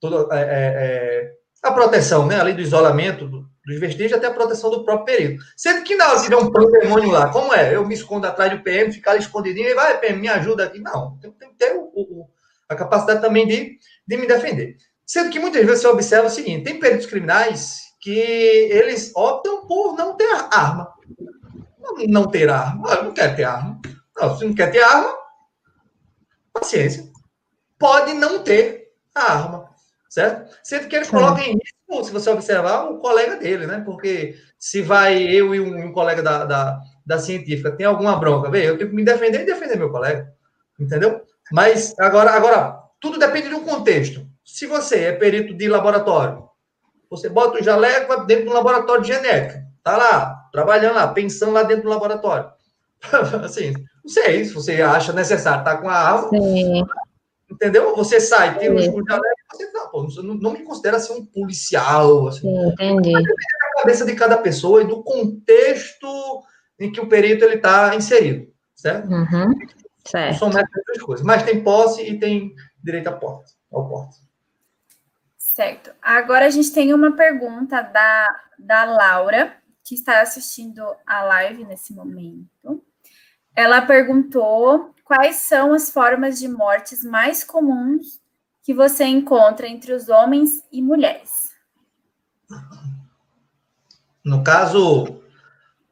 todo 0.00 0.32
é, 0.32 0.40
é, 0.40 0.46
é, 0.48 1.32
a 1.62 1.72
proteção, 1.72 2.26
né? 2.26 2.40
Ali 2.40 2.52
do 2.52 2.60
isolamento, 2.60 3.26
do, 3.26 3.46
dos 3.64 3.80
vestígios 3.80 4.12
até 4.12 4.26
a 4.26 4.32
proteção 4.32 4.70
do 4.70 4.84
próprio 4.84 5.16
período. 5.16 5.42
Sendo 5.56 5.84
que 5.84 5.96
na 5.96 6.10
hora 6.10 6.22
tiver 6.22 6.36
um 6.36 6.50
pandemônio 6.50 7.10
lá, 7.10 7.28
como 7.30 7.54
é? 7.54 7.74
Eu 7.74 7.86
me 7.86 7.94
escondo 7.94 8.26
atrás 8.26 8.50
do 8.50 8.62
PM, 8.62 8.92
ficar 8.92 9.16
escondidinho 9.16 9.68
e 9.68 9.74
vai, 9.74 9.98
PM, 9.98 10.20
me 10.20 10.28
ajuda 10.28 10.64
aqui. 10.64 10.80
Não, 10.80 11.18
tem, 11.18 11.30
tem 11.32 11.50
que 11.50 11.56
ter 11.56 11.76
o, 11.76 11.90
o, 11.94 12.28
a 12.68 12.74
capacidade 12.74 13.20
também 13.20 13.46
de, 13.46 13.78
de 14.06 14.16
me 14.16 14.26
defender. 14.26 14.76
Sendo 15.06 15.30
que 15.30 15.38
muitas 15.38 15.64
vezes 15.64 15.82
você 15.82 15.88
observa 15.88 16.26
o 16.26 16.30
seguinte: 16.30 16.64
tem 16.64 16.78
peritos 16.78 17.06
criminais 17.06 17.80
que 18.00 18.10
eles 18.10 19.12
optam 19.14 19.66
por 19.66 19.96
não 19.96 20.16
ter 20.16 20.28
arma 20.52 20.92
não 22.08 22.26
ter 22.26 22.48
arma. 22.48 22.82
Ah, 22.88 23.02
não 23.02 23.12
quer 23.12 23.34
ter 23.34 23.44
arma. 23.44 23.80
Não, 24.16 24.36
se 24.36 24.44
não 24.44 24.54
quer 24.54 24.70
ter 24.70 24.82
arma, 24.82 25.12
paciência. 26.52 27.04
Pode 27.78 28.14
não 28.14 28.42
ter 28.42 28.92
a 29.14 29.32
arma, 29.32 29.68
certo? 30.08 30.56
Sendo 30.62 30.88
que 30.88 30.96
eles 30.96 31.10
colocam 31.10 31.42
em 31.42 31.52
risco, 31.52 32.04
se 32.04 32.12
você 32.12 32.30
observar, 32.30 32.90
o 32.90 32.98
colega 32.98 33.36
dele, 33.36 33.66
né? 33.66 33.82
Porque 33.84 34.36
se 34.58 34.82
vai 34.82 35.22
eu 35.22 35.54
e 35.54 35.60
um, 35.60 35.86
um 35.86 35.92
colega 35.92 36.22
da, 36.22 36.44
da, 36.44 36.80
da, 37.04 37.18
científica 37.18 37.72
tem 37.72 37.84
alguma 37.86 38.16
bronca, 38.16 38.50
vê, 38.50 38.68
eu 38.68 38.78
tenho 38.78 38.90
que 38.90 38.96
me 38.96 39.04
defender 39.04 39.42
e 39.42 39.46
defender 39.46 39.76
meu 39.76 39.90
colega, 39.90 40.32
entendeu? 40.78 41.22
Mas 41.50 41.94
agora, 41.98 42.30
agora 42.30 42.78
tudo 43.00 43.18
depende 43.18 43.48
de 43.48 43.54
um 43.54 43.64
contexto. 43.64 44.26
Se 44.44 44.66
você 44.66 45.04
é 45.04 45.12
perito 45.12 45.54
de 45.54 45.68
laboratório, 45.68 46.48
você 47.10 47.28
bota 47.28 47.58
o 47.58 47.62
jaleco 47.62 48.24
dentro 48.24 48.46
do 48.46 48.52
laboratório 48.52 49.02
de 49.02 49.12
genética, 49.12 49.66
tá 49.82 49.96
lá, 49.96 50.48
trabalhando 50.52 50.94
lá, 50.94 51.08
pensando 51.08 51.52
lá 51.52 51.62
dentro 51.62 51.84
do 51.84 51.90
laboratório. 51.90 52.50
assim, 53.44 53.74
não 54.04 54.10
sei 54.10 54.44
se 54.44 54.52
você 54.52 54.82
acha 54.82 55.12
necessário 55.12 55.60
estar 55.60 55.76
tá 55.76 55.80
com 55.80 55.88
a 55.88 55.94
arma. 55.94 56.28
Sim. 56.30 56.84
Entendeu? 57.50 57.94
Você 57.96 58.18
sai, 58.18 58.58
tem 58.58 58.70
um 58.70 58.78
escudo 58.78 59.04
de 59.04 59.12
alerta, 59.12 59.42
você 59.52 59.70
não, 59.72 59.90
pô, 59.90 60.06
não, 60.22 60.34
não, 60.34 60.52
me 60.52 60.62
considera 60.62 60.96
assim 60.96 61.12
um 61.12 61.26
policial. 61.26 62.28
Assim. 62.28 62.40
Sim, 62.40 62.68
entendi. 62.68 63.12
Mas 63.12 63.24
da 63.24 63.82
cabeça 63.82 64.06
de 64.06 64.14
cada 64.14 64.38
pessoa 64.38 64.82
e 64.82 64.86
do 64.86 65.02
contexto 65.02 66.42
em 66.80 66.90
que 66.90 67.00
o 67.00 67.08
perito 67.08 67.44
ele 67.44 67.56
está 67.56 67.94
inserido, 67.94 68.50
certo? 68.74 69.08
Uhum. 69.08 69.54
Certo. 70.04 70.38
São 70.38 70.50
duas 70.50 71.02
coisas. 71.02 71.24
Mas 71.24 71.42
tem 71.42 71.62
posse 71.62 72.02
e 72.02 72.18
tem 72.18 72.54
direito 72.82 73.08
à 73.08 73.12
porta, 73.12 73.52
ao 73.70 73.88
porte. 73.88 74.16
Certo. 75.36 75.92
Agora 76.00 76.46
a 76.46 76.50
gente 76.50 76.72
tem 76.72 76.94
uma 76.94 77.14
pergunta 77.14 77.82
da, 77.82 78.40
da 78.58 78.84
Laura 78.84 79.54
que 79.84 79.94
está 79.94 80.22
assistindo 80.22 80.82
a 81.06 81.22
live 81.22 81.64
nesse 81.64 81.92
momento. 81.92 82.82
Ela 83.54 83.82
perguntou 83.82 84.94
quais 85.04 85.36
são 85.36 85.74
as 85.74 85.90
formas 85.90 86.38
de 86.38 86.48
mortes 86.48 87.04
mais 87.04 87.44
comuns 87.44 88.20
que 88.62 88.72
você 88.72 89.04
encontra 89.04 89.68
entre 89.68 89.92
os 89.92 90.08
homens 90.08 90.64
e 90.70 90.80
mulheres. 90.80 91.52
No 94.24 94.42
caso, 94.44 95.20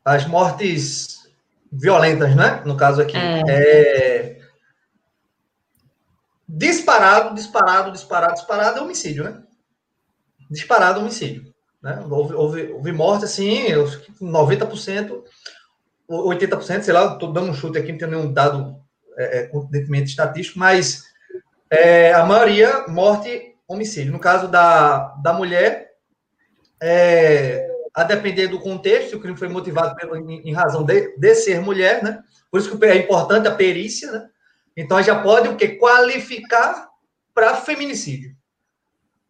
as 0.04 0.26
mortes 0.26 1.28
violentas, 1.70 2.34
né? 2.34 2.62
No 2.64 2.76
caso 2.76 3.02
aqui. 3.02 3.16
É. 3.16 3.42
é... 3.48 4.40
Disparado, 6.48 7.34
disparado, 7.34 7.92
disparado, 7.92 8.34
disparado 8.34 8.78
é 8.78 8.82
homicídio, 8.82 9.24
né? 9.24 9.42
Disparado 10.50 11.00
homicídio. 11.00 11.52
Né? 11.80 12.04
Houve, 12.10 12.34
houve, 12.34 12.72
houve 12.72 12.92
morte, 12.92 13.24
assim, 13.24 13.68
90%, 14.20 15.22
80%, 16.10 16.82
sei 16.82 16.92
lá, 16.92 17.12
estou 17.12 17.32
dando 17.32 17.50
um 17.50 17.54
chute 17.54 17.78
aqui, 17.78 17.92
não 17.92 17.98
tenho 17.98 18.10
nenhum 18.10 18.32
dado 18.32 18.76
é, 19.16 19.48
é 19.50 19.98
estatístico, 19.98 20.58
mas 20.58 21.04
é, 21.70 22.12
a 22.12 22.24
maioria, 22.24 22.86
morte, 22.88 23.54
homicídio. 23.68 24.12
No 24.12 24.18
caso 24.18 24.48
da, 24.48 25.14
da 25.22 25.32
mulher, 25.32 25.92
é, 26.82 27.68
a 27.94 28.04
depender 28.04 28.48
do 28.48 28.60
contexto, 28.60 29.10
se 29.10 29.16
o 29.16 29.20
crime 29.20 29.36
foi 29.36 29.48
motivado 29.48 29.94
pelo, 29.94 30.16
em, 30.16 30.48
em 30.48 30.52
razão 30.52 30.84
de, 30.84 31.16
de, 31.16 31.34
ser 31.34 31.60
mulher, 31.60 32.02
né? 32.02 32.22
Por 32.50 32.60
isso 32.60 32.76
que 32.76 32.84
é 32.84 32.96
importante 32.96 33.46
a 33.46 33.54
perícia, 33.54 34.10
né? 34.10 34.28
Então, 34.76 35.02
já 35.02 35.20
pode 35.20 35.48
o 35.48 35.56
quê? 35.56 35.68
Qualificar 35.76 36.88
para 37.34 37.56
feminicídio. 37.56 38.34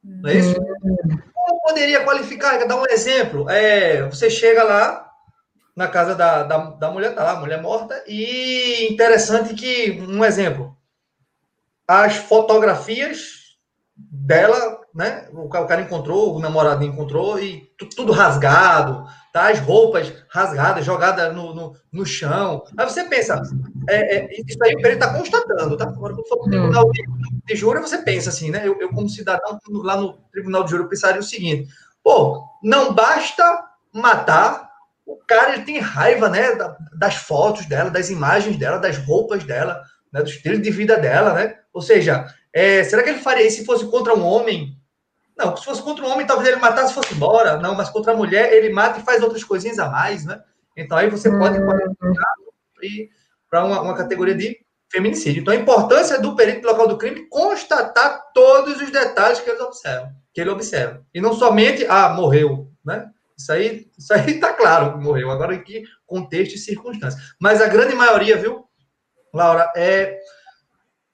Não 0.03 0.31
é 0.31 0.35
isso? 0.35 0.61
Hum 0.61 1.21
como 1.51 1.61
poderia 1.63 2.05
qualificar? 2.05 2.59
Quer 2.59 2.69
dar 2.69 2.77
um 2.77 2.87
exemplo? 2.87 3.49
É, 3.49 4.03
você 4.09 4.31
chega 4.31 4.63
lá 4.63 5.10
na 5.81 5.89
casa 5.89 6.15
da, 6.15 6.43
da, 6.43 6.59
da 6.59 6.91
mulher, 6.91 7.15
tá 7.15 7.25
lá, 7.25 7.41
mulher 7.41 7.63
morta, 7.63 8.05
e 8.07 8.93
interessante 8.93 9.55
que, 9.55 9.93
um 10.07 10.23
exemplo, 10.23 10.77
as 11.89 12.17
fotografias 12.17 13.57
dela, 13.97 14.79
né? 14.95 15.27
O 15.33 15.49
cara 15.49 15.81
encontrou, 15.81 16.37
o 16.37 16.39
namorado 16.39 16.85
encontrou, 16.85 17.39
e 17.41 17.67
tudo 17.97 18.13
rasgado, 18.13 19.07
tá? 19.33 19.49
As 19.49 19.59
roupas 19.59 20.13
rasgadas, 20.29 20.85
jogadas 20.85 21.35
no, 21.35 21.55
no, 21.55 21.75
no 21.91 22.05
chão. 22.05 22.63
Aí 22.77 22.85
você 22.85 23.05
pensa, 23.05 23.41
é, 23.89 24.17
é, 24.17 24.41
isso 24.47 24.63
aí 24.63 24.75
o 24.75 24.83
perito 24.83 25.03
está 25.03 25.17
constatando, 25.17 25.79
tá? 25.79 25.85
Agora, 25.85 26.13
quando 26.13 26.29
for 26.29 26.41
o 26.41 26.51
tribunal 26.51 26.91
de, 26.91 27.03
de 27.47 27.57
júri, 27.57 27.81
você 27.81 27.97
pensa 27.97 28.29
assim, 28.29 28.51
né? 28.51 28.61
Eu, 28.67 28.79
eu, 28.79 28.91
como 28.91 29.09
cidadão, 29.09 29.59
lá 29.83 29.97
no 29.97 30.13
tribunal 30.31 30.63
de 30.63 30.73
júri, 30.73 30.83
eu 30.83 30.91
pensaria 30.91 31.21
o 31.21 31.25
seguinte: 31.25 31.71
pô, 32.05 32.45
não 32.63 32.93
basta 32.93 33.65
matar. 33.95 34.70
O 35.11 35.17
cara 35.27 35.55
ele 35.55 35.65
tem 35.65 35.81
raiva, 35.81 36.29
né, 36.29 36.57
das 36.97 37.17
fotos 37.17 37.67
dela, 37.67 37.91
das 37.91 38.11
imagens 38.11 38.57
dela, 38.57 38.79
das 38.79 38.97
roupas 38.97 39.43
dela, 39.43 39.83
né, 40.13 40.23
do 40.23 40.31
estilo 40.31 40.61
de 40.61 40.71
vida 40.71 40.97
dela, 40.97 41.35
né? 41.35 41.57
Ou 41.73 41.83
seja, 41.83 42.33
é, 42.53 42.85
será 42.85 43.03
que 43.03 43.11
ele 43.11 43.19
faria 43.19 43.45
isso 43.45 43.59
se 43.59 43.65
fosse 43.65 43.85
contra 43.87 44.15
um 44.15 44.25
homem? 44.25 44.77
Não, 45.37 45.57
se 45.57 45.65
fosse 45.65 45.83
contra 45.83 46.05
um 46.05 46.11
homem, 46.13 46.27
talvez 46.27 46.49
ele 46.49 46.61
matasse 46.61 46.93
e 46.93 46.95
fosse 46.95 47.13
embora. 47.13 47.57
Não, 47.57 47.75
mas 47.75 47.91
contra 47.91 48.13
a 48.13 48.17
mulher, 48.17 48.53
ele 48.53 48.71
mata 48.71 49.01
e 49.01 49.03
faz 49.03 49.21
outras 49.21 49.43
coisinhas 49.43 49.81
a 49.81 49.89
mais, 49.89 50.25
né? 50.25 50.41
Então 50.77 50.97
aí 50.97 51.11
você 51.11 51.29
pode 51.29 51.59
ir 52.83 53.11
para 53.49 53.65
uma, 53.65 53.81
uma 53.81 53.97
categoria 53.97 54.35
de 54.35 54.59
feminicídio. 54.93 55.41
Então 55.41 55.53
a 55.53 55.57
importância 55.57 56.21
do 56.21 56.37
perito 56.37 56.67
local 56.67 56.87
do 56.87 56.99
crime 56.99 57.29
constatar 57.29 58.31
todos 58.33 58.81
os 58.81 58.91
detalhes 58.93 59.41
que 59.41 59.51
eles 59.51 59.61
observam, 59.61 60.11
que 60.33 60.41
ele 60.41 60.51
observa. 60.51 61.05
E 61.13 61.21
não 61.21 61.33
somente, 61.33 61.85
ah, 61.89 62.11
morreu, 62.11 62.71
né? 62.85 63.11
Isso 63.41 63.53
aí, 63.53 63.91
isso 63.99 64.13
aí 64.13 64.39
tá 64.39 64.53
claro 64.53 64.93
que 64.93 65.05
morreu. 65.05 65.31
Agora 65.31 65.55
em 65.55 65.63
que 65.63 65.83
contexto 66.07 66.55
e 66.55 66.59
circunstância. 66.59 67.19
Mas 67.41 67.61
a 67.63 67.69
grande 67.69 67.95
maioria, 67.95 68.37
viu, 68.37 68.65
Laura, 69.33 69.73
é 69.75 70.21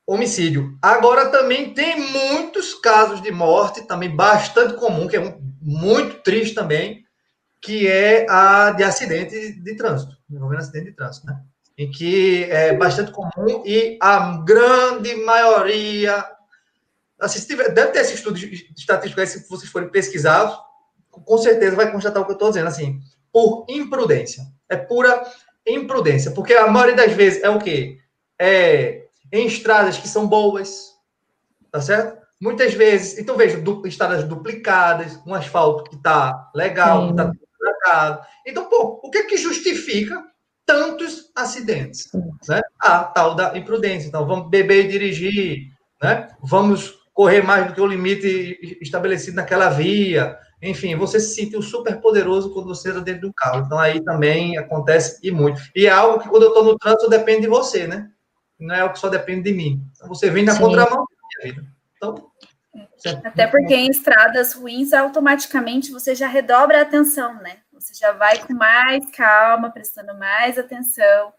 homicídio. 0.07 0.77
Agora 0.83 1.31
também 1.31 1.72
tem 1.72 2.01
muitos 2.01 2.74
casos 2.74 3.22
de 3.22 3.31
morte, 3.31 3.87
também 3.87 4.14
bastante 4.14 4.74
comum, 4.74 5.07
que 5.07 5.16
é 5.16 5.39
muito 5.61 6.22
triste 6.22 6.55
também, 6.55 7.05
que 7.61 7.87
é 7.87 8.27
a 8.29 8.70
de 8.70 8.83
acidente 8.83 9.53
de 9.53 9.77
trânsito, 9.77 10.16
envolvendo 10.31 10.61
acidente 10.61 10.87
de 10.87 10.97
trânsito, 10.97 11.27
né? 11.27 11.41
Em 11.79 11.91
que 11.91 12.45
é 12.45 12.72
bastante 12.72 13.12
comum 13.12 13.62
e 13.66 13.99
a 14.01 14.39
grande 14.45 15.14
maioria. 15.16 16.24
Assim, 17.20 17.45
tiver, 17.47 17.70
deve 17.70 17.93
ter 17.93 18.01
esse 18.01 18.14
estudo 18.14 18.39
estatístico 18.39 19.20
aí, 19.20 19.27
se 19.27 19.49
vocês 19.49 19.70
forem 19.70 19.91
pesquisados, 19.91 20.57
com 21.25 21.39
certeza 21.39 21.77
vai 21.77 21.91
constatar 21.91 22.23
o 22.23 22.25
que 22.25 22.33
eu 22.33 22.37
estou 22.37 22.49
dizendo, 22.49 22.69
assim, 22.69 23.01
por 23.33 23.67
imprudência. 23.69 24.45
É 24.69 24.77
pura 24.77 25.25
imprudência, 25.67 26.31
porque 26.31 26.55
a 26.55 26.69
maioria 26.69 26.97
das 26.97 27.12
vezes 27.12 27.43
é 27.43 27.51
o 27.51 27.59
quê? 27.59 27.99
É 28.39 29.07
em 29.33 29.47
estradas 29.47 29.99
que 29.99 30.09
são 30.09 30.27
boas, 30.27 30.93
tá 31.71 31.81
certo? 31.81 32.25
Muitas 32.41 32.75
vezes, 32.75 33.19
então 33.19 33.37
veja, 33.37 33.59
du, 33.59 33.87
estradas 33.87 34.25
duplicadas, 34.25 35.21
um 35.27 35.35
asfalto 35.35 35.91
que 35.91 35.97
tá 35.97 36.51
legal, 36.55 37.03
Sim. 37.03 37.09
que 37.09 37.17
tá. 37.17 38.27
Então, 38.47 38.67
pô, 38.67 39.01
o 39.03 39.11
que 39.11 39.19
é 39.19 39.23
que 39.25 39.37
justifica 39.37 40.23
tantos 40.64 41.31
acidentes? 41.35 42.09
Né? 42.49 42.61
A 42.79 43.05
tal 43.05 43.35
da 43.35 43.57
imprudência. 43.57 44.09
Então, 44.09 44.27
vamos 44.27 44.51
beber 44.51 44.85
e 44.85 44.89
dirigir, 44.89 45.73
né? 46.03 46.29
Vamos 46.43 46.95
correr 47.14 47.43
mais 47.43 47.67
do 47.67 47.73
que 47.73 47.81
o 47.81 47.87
limite 47.87 48.79
estabelecido 48.83 49.37
naquela 49.37 49.71
via. 49.71 50.39
Enfim, 50.63 50.97
você 50.97 51.21
se 51.21 51.35
sentiu 51.35 51.61
super 51.61 52.01
poderoso 52.01 52.53
quando 52.53 52.69
você 52.69 52.89
está 52.89 53.01
dentro 53.01 53.29
do 53.29 53.35
carro. 53.35 53.65
Então, 53.65 53.79
aí 53.79 54.03
também 54.03 54.57
acontece 54.57 55.19
e 55.23 55.31
muito. 55.31 55.61
E 55.75 55.87
é 55.87 55.91
algo 55.91 56.21
que, 56.21 56.29
quando 56.29 56.45
eu 56.45 56.49
estou 56.49 56.65
no 56.65 56.79
trânsito, 56.79 57.11
depende 57.11 57.43
de 57.43 57.49
você, 57.49 57.87
né? 57.87 58.11
não 58.59 58.75
é 58.75 58.85
o 58.85 58.93
que 58.93 58.99
só 58.99 59.09
depende 59.09 59.43
de 59.43 59.53
mim. 59.53 59.83
Então, 59.95 60.09
você 60.09 60.31
vem 60.31 60.45
na 60.45 60.55
Sim. 60.55 60.63
contramão 60.63 61.05
da 61.05 61.45
minha 61.45 61.55
vida. 61.55 61.67
Então, 61.97 62.31
Até 63.25 63.47
porque 63.47 63.75
em 63.75 63.91
estradas 63.91 64.55
ruins, 64.55 64.93
automaticamente 64.93 65.91
você 65.91 66.15
já 66.15 66.27
redobra 66.27 66.79
a 66.79 66.83
atenção, 66.83 67.35
né? 67.43 67.59
Você 67.73 67.95
já 67.95 68.13
vai 68.13 68.39
com 68.39 68.55
mais 68.55 69.09
calma, 69.11 69.71
prestando 69.71 70.17
mais 70.17 70.59
atenção. 70.59 71.33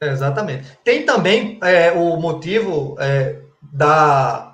Exatamente. 0.00 0.78
Tem 0.84 1.04
também 1.04 1.58
é, 1.62 1.92
o 1.92 2.16
motivo 2.16 2.96
é, 3.00 3.40
da, 3.72 4.47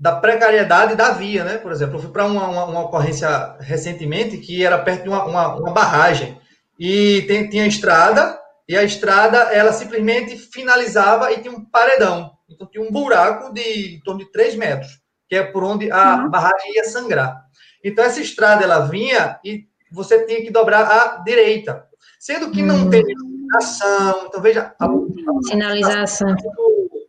da 0.00 0.16
precariedade 0.16 0.96
da 0.96 1.10
via, 1.10 1.44
né? 1.44 1.58
Por 1.58 1.70
exemplo, 1.70 1.96
eu 1.96 2.00
fui 2.00 2.10
para 2.10 2.24
uma, 2.24 2.48
uma, 2.48 2.64
uma, 2.64 2.80
ocorrência 2.84 3.54
recentemente 3.60 4.38
que 4.38 4.64
era 4.64 4.78
perto 4.78 5.02
de 5.02 5.10
uma, 5.10 5.24
uma, 5.26 5.54
uma 5.56 5.72
barragem 5.72 6.40
e 6.78 7.20
tem, 7.28 7.50
tinha 7.50 7.66
estrada 7.66 8.40
e 8.66 8.74
a 8.74 8.82
estrada 8.82 9.36
ela 9.52 9.74
simplesmente 9.74 10.38
finalizava 10.38 11.30
e 11.30 11.42
tinha 11.42 11.52
um 11.52 11.62
paredão. 11.62 12.30
Então 12.48 12.66
tinha 12.66 12.82
um 12.82 12.90
buraco 12.90 13.52
de 13.52 13.96
em 13.96 14.00
torno 14.00 14.20
de 14.20 14.32
3 14.32 14.56
metros, 14.56 15.00
que 15.28 15.36
é 15.36 15.42
por 15.42 15.62
onde 15.62 15.90
a 15.92 16.16
uhum. 16.16 16.30
barragem 16.30 16.74
ia 16.74 16.84
sangrar. 16.84 17.44
Então 17.84 18.02
essa 18.02 18.22
estrada 18.22 18.64
ela 18.64 18.86
vinha 18.86 19.38
e 19.44 19.66
você 19.92 20.24
tinha 20.24 20.40
que 20.40 20.50
dobrar 20.50 20.90
à 20.90 21.16
direita. 21.18 21.86
Sendo 22.18 22.50
que 22.50 22.62
não 22.62 22.88
tem 22.88 23.02
iluminação, 23.02 24.26
então 24.26 24.40
veja 24.40 24.74
a, 24.78 24.86
a 24.86 25.42
sinalização 25.48 26.34
do, 26.34 27.06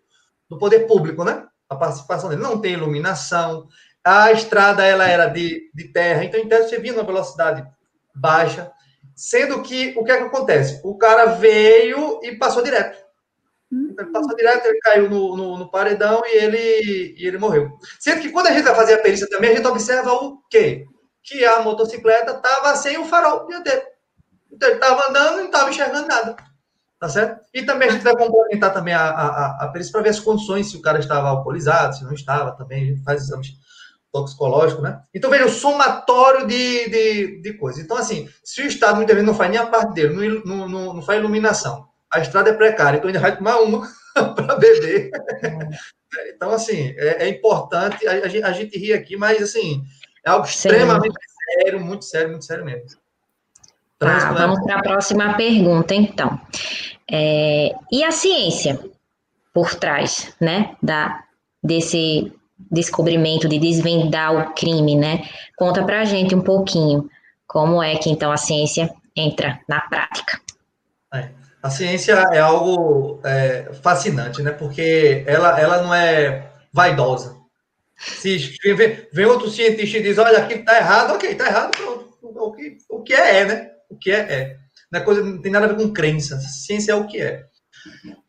do, 0.49 0.57
poder 0.57 0.87
público, 0.87 1.23
né? 1.23 1.47
A 1.71 1.75
participação 1.75 2.29
dele 2.29 2.41
não 2.41 2.59
tem 2.59 2.73
iluminação. 2.73 3.65
A 4.03 4.29
estrada 4.33 4.85
ela 4.85 5.07
era 5.07 5.27
de, 5.27 5.71
de 5.73 5.87
terra, 5.87 6.25
então 6.25 6.37
em 6.37 6.49
tese 6.49 6.67
você 6.67 6.79
vinha 6.79 6.93
numa 6.93 7.05
velocidade 7.05 7.65
baixa, 8.13 8.69
sendo 9.15 9.61
que 9.61 9.93
o 9.97 10.03
que 10.03 10.11
é 10.11 10.17
que 10.17 10.23
acontece? 10.23 10.81
O 10.83 10.97
cara 10.97 11.27
veio 11.27 12.19
e 12.23 12.35
passou 12.35 12.61
direto. 12.61 13.01
Ele 13.71 14.11
passou 14.11 14.35
direto, 14.35 14.65
ele 14.65 14.79
caiu 14.79 15.09
no, 15.09 15.37
no, 15.37 15.57
no, 15.59 15.71
paredão 15.71 16.21
e 16.25 16.43
ele, 16.43 17.15
e 17.17 17.25
ele 17.25 17.37
morreu. 17.37 17.69
Sendo 18.01 18.19
que 18.19 18.29
quando 18.29 18.47
a 18.47 18.51
gente 18.51 18.65
vai 18.65 18.75
fazer 18.75 18.95
a 18.95 19.01
perícia 19.01 19.29
também, 19.29 19.51
a 19.51 19.55
gente 19.55 19.67
observa 19.67 20.11
o 20.11 20.41
quê? 20.49 20.85
Que 21.23 21.45
a 21.45 21.61
motocicleta 21.61 22.31
estava 22.31 22.75
sem 22.75 22.97
o 22.97 23.05
farol 23.05 23.47
dianteiro. 23.47 23.81
Então 24.51 24.67
ele 24.67 24.77
estava 24.77 25.09
andando 25.09 25.35
e 25.35 25.37
não 25.37 25.45
estava 25.45 25.69
enxergando 25.69 26.05
nada. 26.05 26.35
Tá 27.01 27.09
certo? 27.09 27.41
E 27.51 27.63
também 27.63 27.89
a 27.89 27.91
gente 27.93 28.03
vai 28.03 28.15
complementar 28.15 28.71
também 28.71 28.93
a, 28.93 29.09
a, 29.09 29.65
a 29.65 29.67
perícia 29.69 29.91
para 29.91 30.03
ver 30.03 30.09
as 30.09 30.19
condições, 30.19 30.69
se 30.69 30.77
o 30.77 30.83
cara 30.83 30.99
estava 30.99 31.29
alcoolizado, 31.29 31.95
se 31.95 32.03
não 32.03 32.13
estava 32.13 32.51
também. 32.51 32.83
A 32.83 32.85
gente 32.85 33.03
faz 33.03 33.23
exames 33.23 33.53
toxicológicos, 34.11 34.83
né? 34.83 35.01
Então, 35.11 35.31
veja, 35.31 35.45
o 35.45 35.49
somatório 35.49 36.45
de, 36.45 36.89
de, 36.89 37.41
de 37.41 37.53
coisas. 37.53 37.83
Então, 37.83 37.97
assim, 37.97 38.29
se 38.43 38.61
o 38.61 38.67
Estado 38.67 38.97
muitas 38.97 39.15
vezes 39.15 39.27
não 39.27 39.35
faz 39.35 39.49
nem 39.49 39.59
a 39.59 39.65
parte 39.65 39.95
dele, 39.95 40.43
não, 40.45 40.69
não, 40.69 40.93
não 40.93 41.01
faz 41.01 41.17
iluminação, 41.17 41.87
a 42.13 42.19
estrada 42.19 42.51
é 42.51 42.53
precária, 42.53 42.97
então 42.97 43.07
ainda 43.07 43.19
vai 43.19 43.35
tomar 43.35 43.61
uma 43.61 43.89
para 44.35 44.57
beber. 44.57 45.09
então, 46.35 46.51
assim, 46.51 46.93
é, 46.97 47.23
é 47.23 47.29
importante, 47.29 48.07
a, 48.07 48.11
a, 48.11 48.27
gente, 48.27 48.43
a, 48.43 48.51
gente 48.51 48.77
ri 48.77 48.93
aqui, 48.93 49.17
mas, 49.17 49.41
assim, 49.41 49.81
é 50.23 50.29
algo 50.29 50.45
extremamente 50.45 51.15
Sim. 51.15 51.63
sério, 51.63 51.79
muito 51.79 52.05
sério, 52.05 52.29
muito 52.29 52.45
sério 52.45 52.63
mesmo. 52.63 53.00
Tá, 54.01 54.31
vamos 54.31 54.59
para 54.63 54.77
a 54.77 54.81
próxima 54.81 55.35
pergunta, 55.35 55.93
então. 55.93 56.41
É, 57.09 57.71
e 57.91 58.03
a 58.03 58.09
ciência 58.09 58.79
por 59.53 59.75
trás, 59.75 60.33
né, 60.41 60.75
da, 60.81 61.23
desse 61.63 62.33
descobrimento, 62.57 63.47
de 63.47 63.59
desvendar 63.59 64.33
o 64.33 64.55
crime, 64.55 64.95
né? 64.95 65.29
Conta 65.55 65.83
para 65.83 66.01
a 66.01 66.05
gente 66.05 66.33
um 66.33 66.41
pouquinho 66.41 67.07
como 67.45 67.83
é 67.83 67.95
que, 67.95 68.09
então, 68.09 68.31
a 68.31 68.37
ciência 68.37 68.91
entra 69.15 69.59
na 69.67 69.81
prática. 69.81 70.41
É, 71.13 71.29
a 71.61 71.69
ciência 71.69 72.13
é 72.31 72.39
algo 72.39 73.19
é, 73.23 73.69
fascinante, 73.83 74.41
né? 74.41 74.51
Porque 74.51 75.23
ela, 75.27 75.59
ela 75.59 75.83
não 75.83 75.93
é 75.93 76.49
vaidosa. 76.73 77.37
Se 77.95 78.35
vem, 78.73 79.05
vem 79.13 79.25
outro 79.27 79.47
cientista 79.47 79.99
e 79.99 80.01
diz, 80.01 80.17
olha, 80.17 80.39
aquilo 80.39 80.61
está 80.61 80.75
errado, 80.75 81.13
ok, 81.13 81.29
está 81.29 81.45
errado, 81.45 81.77
pronto. 81.77 82.09
O 82.23 82.51
que, 82.53 82.77
o 82.89 83.03
que 83.03 83.13
é, 83.13 83.41
é, 83.41 83.45
né? 83.45 83.71
O 83.91 83.97
que 83.97 84.11
é, 84.11 84.19
é. 84.19 84.59
Não, 84.91 84.99
é 84.99 85.03
coisa, 85.03 85.23
não 85.23 85.41
tem 85.41 85.51
nada 85.51 85.65
a 85.65 85.69
ver 85.69 85.77
com 85.77 85.93
crença. 85.93 86.39
Ciência 86.39 86.91
é 86.91 86.95
o 86.95 87.07
que 87.07 87.21
é. 87.21 87.45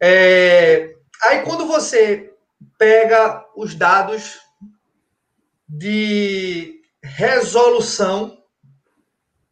é. 0.00 0.94
Aí, 1.22 1.42
quando 1.42 1.66
você 1.66 2.32
pega 2.78 3.44
os 3.56 3.74
dados 3.74 4.40
de 5.68 6.82
resolução 7.02 8.38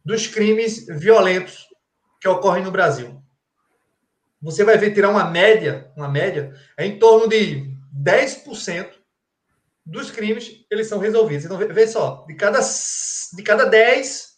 dos 0.03 0.27
crimes 0.27 0.85
violentos 0.87 1.67
que 2.19 2.27
ocorrem 2.27 2.63
no 2.63 2.71
Brasil. 2.71 3.21
Você 4.41 4.63
vai 4.63 4.77
ver 4.77 4.93
tirar 4.93 5.09
uma 5.09 5.25
média, 5.25 5.91
uma 5.95 6.07
média, 6.07 6.53
é 6.77 6.85
em 6.85 6.97
torno 6.97 7.27
de 7.27 7.71
10% 7.95 8.89
dos 9.85 10.11
crimes 10.11 10.65
eles 10.69 10.87
são 10.87 10.99
resolvidos. 10.99 11.45
Então, 11.45 11.57
vê, 11.57 11.87
só, 11.87 12.25
de 12.27 12.35
cada, 12.35 12.59
de 12.59 13.43
cada 13.43 13.65
10, 13.65 14.37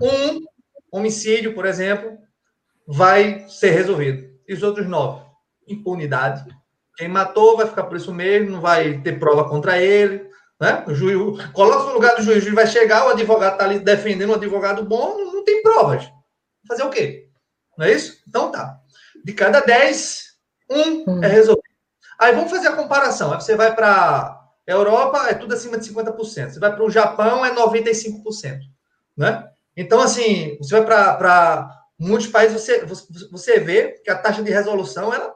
um 0.00 0.44
Homicídio, 0.92 1.54
por 1.54 1.66
exemplo, 1.66 2.18
vai 2.86 3.46
ser 3.48 3.70
resolvido. 3.70 4.28
E 4.46 4.54
os 4.54 4.62
outros 4.62 4.86
nove? 4.86 5.24
Impunidade. 5.68 6.44
Quem 6.96 7.08
matou 7.08 7.56
vai 7.56 7.66
ficar 7.66 7.84
por 7.84 7.96
isso 7.96 8.12
mesmo, 8.12 8.50
não 8.50 8.60
vai 8.60 9.00
ter 9.00 9.18
prova 9.18 9.48
contra 9.48 9.80
ele. 9.80 10.28
Né? 10.60 10.84
O 10.86 10.94
juiz, 10.94 11.46
coloca 11.52 11.84
no 11.84 11.94
lugar 11.94 12.16
do 12.16 12.22
juiz, 12.22 12.38
o 12.38 12.40
juiz 12.42 12.54
vai 12.54 12.66
chegar, 12.66 13.06
o 13.06 13.10
advogado 13.10 13.54
está 13.54 13.64
ali 13.64 13.78
defendendo 13.78 14.30
um 14.30 14.34
advogado 14.34 14.84
bom, 14.84 15.16
não, 15.16 15.32
não, 15.32 15.44
tem 15.44 15.62
provas. 15.62 16.10
Fazer 16.68 16.82
o 16.82 16.90
quê? 16.90 17.28
Não 17.78 17.86
é 17.86 17.92
isso? 17.92 18.22
Então 18.28 18.52
tá. 18.52 18.78
De 19.24 19.32
cada 19.32 19.60
dez, 19.60 20.34
um 20.68 21.04
hum. 21.08 21.24
é 21.24 21.28
resolvido. 21.28 21.64
Aí 22.18 22.34
vamos 22.34 22.50
fazer 22.50 22.68
a 22.68 22.76
comparação. 22.76 23.32
Aí 23.32 23.40
você 23.40 23.56
vai 23.56 23.74
para 23.74 24.38
Europa, 24.66 25.26
é 25.28 25.34
tudo 25.34 25.54
acima 25.54 25.78
de 25.78 25.88
50%. 25.90 26.50
Você 26.50 26.60
vai 26.60 26.74
para 26.74 26.84
o 26.84 26.90
Japão, 26.90 27.44
é 27.44 27.54
95%. 27.54 28.58
Né? 29.16 29.50
Então, 29.76 30.00
assim, 30.00 30.56
você 30.58 30.80
vai 30.80 30.86
para 31.16 31.70
muitos 31.98 32.26
países, 32.26 32.54
você, 32.54 32.84
você 33.30 33.60
vê 33.60 34.00
que 34.04 34.10
a 34.10 34.16
taxa 34.16 34.42
de 34.42 34.50
resolução 34.50 35.12
ela, 35.12 35.34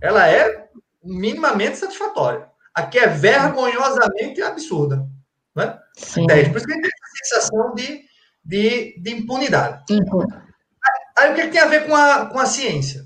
ela 0.00 0.28
é 0.28 0.68
minimamente 1.02 1.78
satisfatória. 1.78 2.48
Aqui 2.74 2.98
é 2.98 3.08
vergonhosamente 3.08 4.40
absurda. 4.42 5.06
Né? 5.54 5.78
10. 6.26 6.48
Por 6.48 6.56
isso 6.56 6.66
que 6.66 6.72
a 6.72 6.76
gente 6.76 6.82
tem 6.82 6.90
essa 6.90 7.24
sensação 7.24 7.74
de, 7.74 8.02
de, 8.44 9.00
de 9.00 9.10
impunidade. 9.10 9.84
Uhum. 9.90 10.22
Aí, 10.22 11.26
aí, 11.26 11.32
o 11.32 11.34
que, 11.34 11.40
é 11.42 11.46
que, 11.46 11.52
tem 11.52 11.60
a 11.60 11.66
ver 11.66 11.86
com 11.86 11.94
a, 11.94 12.26
com 12.26 12.38
a 12.38 12.46
ciência? 12.46 13.04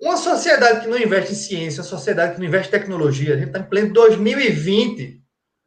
Uma 0.00 0.16
sociedade 0.16 0.80
que 0.80 0.88
não 0.88 0.98
investe 0.98 1.32
em 1.32 1.36
ciência, 1.36 1.82
uma 1.82 1.88
sociedade 1.88 2.34
que 2.34 2.40
não 2.40 2.46
investe 2.46 2.68
em 2.68 2.78
tecnologia, 2.78 3.34
a 3.34 3.36
gente 3.36 3.48
está 3.48 3.60
em 3.60 3.68
pleno 3.68 3.92
2020, 3.92 5.22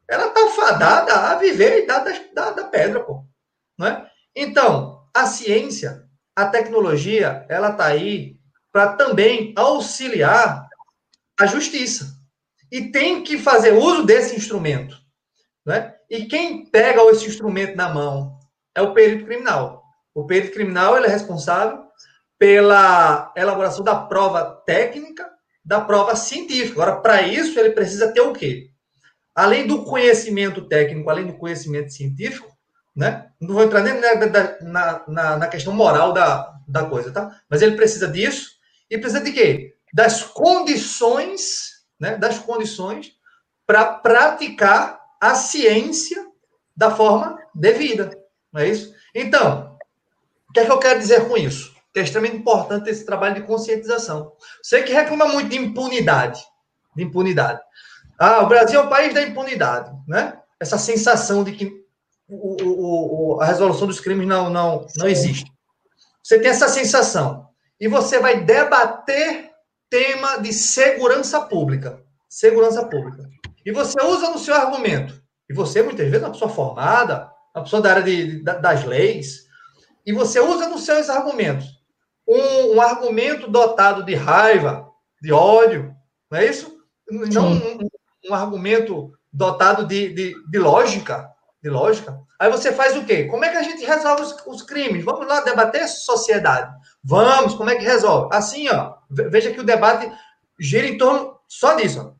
ela 0.10 0.28
está 0.28 0.50
fadada 0.50 1.14
a 1.14 1.36
viver 1.36 1.72
a 1.72 1.80
idade 1.80 2.30
da, 2.34 2.46
da, 2.46 2.52
da 2.52 2.64
pedra, 2.66 3.02
pô. 3.02 3.24
Né? 3.78 4.08
Então, 4.36 5.08
a 5.14 5.26
ciência, 5.26 6.04
a 6.36 6.46
tecnologia, 6.48 7.46
ela 7.50 7.72
está 7.72 7.86
aí 7.86 8.38
para 8.72 8.94
também 8.94 9.54
auxiliar 9.56 10.68
a 11.40 11.46
justiça. 11.46 12.16
E 12.72 12.92
tem 12.92 13.24
que 13.24 13.38
fazer 13.38 13.72
uso 13.72 14.04
desse 14.04 14.36
instrumento. 14.36 14.98
Né? 15.66 15.94
E 16.10 16.26
quem 16.26 16.66
pega 16.66 17.02
esse 17.12 17.28
instrumento 17.28 17.76
na 17.76 17.90
mão 17.94 18.38
é 18.76 18.82
o 18.82 18.94
perito 18.94 19.26
criminal. 19.26 19.84
O 20.14 20.26
perito 20.26 20.54
criminal 20.54 20.98
ele 20.98 21.08
é 21.08 21.10
responsável 21.10 21.86
pela 22.38 23.34
elaboração 23.36 23.84
da 23.84 23.96
prova 23.96 24.44
técnica, 24.66 25.30
da 25.64 25.82
prova 25.82 26.16
científica. 26.16 26.74
Agora, 26.74 27.02
para 27.02 27.22
isso, 27.22 27.60
ele 27.60 27.72
precisa 27.72 28.12
ter 28.12 28.22
o 28.22 28.34
quê? 28.34 28.70
Além 29.34 29.68
do 29.68 29.84
conhecimento 29.84 30.68
técnico, 30.68 31.10
além 31.10 31.28
do 31.28 31.38
conhecimento 31.38 31.92
científico, 31.92 32.55
né? 32.96 33.30
Não 33.40 33.54
vou 33.54 33.64
entrar 33.64 33.82
nem 33.82 34.00
na, 34.62 35.04
na, 35.08 35.38
na, 35.38 35.48
questão 35.48 35.74
moral 35.74 36.14
da, 36.14 36.54
da 36.68 36.86
coisa, 36.86 37.12
tá? 37.12 37.40
Mas 37.50 37.62
ele 37.62 37.76
precisa 37.76 38.08
disso 38.08 38.52
e 38.90 38.98
precisa 38.98 39.22
de 39.22 39.32
quê? 39.32 39.76
Das 39.94 40.24
condições, 40.24 41.84
né? 42.00 42.16
Das 42.16 42.40
condições 42.40 43.14
para 43.68 43.86
praticar 43.86 45.00
a 45.20 45.36
ciência 45.36 46.26
da 46.76 46.92
forma 46.92 47.40
devida, 47.54 48.12
não 48.52 48.62
é 48.62 48.70
isso? 48.70 48.94
Então, 49.14 49.78
o 50.50 50.54
que 50.54 50.60
é 50.60 50.66
que 50.66 50.72
eu 50.72 50.80
quero 50.80 51.00
dizer 51.00 51.28
com 51.28 51.38
isso? 51.38 51.74
Que 51.94 52.00
é 52.00 52.04
extremamente 52.04 52.38
importante 52.38 52.90
esse 52.90 53.06
trabalho 53.06 53.36
de 53.36 53.44
conscientização. 53.48 54.34
Você 54.62 54.84
que 54.84 54.94
reclama 54.94 55.28
muito 55.28 55.50
de 55.50 55.58
impunidade, 55.58 56.42
de 56.96 57.04
impunidade. 57.04 57.62
Ah, 58.20 58.42
o 58.42 58.48
Brasil 58.48 58.80
é 58.80 58.84
o 58.84 58.90
país 58.90 59.14
da 59.14 59.22
impunidade, 59.22 59.92
né? 60.08 60.38
Essa 60.60 60.78
sensação 60.78 61.44
de 61.44 61.54
que 61.54 61.85
o, 62.28 63.36
o, 63.36 63.42
a 63.42 63.46
resolução 63.46 63.88
dos 63.88 64.00
crimes 64.00 64.28
não, 64.28 64.50
não, 64.50 64.86
não 64.98 65.08
existe. 65.08 65.52
Você 66.24 66.40
tem 66.40 66.50
essa 66.50 66.68
sensação. 66.68 67.48
E 67.80 67.88
você 67.88 68.20
vai 68.20 68.44
debater 68.44 69.52
tema 69.90 70.38
de 70.38 70.52
segurança 70.52 71.42
pública. 71.42 72.04
Segurança 72.30 72.86
pública. 72.86 73.30
E 73.66 73.72
você 73.72 74.02
usa 74.04 74.30
no 74.30 74.40
seu 74.40 74.56
argumento. 74.56 75.22
E 75.50 75.54
você, 75.54 75.84
muitas 75.84 76.06
vezes, 76.06 76.24
é 76.24 76.26
uma 76.26 76.34
pessoa 76.34 76.50
formada, 76.50 77.30
uma 77.56 77.64
pessoa 77.64 77.82
da 77.82 77.92
área 77.92 78.04
de, 78.04 78.44
das 78.44 78.84
leis, 78.84 79.46
e 80.06 80.14
você 80.14 80.40
usa 80.40 80.68
nos 80.68 80.84
seus 80.84 81.10
argumentos 81.10 81.76
um, 82.28 82.76
um 82.76 82.82
argumento 82.82 83.48
dotado 83.48 84.04
de 84.04 84.16
raiva, 84.16 84.90
de 85.22 85.32
ódio, 85.32 85.96
não 86.30 86.40
é 86.40 86.46
isso? 86.46 86.76
Não 87.10 87.54
um, 87.54 87.88
um, 88.30 88.34
argumento 88.34 89.12
dotado 89.32 89.86
de, 89.86 90.12
de, 90.14 90.36
de 90.50 90.60
lógica, 90.60 91.30
de 91.66 91.72
lógica. 91.72 92.22
Aí 92.38 92.48
você 92.52 92.72
faz 92.72 92.96
o 92.96 93.04
quê? 93.06 93.24
Como 93.24 93.44
é 93.44 93.50
que 93.50 93.58
a 93.58 93.64
gente 93.64 93.84
resolve 93.84 94.22
os, 94.22 94.36
os, 94.46 94.62
crimes? 94.62 95.04
Vamos 95.04 95.28
lá 95.28 95.42
debater 95.42 95.88
sociedade. 95.88 96.72
Vamos, 97.04 97.56
como 97.56 97.72
é 97.72 97.76
que 97.76 97.84
resolve? 97.84 98.30
Assim, 98.32 98.70
ó, 98.70 98.94
veja 99.10 99.52
que 99.52 99.60
o 99.60 99.66
debate 99.66 100.12
gira 100.60 100.86
em 100.86 100.96
torno 100.96 101.40
só 101.48 101.74
disso. 101.74 102.16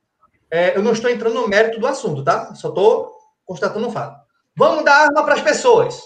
É, 0.50 0.76
eu 0.76 0.82
não 0.82 0.94
estou 0.94 1.12
entrando 1.12 1.36
no 1.36 1.48
mérito 1.48 1.80
do 1.80 1.86
assunto, 1.86 2.24
tá? 2.24 2.56
Só 2.56 2.70
estou 2.70 3.16
constatando 3.46 3.88
um 3.88 3.92
fato. 3.92 4.20
Vamos 4.58 4.84
dar 4.84 5.04
arma 5.04 5.24
para 5.24 5.36
as 5.36 5.42
pessoas. 5.42 6.02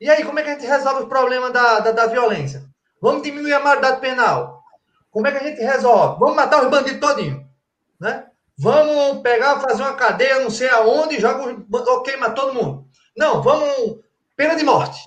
E 0.00 0.10
aí, 0.10 0.24
como 0.24 0.40
é 0.40 0.42
que 0.42 0.50
a 0.50 0.54
gente 0.54 0.66
resolve 0.66 1.04
o 1.04 1.08
problema 1.08 1.50
da, 1.50 1.78
da, 1.78 1.92
da 1.92 2.06
violência? 2.06 2.64
Vamos 3.00 3.22
diminuir 3.22 3.52
a 3.52 3.60
maioridade 3.60 4.00
penal. 4.00 4.64
Como 5.12 5.28
é 5.28 5.30
que 5.30 5.38
a 5.38 5.48
gente 5.48 5.62
resolve? 5.62 6.18
Vamos 6.18 6.34
matar 6.34 6.64
os 6.64 6.68
bandidos 6.68 6.98
todinho, 6.98 7.48
né? 8.00 8.26
Vamos 8.56 9.22
pegar, 9.22 9.60
fazer 9.60 9.82
uma 9.82 9.94
cadeia, 9.94 10.40
não 10.40 10.50
sei 10.50 10.68
aonde, 10.68 11.20
joga, 11.20 11.56
queima 12.04 12.30
todo 12.30 12.54
mundo. 12.54 12.86
Não, 13.16 13.42
vamos 13.42 13.98
pena 14.36 14.54
de 14.54 14.64
morte. 14.64 15.00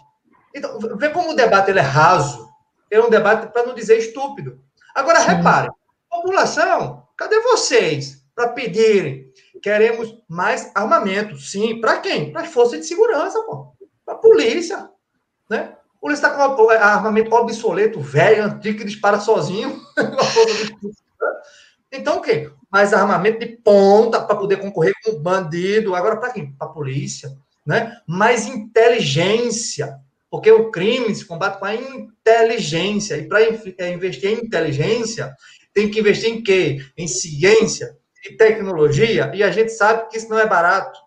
Então, 0.53 0.77
vê 0.97 1.09
como 1.09 1.31
o 1.31 1.35
debate 1.35 1.69
ele 1.69 1.79
é 1.79 1.83
raso. 1.83 2.47
É 2.89 2.99
um 2.99 3.09
debate 3.09 3.51
para 3.51 3.65
não 3.65 3.73
dizer 3.73 3.97
estúpido. 3.97 4.59
Agora, 4.95 5.19
Sim. 5.19 5.27
repare, 5.27 5.69
população, 6.09 7.07
cadê 7.17 7.39
vocês 7.41 8.23
para 8.33 8.49
pedirem? 8.49 9.31
Queremos 9.61 10.15
mais 10.27 10.71
armamento. 10.75 11.37
Sim, 11.37 11.81
para 11.81 11.99
quem? 11.99 12.31
Para 12.31 12.41
as 12.41 12.49
forças 12.49 12.79
de 12.79 12.85
segurança, 12.85 13.39
Para 14.05 14.15
a 14.15 14.17
polícia, 14.17 14.89
né? 15.49 15.75
A 15.95 15.99
polícia 15.99 16.27
está 16.27 16.55
com 16.55 16.69
armamento 16.69 17.33
obsoleto, 17.33 17.99
velho, 17.99 18.45
antigo, 18.45 18.79
que 18.79 18.85
dispara 18.85 19.19
sozinho. 19.19 19.81
então, 21.91 22.17
o 22.17 22.21
quê? 22.21 22.51
Mais 22.77 22.93
armamento 22.93 23.39
de 23.39 23.47
ponta 23.47 24.21
para 24.21 24.35
poder 24.35 24.57
concorrer 24.57 24.93
com 25.03 25.11
o 25.11 25.19
bandido. 25.19 25.95
Agora, 25.95 26.17
para 26.17 26.31
quem? 26.31 26.51
Para 26.51 26.67
a 26.67 26.71
polícia. 26.71 27.35
Né? 27.65 27.91
Mais 28.05 28.45
inteligência 28.45 29.99
porque 30.29 30.51
o 30.51 30.69
crime 30.69 31.13
se 31.15 31.25
combate 31.25 31.57
com 31.57 31.65
a 31.65 31.73
inteligência. 31.73 33.17
E 33.17 33.27
para 33.27 33.41
é, 33.41 33.91
investir 33.91 34.29
em 34.29 34.45
inteligência, 34.45 35.33
tem 35.73 35.89
que 35.89 35.99
investir 35.99 36.29
em 36.29 36.43
quê? 36.43 36.85
Em 36.97 37.07
ciência 37.07 37.95
e 38.25 38.35
tecnologia. 38.35 39.31
E 39.33 39.41
a 39.41 39.49
gente 39.51 39.71
sabe 39.71 40.09
que 40.09 40.17
isso 40.17 40.29
não 40.29 40.37
é 40.37 40.45
barato. 40.45 40.99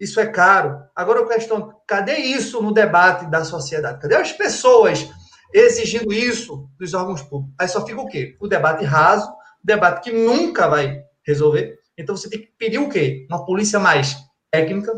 Isso 0.00 0.18
é 0.18 0.26
caro. 0.26 0.82
Agora 0.96 1.20
a 1.20 1.28
questão, 1.28 1.74
cadê 1.86 2.16
isso 2.16 2.62
no 2.62 2.72
debate 2.72 3.30
da 3.30 3.44
sociedade? 3.44 4.00
Cadê 4.00 4.16
as 4.16 4.32
pessoas 4.32 5.08
exigindo 5.52 6.12
isso 6.12 6.68
dos 6.78 6.94
órgãos 6.94 7.22
públicos? 7.22 7.54
Aí 7.58 7.68
só 7.68 7.84
fica 7.84 8.00
o 8.00 8.08
quê? 8.08 8.36
O 8.40 8.48
debate 8.48 8.84
raso, 8.84 9.30
debate 9.62 10.02
que 10.02 10.12
nunca 10.12 10.66
vai 10.66 11.01
resolver. 11.26 11.78
Então 11.96 12.16
você 12.16 12.28
tem 12.28 12.40
que 12.40 12.52
pedir 12.58 12.78
o 12.78 12.88
quê? 12.88 13.26
Uma 13.30 13.44
polícia 13.44 13.78
mais 13.78 14.16
técnica, 14.50 14.92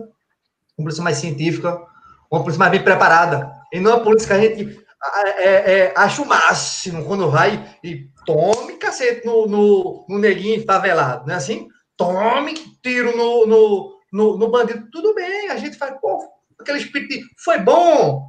uma 0.76 0.84
polícia 0.84 1.02
mais 1.02 1.18
científica, 1.18 1.80
uma 2.30 2.40
polícia 2.40 2.58
mais 2.58 2.72
bem 2.72 2.82
preparada, 2.82 3.50
e 3.72 3.80
não 3.80 3.94
a 3.94 4.00
polícia 4.00 4.28
que 4.28 4.32
a 4.32 4.40
gente 4.40 4.84
é, 5.38 5.72
é, 5.72 5.92
acha 5.96 6.22
o 6.22 6.26
máximo 6.26 7.04
quando 7.04 7.30
vai 7.30 7.62
e 7.82 8.08
tome 8.24 8.74
cacete 8.78 9.26
no, 9.26 9.46
no, 9.46 10.06
no 10.08 10.18
neguinho 10.18 10.64
favelado, 10.64 11.26
não 11.26 11.34
é 11.34 11.36
assim? 11.36 11.68
Tome 11.96 12.54
tiro 12.82 13.16
no, 13.16 13.46
no, 13.46 13.98
no, 14.12 14.38
no 14.38 14.50
bandido. 14.50 14.88
Tudo 14.90 15.14
bem, 15.14 15.48
a 15.50 15.56
gente 15.56 15.76
faz, 15.76 15.94
pô, 16.00 16.18
aquele 16.58 16.78
espírito 16.78 17.10
de, 17.10 17.22
foi 17.38 17.58
bom, 17.58 18.26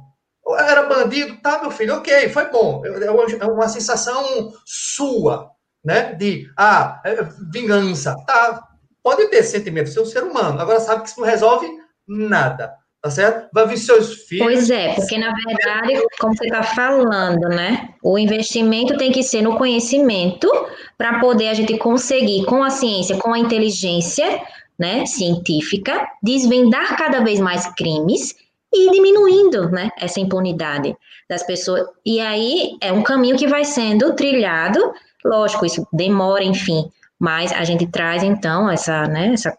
era 0.58 0.84
bandido, 0.84 1.40
tá, 1.40 1.60
meu 1.60 1.70
filho, 1.70 1.96
ok, 1.96 2.28
foi 2.28 2.50
bom. 2.50 2.84
É 2.84 3.10
uma, 3.10 3.24
é 3.24 3.46
uma 3.46 3.68
sensação 3.68 4.52
sua, 4.64 5.50
né? 5.86 6.12
De, 6.14 6.50
ah, 6.56 7.00
é, 7.04 7.22
vingança. 7.50 8.14
Tá, 8.26 8.62
pode 9.02 9.28
ter 9.28 9.42
sentimento, 9.44 9.88
ser 9.88 10.00
um 10.00 10.06
ser 10.06 10.24
humano. 10.24 10.60
Agora 10.60 10.80
sabe 10.80 11.02
que 11.02 11.08
isso 11.08 11.20
não 11.20 11.26
resolve 11.26 11.66
nada 12.06 12.74
tá 13.06 13.10
certo? 13.10 13.48
Vai 13.52 13.68
vir 13.68 13.78
seus 13.78 14.14
filhos. 14.24 14.44
Pois 14.44 14.70
é, 14.70 14.94
porque 14.94 15.16
na 15.16 15.32
verdade, 15.32 16.02
como 16.18 16.36
você 16.36 16.46
está 16.46 16.62
falando, 16.62 17.48
né? 17.48 17.90
O 18.02 18.18
investimento 18.18 18.96
tem 18.96 19.12
que 19.12 19.22
ser 19.22 19.42
no 19.42 19.56
conhecimento 19.56 20.50
para 20.98 21.20
poder 21.20 21.48
a 21.48 21.54
gente 21.54 21.76
conseguir, 21.78 22.44
com 22.46 22.64
a 22.64 22.70
ciência, 22.70 23.16
com 23.16 23.32
a 23.32 23.38
inteligência, 23.38 24.42
né, 24.78 25.06
científica, 25.06 26.06
desvendar 26.22 26.96
cada 26.96 27.20
vez 27.20 27.40
mais 27.40 27.66
crimes 27.74 28.34
e 28.74 28.90
diminuindo, 28.90 29.70
né, 29.70 29.88
essa 29.98 30.20
impunidade 30.20 30.94
das 31.30 31.42
pessoas. 31.42 31.86
E 32.04 32.20
aí 32.20 32.76
é 32.80 32.92
um 32.92 33.02
caminho 33.02 33.38
que 33.38 33.46
vai 33.46 33.64
sendo 33.64 34.14
trilhado, 34.14 34.92
lógico, 35.26 35.66
isso 35.66 35.86
demora, 35.92 36.42
enfim, 36.42 36.90
mas 37.18 37.52
a 37.52 37.64
gente 37.64 37.86
traz 37.86 38.22
então 38.22 38.70
essa, 38.70 39.06
né, 39.06 39.32
essa 39.32 39.56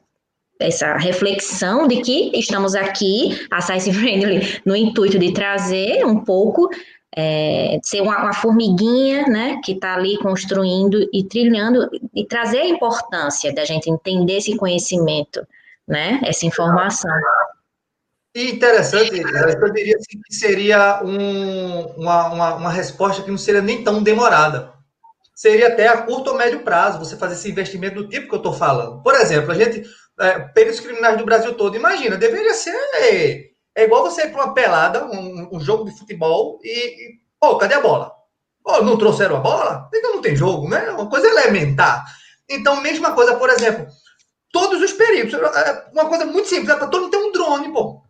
essa 0.60 0.98
reflexão 0.98 1.88
de 1.88 2.02
que 2.02 2.32
estamos 2.38 2.76
aqui, 2.76 3.46
a 3.52 3.62
Science 3.62 3.92
Friendly, 3.94 4.62
no 4.66 4.76
intuito 4.76 5.20
de 5.20 5.32
trazer 5.34 6.06
um 6.06 6.24
pouco, 6.24 6.70
é, 7.16 7.80
ser 7.84 8.02
uma, 8.02 8.22
uma, 8.24 8.34
formiguinha, 8.34 9.28
né, 9.28 9.60
que 9.64 9.74
está 9.74 9.96
ali 9.96 10.18
construindo 10.18 11.08
e 11.14 11.24
trilhando, 11.24 11.90
e 12.14 12.26
trazer 12.26 12.60
a 12.60 12.68
importância 12.68 13.54
da 13.54 13.66
gente 13.66 13.90
entender 13.90 14.38
esse 14.38 14.56
conhecimento, 14.56 15.46
né, 15.88 16.20
essa 16.24 16.46
informação. 16.46 17.12
E 18.36 18.52
interessante, 18.52 19.20
eu 19.20 19.74
diria 19.74 19.96
assim, 19.96 20.22
que 20.24 20.36
seria 20.36 21.02
um, 21.04 21.86
uma, 21.98 22.28
uma, 22.28 22.56
uma 22.56 22.72
resposta 22.72 23.24
que 23.24 23.32
não 23.32 23.38
seria 23.38 23.62
nem 23.62 23.84
tão 23.84 24.04
demorada. 24.04 24.77
Seria 25.38 25.68
até 25.68 25.88
a 25.88 26.02
curto 26.02 26.32
ou 26.32 26.36
médio 26.36 26.64
prazo 26.64 26.98
você 26.98 27.16
fazer 27.16 27.36
esse 27.36 27.48
investimento 27.48 28.02
do 28.02 28.10
tipo 28.10 28.28
que 28.28 28.34
eu 28.34 28.40
estou 28.40 28.54
falando. 28.54 29.04
Por 29.04 29.14
exemplo, 29.14 29.52
a 29.52 29.54
gente 29.54 29.88
é, 30.20 30.40
peritos 30.40 30.80
criminais 30.80 31.16
do 31.16 31.26
Brasil 31.26 31.54
todo. 31.54 31.78
Imagina, 31.78 32.18
deveria 32.18 32.56
ser. 32.56 32.76
É 33.76 33.84
igual 33.84 34.02
você 34.02 34.24
ir 34.24 34.32
para 34.32 34.46
uma 34.46 34.54
pelada, 34.56 35.06
um, 35.06 35.56
um, 35.56 35.60
jogo 35.60 35.86
de 35.86 35.96
futebol 35.96 36.60
e, 36.64 36.70
e. 36.70 37.20
Pô, 37.40 37.56
cadê 37.56 37.76
a 37.76 37.82
bola? 37.82 38.12
Pô, 38.64 38.82
não 38.82 38.98
trouxeram 38.98 39.38
a 39.38 39.40
bola? 39.40 39.88
Então 39.94 40.16
não 40.16 40.24
tem 40.24 40.36
jogo, 40.36 40.68
né? 40.68 40.90
Uma 40.90 41.08
coisa 41.08 41.28
elementar. 41.28 42.04
Então, 42.50 42.82
mesma 42.82 43.14
coisa, 43.14 43.36
por 43.36 43.52
exemplo, 43.52 43.86
todos 44.52 44.82
os 44.82 44.92
peritos. 44.94 45.36
É, 45.36 45.88
uma 45.94 46.10
coisa 46.10 46.26
muito 46.26 46.48
simples, 46.48 46.70
é 46.70 46.76
para 46.76 46.88
todo 46.88 47.04
mundo 47.04 47.12
ter 47.12 47.18
um 47.18 47.32
drone, 47.32 47.72
pô. 47.72 48.02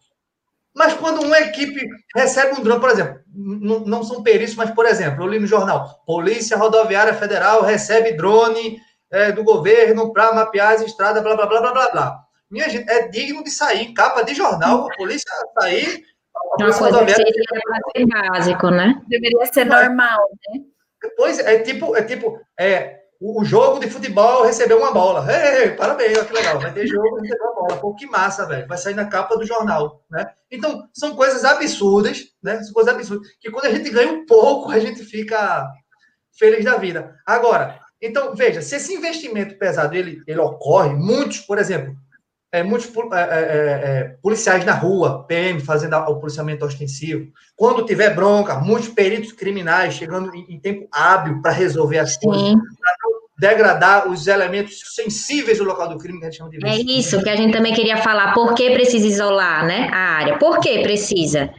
Mas 0.74 0.94
quando 0.94 1.24
uma 1.24 1.40
equipe 1.40 1.90
recebe 2.16 2.58
um 2.58 2.64
drone, 2.64 2.80
por 2.80 2.90
exemplo, 2.90 3.20
não, 3.38 3.80
não 3.82 4.04
são 4.04 4.24
peritos, 4.24 4.56
mas, 4.56 4.72
por 4.72 4.86
exemplo, 4.86 5.24
eu 5.24 5.28
li 5.28 5.40
no 5.40 5.46
jornal, 5.46 6.02
Polícia 6.06 6.58
Rodoviária 6.58 7.14
Federal 7.14 7.62
recebe 7.62 8.14
drone 8.14 8.80
é, 9.12 9.32
do 9.32 9.44
governo 9.44 10.12
para 10.12 10.34
mapear 10.34 10.74
as 10.74 10.82
estradas, 10.82 11.22
blá, 11.22 11.36
blá, 11.36 11.46
blá, 11.46 11.62
blá, 11.62 11.72
blá, 11.72 11.92
blá. 11.92 12.20
Minha 12.50 12.68
gente, 12.70 12.90
é 12.90 13.08
digno 13.10 13.44
de 13.44 13.52
sair, 13.52 13.94
capa 13.94 14.24
de 14.24 14.34
jornal, 14.34 14.90
a 14.90 14.96
polícia 14.96 15.32
sair. 15.60 16.04
A 16.36 16.58
polícia 16.58 16.82
Uma 16.82 16.90
coisa 16.90 17.16
seria 17.16 18.08
básico, 18.32 18.70
né? 18.72 19.02
Deveria 19.08 19.46
ser 19.46 19.66
normal, 19.66 20.20
né? 20.50 20.62
Pois 21.16 21.38
é, 21.40 21.60
tipo, 21.60 21.96
é 21.96 22.02
tipo, 22.04 22.40
é, 22.60 23.02
o 23.20 23.44
jogo 23.44 23.80
de 23.80 23.90
futebol 23.90 24.44
recebeu 24.44 24.78
uma 24.78 24.92
bola. 24.92 25.26
Ei, 25.32 25.72
parabéns, 25.72 26.20
que 26.22 26.34
legal. 26.34 26.60
Vai 26.60 26.74
ter 26.74 26.88
jogo, 26.88 27.20
recebeu 27.20 27.46
uma 27.46 27.56
bola. 27.56 27.78
Pô, 27.78 27.96
que 27.96 28.06
massa, 28.06 28.46
velho. 28.46 28.68
Vai 28.68 28.78
sair 28.78 28.94
na 28.94 29.06
capa 29.06 29.36
do 29.36 29.46
jornal, 29.46 30.04
né? 30.10 30.30
Então, 30.52 30.88
são 30.94 31.16
coisas 31.16 31.44
absurdas, 31.44 32.26
né? 32.42 32.62
São 32.64 32.74
coisas 32.74 32.94
absurdas. 32.94 33.28
Que 33.40 33.50
quando 33.52 33.66
a 33.66 33.72
gente 33.72 33.90
ganha 33.90 34.12
um 34.12 34.26
pouco, 34.26 34.72
a 34.72 34.80
gente 34.80 35.04
fica 35.04 35.68
feliz 36.38 36.64
da 36.64 36.78
vida. 36.78 37.16
Agora, 37.26 37.80
então, 38.02 38.36
veja, 38.36 38.62
se 38.62 38.76
esse 38.76 38.94
investimento 38.94 39.58
pesado 39.58 39.96
ele, 39.96 40.22
ele 40.28 40.40
ocorre, 40.40 40.94
muitos, 40.94 41.40
por 41.40 41.58
exemplo, 41.58 41.96
é, 42.60 42.64
muitos 42.64 42.90
é, 43.14 43.20
é, 43.20 43.22
é, 43.22 44.04
policiais 44.22 44.66
na 44.66 44.74
rua, 44.74 45.26
PM, 45.28 45.60
fazendo 45.60 45.96
o 45.96 46.20
policiamento 46.20 46.66
ostensivo, 46.66 47.32
quando 47.56 47.86
tiver 47.86 48.14
bronca, 48.14 48.56
muitos 48.60 48.90
peritos 48.90 49.32
criminais 49.32 49.94
chegando 49.94 50.34
em, 50.36 50.56
em 50.56 50.60
tempo 50.60 50.88
hábil 50.92 51.42
para 51.42 51.52
resolver 51.52 52.00
as 52.00 52.14
Sim. 52.14 52.22
coisas, 52.22 52.54
para 52.54 53.18
degradar 53.40 54.10
os 54.10 54.26
elementos 54.28 54.80
sensíveis 54.96 55.60
do 55.60 55.64
local 55.64 55.90
do 55.90 55.98
crime 55.98 56.20
que 56.20 56.26
a 56.26 56.30
gente 56.30 56.38
chama 56.38 56.50
de 56.50 56.66
É 56.66 56.76
isso 56.76 57.22
que 57.22 57.30
a 57.30 57.36
gente 57.36 57.54
também 57.54 57.74
queria 57.74 57.98
falar. 57.98 58.34
Por 58.34 58.56
que 58.56 58.72
precisa 58.72 59.06
isolar 59.06 59.66
né, 59.66 59.90
a 59.92 60.18
área? 60.18 60.38
Por 60.38 60.60
que 60.60 60.82
precisa? 60.82 61.50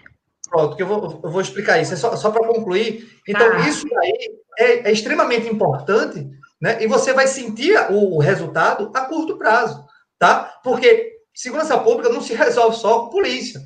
Pronto, 0.50 0.76
que 0.76 0.82
eu 0.82 0.86
vou, 0.86 1.20
eu 1.22 1.30
vou 1.30 1.40
explicar 1.40 1.80
isso. 1.80 1.92
É 1.92 1.96
só, 1.96 2.16
só 2.16 2.30
para 2.30 2.46
concluir. 2.46 3.06
Então, 3.28 3.48
ah. 3.52 3.68
isso 3.68 3.86
aí 3.98 4.30
é, 4.58 4.88
é, 4.88 4.92
extremamente 4.92 5.48
importante, 5.48 6.26
né? 6.60 6.82
E 6.82 6.86
você 6.86 7.12
vai 7.12 7.26
sentir 7.26 7.76
o, 7.90 8.16
o, 8.16 8.18
resultado 8.18 8.90
a 8.94 9.02
curto 9.02 9.36
prazo, 9.36 9.84
tá? 10.18 10.60
Porque 10.62 11.18
segurança 11.34 11.78
pública 11.78 12.08
não 12.08 12.20
se 12.20 12.34
resolve 12.34 12.76
só 12.76 13.00
com 13.00 13.10
polícia. 13.10 13.60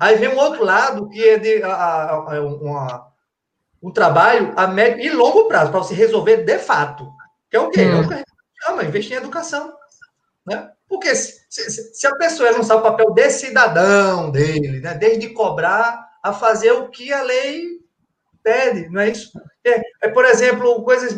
Aí 0.00 0.16
vem 0.16 0.30
um 0.30 0.38
outro 0.38 0.64
lado 0.64 1.08
que 1.08 1.22
é 1.22 1.38
de 1.38 1.62
a, 1.62 1.72
a, 1.72 2.36
a, 2.36 2.40
uma, 2.40 3.12
um 3.82 3.90
trabalho 3.92 4.52
a 4.56 4.66
médio 4.66 5.04
e 5.04 5.10
longo 5.10 5.46
prazo 5.46 5.70
para 5.70 5.80
você 5.80 5.94
resolver 5.94 6.38
de 6.38 6.58
fato. 6.58 7.10
Que 7.50 7.56
é 7.56 7.60
o 7.60 7.70
quê? 7.70 7.82
Hum. 7.82 8.12
É 8.12 8.24
chama, 8.64 8.84
investir 8.84 9.14
em 9.14 9.20
educação. 9.20 9.72
Né? 10.46 10.70
Porque 10.88 11.14
se, 11.14 11.42
se, 11.48 11.94
se, 11.94 12.06
a 12.06 12.14
pessoa 12.16 12.52
não 12.52 12.62
sabe 12.62 12.80
o 12.80 12.84
papel 12.84 13.12
de 13.12 13.30
cidadão 13.30 14.30
dele, 14.30 14.80
né? 14.80 14.94
desde 14.94 15.30
cobrar 15.30 16.08
a 16.22 16.32
fazer 16.32 16.72
o 16.72 16.88
que 16.88 17.12
a 17.12 17.22
lei 17.22 17.80
pede, 18.42 18.88
não 18.88 19.00
é 19.00 19.10
isso? 19.10 19.32
É, 19.64 19.80
é, 20.02 20.08
por 20.08 20.24
exemplo, 20.24 20.82
coisas 20.82 21.16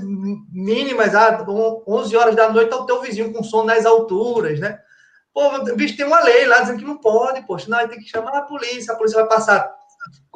mínimas, 0.52 1.14
ah, 1.14 1.44
11 1.86 2.16
horas 2.16 2.36
da 2.36 2.50
noite, 2.50 2.70
tá 2.70 2.76
o 2.76 2.86
teu 2.86 3.00
vizinho 3.00 3.32
com 3.32 3.42
som 3.42 3.64
nas 3.64 3.86
alturas, 3.86 4.60
né? 4.60 4.78
Pô, 5.32 5.64
bicho, 5.74 5.96
tem 5.96 6.06
uma 6.06 6.22
lei 6.22 6.46
lá 6.46 6.60
dizendo 6.60 6.78
que 6.78 6.84
não 6.84 6.98
pode, 6.98 7.44
poxa, 7.46 7.66
não, 7.68 7.88
tem 7.88 7.98
que 7.98 8.08
chamar 8.08 8.36
a 8.36 8.42
polícia, 8.42 8.92
a 8.92 8.96
polícia 8.96 9.20
vai 9.20 9.28
passar 9.28 9.74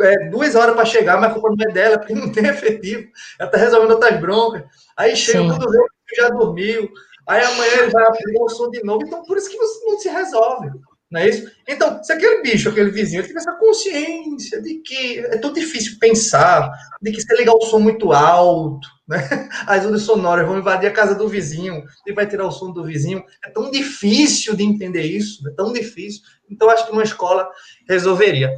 é, 0.01 0.29
duas 0.31 0.55
horas 0.55 0.75
para 0.75 0.85
chegar, 0.85 1.21
mas 1.21 1.31
a 1.31 1.35
culpa 1.35 1.51
não 1.51 1.71
é 1.71 1.73
dela, 1.73 1.99
porque 1.99 2.15
não 2.15 2.33
tem 2.33 2.47
efetivo, 2.49 3.09
ela 3.39 3.49
está 3.49 3.59
resolvendo 3.59 3.93
outras 3.93 4.21
broncas. 4.21 4.65
Aí 4.97 5.15
chega 5.15 5.41
Sim. 5.41 5.49
quando 5.49 5.71
vê 5.71 5.79
já 6.17 6.31
dormiu, 6.31 6.91
aí 7.27 7.45
amanhã 7.45 7.73
ele 7.83 7.91
vai 7.91 8.05
abrir 8.07 8.41
o 8.41 8.49
som 8.49 8.71
de 8.71 8.83
novo, 8.83 9.05
então 9.05 9.23
por 9.25 9.37
isso 9.37 9.51
que 9.51 9.59
não 9.59 9.99
se 9.99 10.09
resolve. 10.09 10.71
Não 11.11 11.21
é 11.21 11.29
isso? 11.29 11.51
Então, 11.67 12.03
se 12.05 12.13
aquele 12.13 12.43
bicho, 12.43 12.69
aquele 12.69 12.91
vizinho, 12.91 13.21
ele 13.21 13.29
tiver 13.29 13.41
essa 13.41 13.55
consciência 13.55 14.61
de 14.61 14.75
que 14.81 15.21
é 15.21 15.39
tão 15.39 15.53
difícil 15.53 15.97
pensar, 15.99 16.71
de 17.01 17.11
que 17.11 17.21
se 17.21 17.35
ligar 17.35 17.55
o 17.55 17.63
som 17.63 17.79
muito 17.79 18.13
alto, 18.13 18.87
né? 19.09 19.19
as 19.67 19.87
ondas 19.87 20.03
sonoras 20.03 20.47
vão 20.47 20.59
invadir 20.59 20.87
a 20.87 20.93
casa 20.93 21.15
do 21.15 21.27
vizinho 21.27 21.83
e 22.07 22.13
vai 22.13 22.27
tirar 22.27 22.47
o 22.47 22.53
som 22.53 22.73
do 22.73 22.85
vizinho, 22.85 23.25
é 23.43 23.51
tão 23.51 23.71
difícil 23.71 24.55
de 24.55 24.65
entender 24.65 25.03
isso, 25.03 25.49
é 25.49 25.53
tão 25.53 25.73
difícil. 25.73 26.21
Então, 26.51 26.69
acho 26.69 26.85
que 26.85 26.93
uma 26.93 27.03
escola 27.03 27.49
resolveria. 27.89 28.51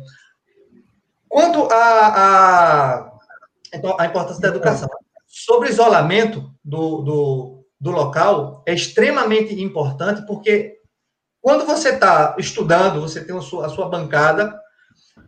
Quanto 1.29 1.69
a, 1.71 1.77
a, 1.77 3.19
então, 3.73 3.97
a 3.97 4.07
importância 4.07 4.43
da 4.43 4.49
educação, 4.49 4.89
sobre 5.29 5.69
isolamento 5.69 6.53
do, 6.65 7.03
do, 7.03 7.65
do 7.81 7.91
local, 7.93 8.65
é 8.67 8.75
extremamente 8.75 9.55
importante, 9.63 10.27
porque 10.27 10.80
quando 11.41 11.65
você 11.65 11.91
está 11.91 12.37
estudando, 12.39 13.01
você 13.01 13.25
tem 13.25 13.37
a 13.37 13.41
sua, 13.41 13.67
a 13.67 13.69
sua 13.69 13.89
bancada 13.89 14.59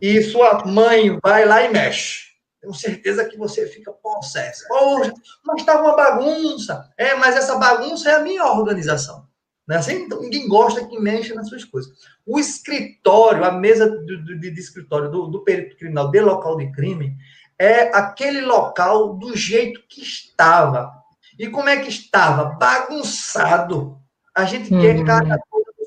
e 0.01 0.21
sua 0.21 0.65
mãe 0.65 1.17
vai 1.23 1.45
lá 1.45 1.63
e 1.63 1.71
mexe. 1.71 2.33
Tenho 2.61 2.73
certeza 2.73 3.25
que 3.25 3.37
você 3.37 3.67
fica 3.67 3.91
possessa. 3.91 4.65
Poxa, 4.69 5.13
mas 5.45 5.59
está 5.59 5.81
uma 5.81 5.95
bagunça. 5.95 6.89
É, 6.97 7.15
mas 7.15 7.35
essa 7.35 7.57
bagunça 7.57 8.09
é 8.09 8.15
a 8.15 8.21
minha 8.21 8.45
organização. 8.45 9.27
Né? 9.67 9.77
Assim, 9.77 10.03
então, 10.03 10.21
ninguém 10.21 10.47
gosta 10.47 10.85
que 10.85 10.99
mexa 10.99 11.33
nas 11.33 11.49
suas 11.49 11.65
coisas. 11.65 11.91
O 12.25 12.39
escritório, 12.39 13.43
a 13.43 13.51
mesa 13.51 13.89
de, 13.89 14.23
de, 14.23 14.51
de 14.51 14.59
escritório 14.59 15.09
do, 15.09 15.27
do 15.27 15.43
perito 15.43 15.77
criminal 15.77 16.09
de 16.09 16.21
local 16.21 16.57
de 16.57 16.71
crime, 16.71 17.17
é 17.57 17.95
aquele 17.95 18.41
local 18.41 19.15
do 19.15 19.35
jeito 19.35 19.81
que 19.87 20.01
estava. 20.01 20.91
E 21.37 21.49
como 21.49 21.69
é 21.69 21.77
que 21.77 21.89
estava? 21.89 22.55
Bagunçado. 22.55 23.97
A 24.35 24.45
gente 24.45 24.73
uhum. 24.73 24.81
quer 24.81 25.03
cada 25.05 25.37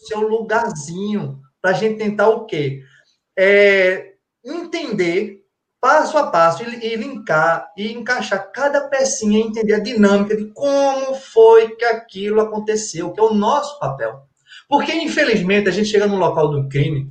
seu 0.07 0.21
lugarzinho, 0.21 1.41
para 1.61 1.73
a 1.73 1.75
gente 1.75 1.99
tentar 1.99 2.29
o 2.29 2.47
quê? 2.47 2.83
É, 3.39 4.15
entender 4.45 5.45
passo 5.81 6.19
a 6.19 6.31
passo 6.31 6.65
e, 6.65 6.87
e 6.87 6.97
linkar 6.97 7.71
e 7.77 7.93
encaixar 7.93 8.51
cada 8.53 8.89
pecinha, 8.89 9.39
entender 9.39 9.75
a 9.75 9.81
dinâmica 9.81 10.37
de 10.37 10.47
como 10.53 11.15
foi 11.15 11.77
que 11.77 11.85
aquilo 11.85 12.41
aconteceu, 12.41 13.13
que 13.13 13.21
é 13.21 13.23
o 13.23 13.35
nosso 13.35 13.79
papel. 13.79 14.23
Porque, 14.69 14.93
infelizmente, 14.93 15.69
a 15.69 15.73
gente 15.73 15.89
chega 15.89 16.07
no 16.07 16.17
local 16.17 16.49
do 16.49 16.69
crime, 16.69 17.11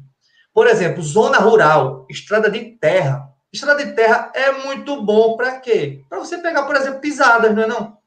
por 0.53 0.67
exemplo, 0.67 1.01
zona 1.03 1.37
rural, 1.37 2.05
estrada 2.09 2.49
de 2.49 2.77
terra. 2.77 3.29
Estrada 3.53 3.85
de 3.85 3.93
terra 3.93 4.31
é 4.33 4.51
muito 4.51 5.01
bom 5.01 5.35
para 5.35 5.59
quê? 5.59 6.01
Para 6.09 6.19
você 6.19 6.37
pegar, 6.37 6.63
por 6.63 6.75
exemplo, 6.75 6.99
pisadas, 6.99 7.53
não 7.53 7.63
é 7.63 7.67
não? 7.67 7.97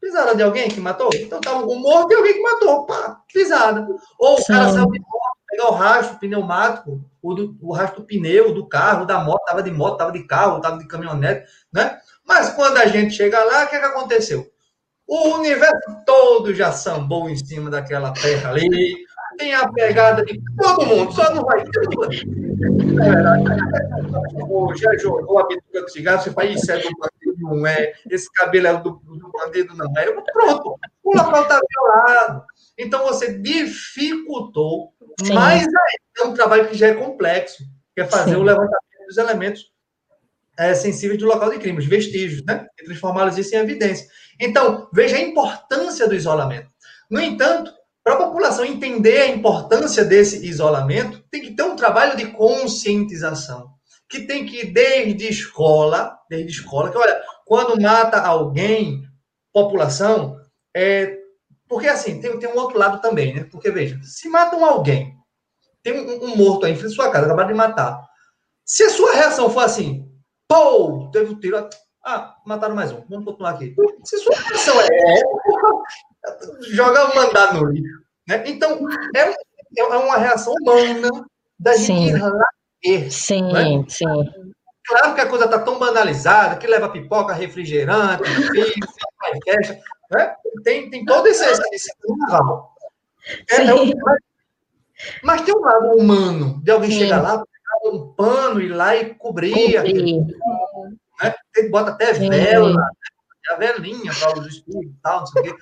Pisada 0.00 0.34
de 0.34 0.42
alguém 0.42 0.68
que 0.68 0.80
matou? 0.80 1.10
Então 1.14 1.40
tá 1.40 1.56
um 1.56 1.78
morto 1.78 2.12
e 2.12 2.14
alguém 2.14 2.34
que 2.34 2.42
matou. 2.42 2.86
Pá, 2.86 3.20
pisada. 3.32 3.86
Ou 4.18 4.38
o 4.38 4.44
cara 4.44 4.68
saiu 4.70 4.90
de 4.90 5.00
moto, 5.00 5.36
pegar 5.48 5.68
o 5.68 5.74
rastro 5.74 6.18
pneumático, 6.18 7.04
o, 7.22 7.34
do, 7.34 7.56
o 7.60 7.72
rastro 7.72 8.02
do 8.02 8.06
pneu, 8.06 8.54
do 8.54 8.68
carro, 8.68 9.06
da 9.06 9.18
moto, 9.18 9.44
tava 9.44 9.62
de 9.62 9.70
moto, 9.70 9.96
tava 9.96 10.12
de 10.12 10.24
carro, 10.24 10.60
tava 10.60 10.78
de 10.78 10.86
caminhonete, 10.86 11.48
né? 11.72 11.98
Mas 12.24 12.50
quando 12.50 12.76
a 12.78 12.86
gente 12.86 13.14
chega 13.14 13.42
lá, 13.42 13.64
o 13.64 13.68
que, 13.68 13.76
é 13.76 13.78
que 13.78 13.86
aconteceu? 13.86 14.46
O 15.06 15.36
universo 15.36 16.02
todo 16.04 16.52
já 16.52 16.72
sambou 16.72 17.30
em 17.30 17.36
cima 17.36 17.70
daquela 17.70 18.12
terra 18.12 18.50
ali, 18.50 18.96
tem 19.38 19.54
a 19.54 19.68
pegada 19.68 20.24
de 20.24 20.40
todo 20.56 20.86
mundo, 20.86 21.12
só 21.12 21.32
não 21.32 21.44
vai 21.44 21.64
ter. 21.64 22.45
Já 24.76 24.96
jogou 24.98 25.38
a 25.38 25.46
bituca 25.46 25.82
do 25.82 25.90
cigarro, 25.90 26.22
você 26.22 26.30
fala, 26.30 26.48
isso 26.48 26.70
é 26.70 26.78
do 26.78 26.90
bandido, 26.96 27.36
não 27.40 27.66
é, 27.66 27.92
esse 28.10 28.30
cabelo 28.32 28.66
é 28.66 28.76
do, 28.80 28.90
do 28.90 29.30
bandido, 29.30 29.74
não 29.74 29.92
é. 29.96 30.12
Pronto, 30.32 30.78
o 31.02 31.16
local 31.16 31.42
está 31.42 31.60
violado. 31.68 32.44
Então 32.78 33.04
você 33.04 33.38
dificultou 33.38 34.92
Sim. 35.24 35.32
mais 35.32 35.62
ainda 35.62 36.30
um 36.30 36.34
trabalho 36.34 36.68
que 36.68 36.76
já 36.76 36.88
é 36.88 36.94
complexo, 36.94 37.64
que 37.94 38.02
é 38.02 38.04
fazer 38.04 38.34
Sim. 38.34 38.36
o 38.36 38.42
levantamento 38.42 39.06
dos 39.06 39.16
elementos 39.16 39.72
é, 40.58 40.74
sensíveis 40.74 41.18
do 41.18 41.26
local 41.26 41.50
de 41.50 41.58
crime, 41.58 41.78
os 41.78 41.86
vestígios, 41.86 42.44
né? 42.44 42.66
E 42.78 42.84
transformá-los 42.84 43.36
isso 43.36 43.54
em 43.54 43.58
evidência. 43.58 44.06
Então, 44.40 44.88
veja 44.92 45.16
a 45.16 45.20
importância 45.20 46.08
do 46.08 46.14
isolamento. 46.14 46.68
No 47.10 47.20
entanto, 47.20 47.72
para 48.06 48.14
a 48.14 48.18
população 48.18 48.64
entender 48.64 49.22
a 49.22 49.26
importância 49.26 50.04
desse 50.04 50.46
isolamento, 50.46 51.24
tem 51.28 51.42
que 51.42 51.56
ter 51.56 51.64
um 51.64 51.74
trabalho 51.74 52.16
de 52.16 52.26
conscientização, 52.26 53.70
que 54.08 54.20
tem 54.20 54.46
que 54.46 54.60
ir 54.60 54.72
desde 54.72 55.26
escola, 55.26 56.16
desde 56.30 56.52
escola, 56.52 56.88
que 56.88 56.96
olha, 56.96 57.20
quando 57.44 57.82
mata 57.82 58.20
alguém, 58.20 59.02
população, 59.52 60.36
é, 60.72 61.18
porque 61.68 61.88
assim, 61.88 62.20
tem, 62.20 62.38
tem 62.38 62.48
um 62.48 62.56
outro 62.56 62.78
lado 62.78 63.00
também, 63.00 63.34
né? 63.34 63.42
Porque 63.50 63.72
veja, 63.72 63.98
se 64.04 64.28
matam 64.28 64.64
alguém, 64.64 65.12
tem 65.82 65.98
um, 65.98 66.26
um 66.26 66.36
morto 66.36 66.64
aí 66.64 66.74
em 66.74 66.76
frente 66.76 66.92
à 66.92 66.94
sua 66.94 67.10
casa, 67.10 67.26
acabaram 67.26 67.48
de 67.48 67.54
matar. 67.54 68.00
Se 68.64 68.84
a 68.84 68.90
sua 68.90 69.14
reação 69.14 69.50
for 69.50 69.64
assim, 69.64 70.08
pô, 70.46 71.10
teve 71.12 71.32
um 71.32 71.40
tiro, 71.40 71.68
ah, 72.04 72.36
mataram 72.46 72.76
mais 72.76 72.92
um, 72.92 73.04
vamos 73.10 73.24
continuar 73.24 73.50
aqui. 73.50 73.74
Se 74.04 74.14
a 74.14 74.18
sua 74.20 74.36
reação 74.36 74.80
é, 74.80 75.22
joga 76.70 77.10
o 77.10 77.14
mandar 77.14 77.54
no 77.54 77.66
lixo. 77.66 78.00
Né? 78.28 78.42
Então, 78.46 78.78
é, 79.14 79.34
é 79.78 79.84
uma 79.84 80.16
reação 80.16 80.54
humana 80.60 81.08
da 81.58 81.76
gente 81.76 82.14
ir. 82.82 83.10
Sim, 83.10 83.52
né? 83.52 83.84
sim. 83.88 84.06
Claro 84.86 85.14
que 85.14 85.20
a 85.20 85.28
coisa 85.28 85.46
está 85.46 85.58
tão 85.58 85.78
banalizada, 85.78 86.56
que 86.56 86.66
leva 86.66 86.88
pipoca, 86.88 87.32
refrigerante, 87.34 88.22
filho, 88.24 88.74
fecha, 89.44 89.80
né? 90.12 90.36
tem, 90.62 90.88
tem 90.90 91.04
todo 91.04 91.26
esse, 91.26 91.44
esse, 91.44 91.62
esse 91.72 91.92
é, 93.50 93.66
é 93.66 93.74
um, 93.74 93.90
mas, 94.00 94.18
mas, 95.22 95.42
tem 95.42 95.54
um 95.54 95.60
lado 95.60 95.88
humano, 95.96 96.60
de 96.62 96.70
alguém 96.70 96.90
sim. 96.92 97.00
chegar 97.00 97.20
lá, 97.20 97.38
pegar 97.38 97.92
um 97.92 98.12
pano, 98.12 98.60
ir 98.60 98.68
lá 98.68 98.94
e 98.94 99.14
cobrir. 99.14 99.76
Aquele, 99.76 100.20
né? 100.20 101.34
Bota 101.70 101.90
até 101.90 102.12
vela, 102.12 102.72
né? 102.72 102.86
a 103.50 103.56
velinha 103.56 104.12
para 104.14 104.38
os 104.40 104.46
estudos 104.46 104.90
e 104.90 104.94
tal, 105.02 105.20
não 105.20 105.26
sei 105.26 105.42
o 105.42 105.44
quê. 105.44 105.56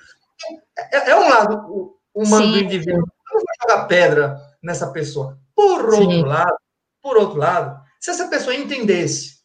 É, 0.91 1.11
é 1.11 1.15
um 1.15 1.29
lado 1.29 1.95
humano 2.13 2.45
Sim. 2.45 2.51
do 2.51 2.59
indivíduo. 2.59 2.97
Não 2.97 3.33
vou 3.33 3.41
jogar 3.61 3.87
pedra 3.87 4.37
nessa 4.61 4.91
pessoa. 4.91 5.37
Por 5.55 5.85
outro 5.85 6.11
Sim. 6.11 6.25
lado, 6.25 6.57
por 7.01 7.17
outro 7.17 7.37
lado, 7.37 7.79
se 7.99 8.11
essa 8.11 8.27
pessoa 8.27 8.55
entendesse 8.55 9.35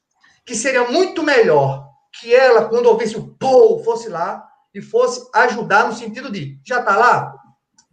que 0.45 0.55
seria 0.55 0.89
muito 0.89 1.23
melhor 1.23 1.89
que 2.13 2.35
ela, 2.35 2.69
quando 2.69 2.87
ouvisse 2.87 3.17
o 3.17 3.29
pô, 3.35 3.83
fosse 3.85 4.09
lá 4.09 4.47
e 4.75 4.81
fosse 4.81 5.29
ajudar 5.35 5.87
no 5.87 5.93
sentido 5.93 6.31
de 6.31 6.61
já 6.67 6.83
tá 6.83 6.97
lá, 6.97 7.35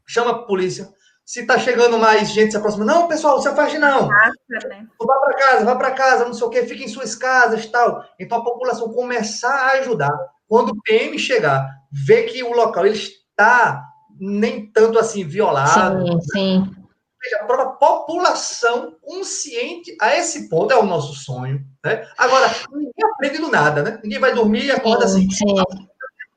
chama 0.07 0.31
a 0.31 0.43
polícia. 0.43 0.89
Se 1.25 1.45
tá 1.45 1.59
chegando 1.59 1.97
mais 1.97 2.29
gente 2.31 2.51
se 2.51 2.57
aproxima, 2.57 2.85
não, 2.85 3.07
pessoal, 3.07 3.41
se 3.41 3.49
afaste 3.49 3.77
não. 3.77 4.07
Né? 4.07 4.87
Vá 4.99 5.19
para 5.19 5.33
casa, 5.33 5.65
vá 5.65 5.75
para 5.75 5.91
casa, 5.91 6.25
não 6.25 6.33
sei 6.33 6.47
o 6.47 6.49
quê, 6.49 6.65
fique 6.65 6.85
em 6.85 6.87
suas 6.87 7.15
casas, 7.15 7.65
tal. 7.65 8.03
Então 8.17 8.37
a 8.37 8.43
população 8.43 8.93
começar 8.93 9.53
a 9.53 9.71
ajudar. 9.73 10.17
Quando 10.47 10.69
o 10.69 10.81
PM 10.81 11.17
chegar, 11.19 11.69
ver 11.91 12.23
que 12.23 12.43
o 12.43 12.53
local 12.53 12.85
ele 12.85 12.95
está 12.95 13.83
nem 14.19 14.71
tanto 14.71 14.97
assim 14.97 15.23
violado. 15.23 16.05
Sim, 16.07 16.19
sim. 16.31 16.77
Veja, 17.21 17.43
para 17.45 17.63
a 17.63 17.69
população 17.69 18.95
consciente 19.01 19.95
a 19.99 20.15
esse 20.15 20.47
ponto, 20.47 20.71
é 20.71 20.77
o 20.77 20.85
nosso 20.85 21.13
sonho. 21.13 21.63
Né? 21.83 22.07
Agora, 22.17 22.49
ninguém 22.71 23.11
aprende 23.13 23.39
do 23.39 23.49
nada, 23.49 23.81
né? 23.81 23.99
Ninguém 24.03 24.19
vai 24.19 24.33
dormir 24.33 24.65
e 24.65 24.71
acorda 24.71 25.07
sim, 25.07 25.27
assim. 25.27 25.31
Sim. 25.31 25.55
Tem 25.55 25.87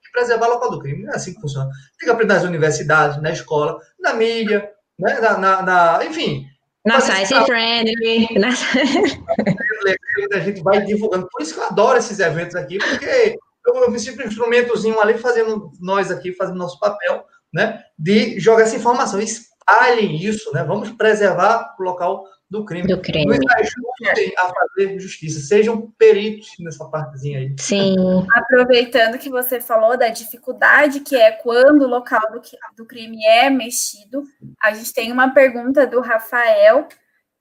que 0.02 0.12
preservar 0.12 0.48
o 0.48 0.54
local 0.54 0.70
do 0.70 0.78
crime. 0.78 1.04
Não 1.04 1.12
é 1.12 1.16
assim 1.16 1.34
que 1.34 1.40
funciona. 1.40 1.70
Tem 1.98 2.06
que 2.06 2.10
aprender 2.10 2.34
nas 2.34 2.44
universidades, 2.44 3.20
na 3.20 3.30
escola, 3.30 3.78
na 4.00 4.14
mídia, 4.14 4.70
né? 4.98 5.20
na, 5.20 5.38
na, 5.38 5.62
na 5.62 6.04
enfim. 6.04 6.46
Na 6.84 6.98
Science 6.98 7.34
Friendly. 7.44 8.26
Na... 8.40 8.48
a 10.32 10.40
gente 10.40 10.62
vai 10.62 10.82
divulgando. 10.82 11.28
Por 11.30 11.42
isso 11.42 11.54
que 11.54 11.60
eu 11.60 11.64
adoro 11.64 11.98
esses 11.98 12.18
eventos 12.18 12.56
aqui, 12.56 12.78
porque 12.78 13.38
eu, 13.74 13.82
eu 13.82 13.90
me 13.90 13.98
sinto 13.98 14.22
um 14.22 14.26
instrumentozinho 14.26 15.00
ali 15.00 15.18
fazendo 15.18 15.70
nós 15.80 16.10
aqui, 16.10 16.32
fazendo 16.32 16.58
nosso 16.58 16.78
papel 16.78 17.24
né, 17.52 17.82
de 17.98 18.38
jogar 18.38 18.62
essa 18.62 18.76
informação. 18.76 19.20
Espalhem 19.20 20.16
isso, 20.16 20.52
né? 20.52 20.64
Vamos 20.64 20.90
preservar 20.90 21.74
o 21.78 21.82
local 21.82 22.24
do 22.50 22.64
crime. 22.64 22.88
Do 22.88 23.00
crime. 23.00 23.38
Nos 23.38 23.52
ajudem 23.52 24.34
a 24.36 24.52
fazer 24.52 24.98
justiça. 24.98 25.40
Sejam 25.40 25.92
peritos 25.96 26.50
nessa 26.58 26.84
partezinha 26.86 27.38
aí. 27.38 27.54
Sim. 27.58 27.96
Aproveitando 28.32 29.18
que 29.18 29.30
você 29.30 29.60
falou 29.60 29.96
da 29.96 30.08
dificuldade 30.08 31.00
que 31.00 31.14
é 31.14 31.30
quando 31.30 31.82
o 31.82 31.88
local 31.88 32.20
do, 32.32 32.42
do 32.76 32.86
crime 32.86 33.24
é 33.24 33.48
mexido, 33.48 34.24
a 34.60 34.72
gente 34.74 34.92
tem 34.92 35.12
uma 35.12 35.32
pergunta 35.32 35.86
do 35.86 36.00
Rafael 36.00 36.88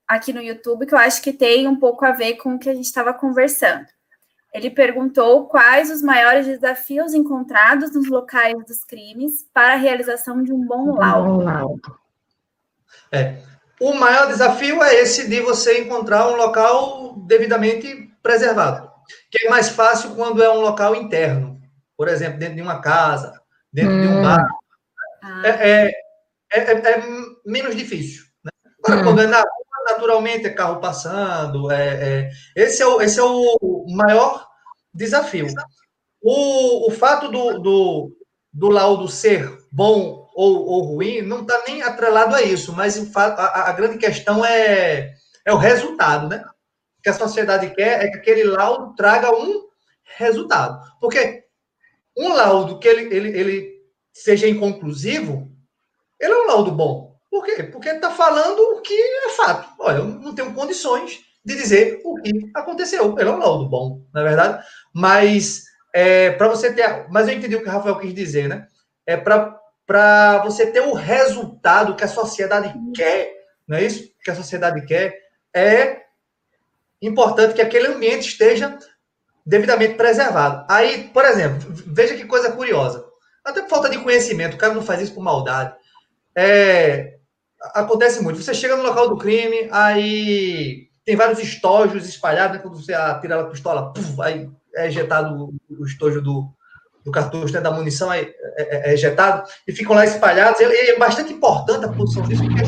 aqui 0.08 0.32
no 0.32 0.42
YouTube 0.42 0.86
que 0.86 0.94
eu 0.94 1.00
acho 1.00 1.22
que 1.22 1.34
tem 1.34 1.68
um 1.68 1.76
pouco 1.76 2.06
a 2.06 2.12
ver 2.12 2.36
com 2.36 2.56
o 2.56 2.60
que 2.60 2.70
a 2.70 2.74
gente 2.74 2.86
estava 2.86 3.14
conversando. 3.14 3.86
Ele 4.54 4.72
perguntou 4.72 5.46
quais 5.46 5.92
os 5.92 6.02
maiores 6.02 6.48
desafios 6.48 7.14
encontrados 7.14 7.94
nos 7.94 8.08
locais 8.08 8.56
dos 8.66 8.84
crimes 8.84 9.46
para 9.54 9.74
a 9.74 9.78
realização 9.78 10.42
de 10.44 10.52
um 10.52 10.66
bom 10.66 10.96
laudo. 10.96 12.00
É. 13.12 13.38
O 13.80 13.94
maior 13.94 14.28
desafio 14.28 14.84
é 14.84 14.96
esse 14.96 15.30
de 15.30 15.40
você 15.40 15.80
encontrar 15.80 16.28
um 16.28 16.36
local 16.36 17.16
devidamente 17.28 18.12
preservado, 18.22 18.92
que 19.32 19.46
é 19.46 19.50
mais 19.50 19.70
fácil 19.70 20.16
quando 20.16 20.44
é 20.44 20.50
um 20.50 20.60
local 20.60 20.96
interno, 20.96 21.62
por 21.96 22.08
exemplo, 22.08 22.40
dentro 22.40 22.56
de 22.56 22.62
uma 22.62 22.82
casa, 22.82 23.40
dentro 23.72 23.94
hum. 23.94 24.02
de 24.02 24.08
um 24.08 24.20
hum. 24.20 24.24
bar. 24.24 24.50
Ah. 25.24 25.42
É, 25.46 25.50
é, 25.70 25.92
é, 26.52 26.72
é, 26.72 27.04
menos 27.46 27.76
difícil. 27.76 28.26
Né? 28.44 28.52
Agora, 28.84 29.00
hum. 29.00 29.04
quando 29.06 29.22
é 29.22 29.28
na 29.28 29.38
rua, 29.38 29.69
naturalmente 29.92 30.48
é 30.48 30.50
carro 30.50 30.80
passando. 30.80 31.72
É, 31.72 32.30
é, 32.30 32.32
esse, 32.56 32.82
é 32.82 32.88
o, 32.88 33.02
esse 33.02 33.20
é 33.20 33.24
o 33.24 33.86
maior 33.90 34.48
desafio. 34.94 35.48
O, 36.22 36.88
o 36.88 36.92
fato 36.92 37.30
do, 37.30 37.60
do, 37.60 38.18
do 38.52 38.70
laudo 38.70 39.08
ser 39.08 39.58
bom 39.72 40.28
ou, 40.36 40.66
ou 40.66 40.82
ruim 40.84 41.22
não 41.22 41.42
está 41.42 41.64
nem 41.68 41.82
atrelado 41.82 42.36
a 42.36 42.42
isso, 42.42 42.74
mas 42.74 42.98
a, 43.16 43.70
a, 43.70 43.74
grande 43.74 43.98
questão 43.98 44.46
é, 44.46 45.14
é 45.46 45.54
o 45.54 45.58
resultado, 45.58 46.28
né? 46.28 46.44
O 46.98 47.02
que 47.02 47.10
a 47.10 47.14
sociedade 47.14 47.74
quer 47.76 48.06
é 48.06 48.10
que 48.10 48.18
aquele 48.18 48.44
laudo 48.44 48.96
traga 48.96 49.32
um 49.32 49.68
resultado. 50.18 50.82
Porque 51.00 51.46
um 52.18 52.34
laudo 52.34 52.80
que 52.80 52.88
ele, 52.88 53.16
ele, 53.16 53.38
ele 53.38 53.82
seja 54.12 54.48
inconclusivo, 54.48 55.50
ele 56.20 56.34
é 56.34 56.38
um 56.38 56.48
laudo 56.48 56.72
bom. 56.72 57.09
Por 57.30 57.46
quê? 57.46 57.64
Porque 57.64 57.90
está 57.90 58.10
falando 58.10 58.60
o 58.60 58.82
que 58.82 58.94
é 58.94 59.30
fato. 59.30 59.70
Olha, 59.80 59.98
eu 59.98 60.06
não 60.06 60.34
tenho 60.34 60.54
condições 60.54 61.20
de 61.46 61.56
dizer 61.56 62.02
o 62.04 62.16
que 62.16 62.52
aconteceu. 62.56 63.16
Ele 63.18 63.30
é 63.30 63.32
um 63.32 63.38
laudo 63.38 63.70
bom, 63.70 64.02
na 64.14 64.22
é 64.22 64.24
verdade. 64.24 64.64
Mas 64.94 65.64
é, 65.94 66.32
para 66.32 66.48
você 66.48 66.74
ter. 66.74 67.08
Mas 67.10 67.28
eu 67.28 67.34
entendi 67.34 67.56
o 67.56 67.62
que 67.62 67.70
o 67.70 67.72
Rafael 67.72 68.00
quis 68.00 68.14
dizer, 68.14 68.48
né? 68.48 68.68
É 69.06 69.18
para 69.18 70.40
você 70.44 70.68
ter 70.68 70.82
o 70.82 70.94
resultado 70.94 71.96
que 71.96 72.04
a 72.04 72.08
sociedade 72.08 72.74
quer, 72.96 73.34
não 73.68 73.78
é 73.78 73.84
isso? 73.84 74.10
Que 74.24 74.32
a 74.32 74.36
sociedade 74.36 74.86
quer, 74.86 75.18
é 75.54 76.04
importante 77.02 77.54
que 77.54 77.62
aquele 77.62 77.88
ambiente 77.88 78.28
esteja 78.28 78.78
devidamente 79.46 79.96
preservado. 79.96 80.66
Aí, 80.70 81.10
por 81.12 81.26
exemplo, 81.26 81.68
veja 81.88 82.16
que 82.16 82.26
coisa 82.26 82.52
curiosa. 82.52 83.04
Até 83.44 83.62
por 83.62 83.70
falta 83.70 83.90
de 83.90 83.98
conhecimento, 83.98 84.56
o 84.56 84.58
cara 84.58 84.74
não 84.74 84.84
faz 84.84 85.02
isso 85.02 85.14
por 85.14 85.24
maldade. 85.24 85.74
É, 86.36 87.19
acontece 87.62 88.22
muito. 88.22 88.42
Você 88.42 88.54
chega 88.54 88.76
no 88.76 88.84
local 88.84 89.10
do 89.10 89.18
crime, 89.18 89.68
aí 89.72 90.88
tem 91.06 91.16
vários 91.16 91.40
estojos 91.40 92.08
espalhados, 92.08 92.58
né? 92.58 92.62
quando 92.62 92.82
você 92.82 92.94
atira 92.94 93.42
a 93.42 93.46
pistola, 93.46 93.94
aí 94.22 94.50
é 94.76 94.88
ejetado 94.88 95.54
o 95.70 95.86
estojo 95.86 96.22
do, 96.22 96.54
do 97.04 97.12
cartucho, 97.12 97.54
né, 97.54 97.62
da 97.62 97.72
munição 97.72 98.12
é, 98.14 98.22
é, 98.58 98.92
é, 98.92 98.94
ejetado, 98.94 99.50
e 99.68 99.72
ficam 99.72 99.96
lá 99.96 100.06
espalhados. 100.06 100.60
E 100.62 100.64
é 100.64 100.98
bastante 100.98 101.34
importante 101.34 101.86
a 101.86 101.90
posição 101.90 102.24
disso, 102.24 102.44
porque 102.44 102.62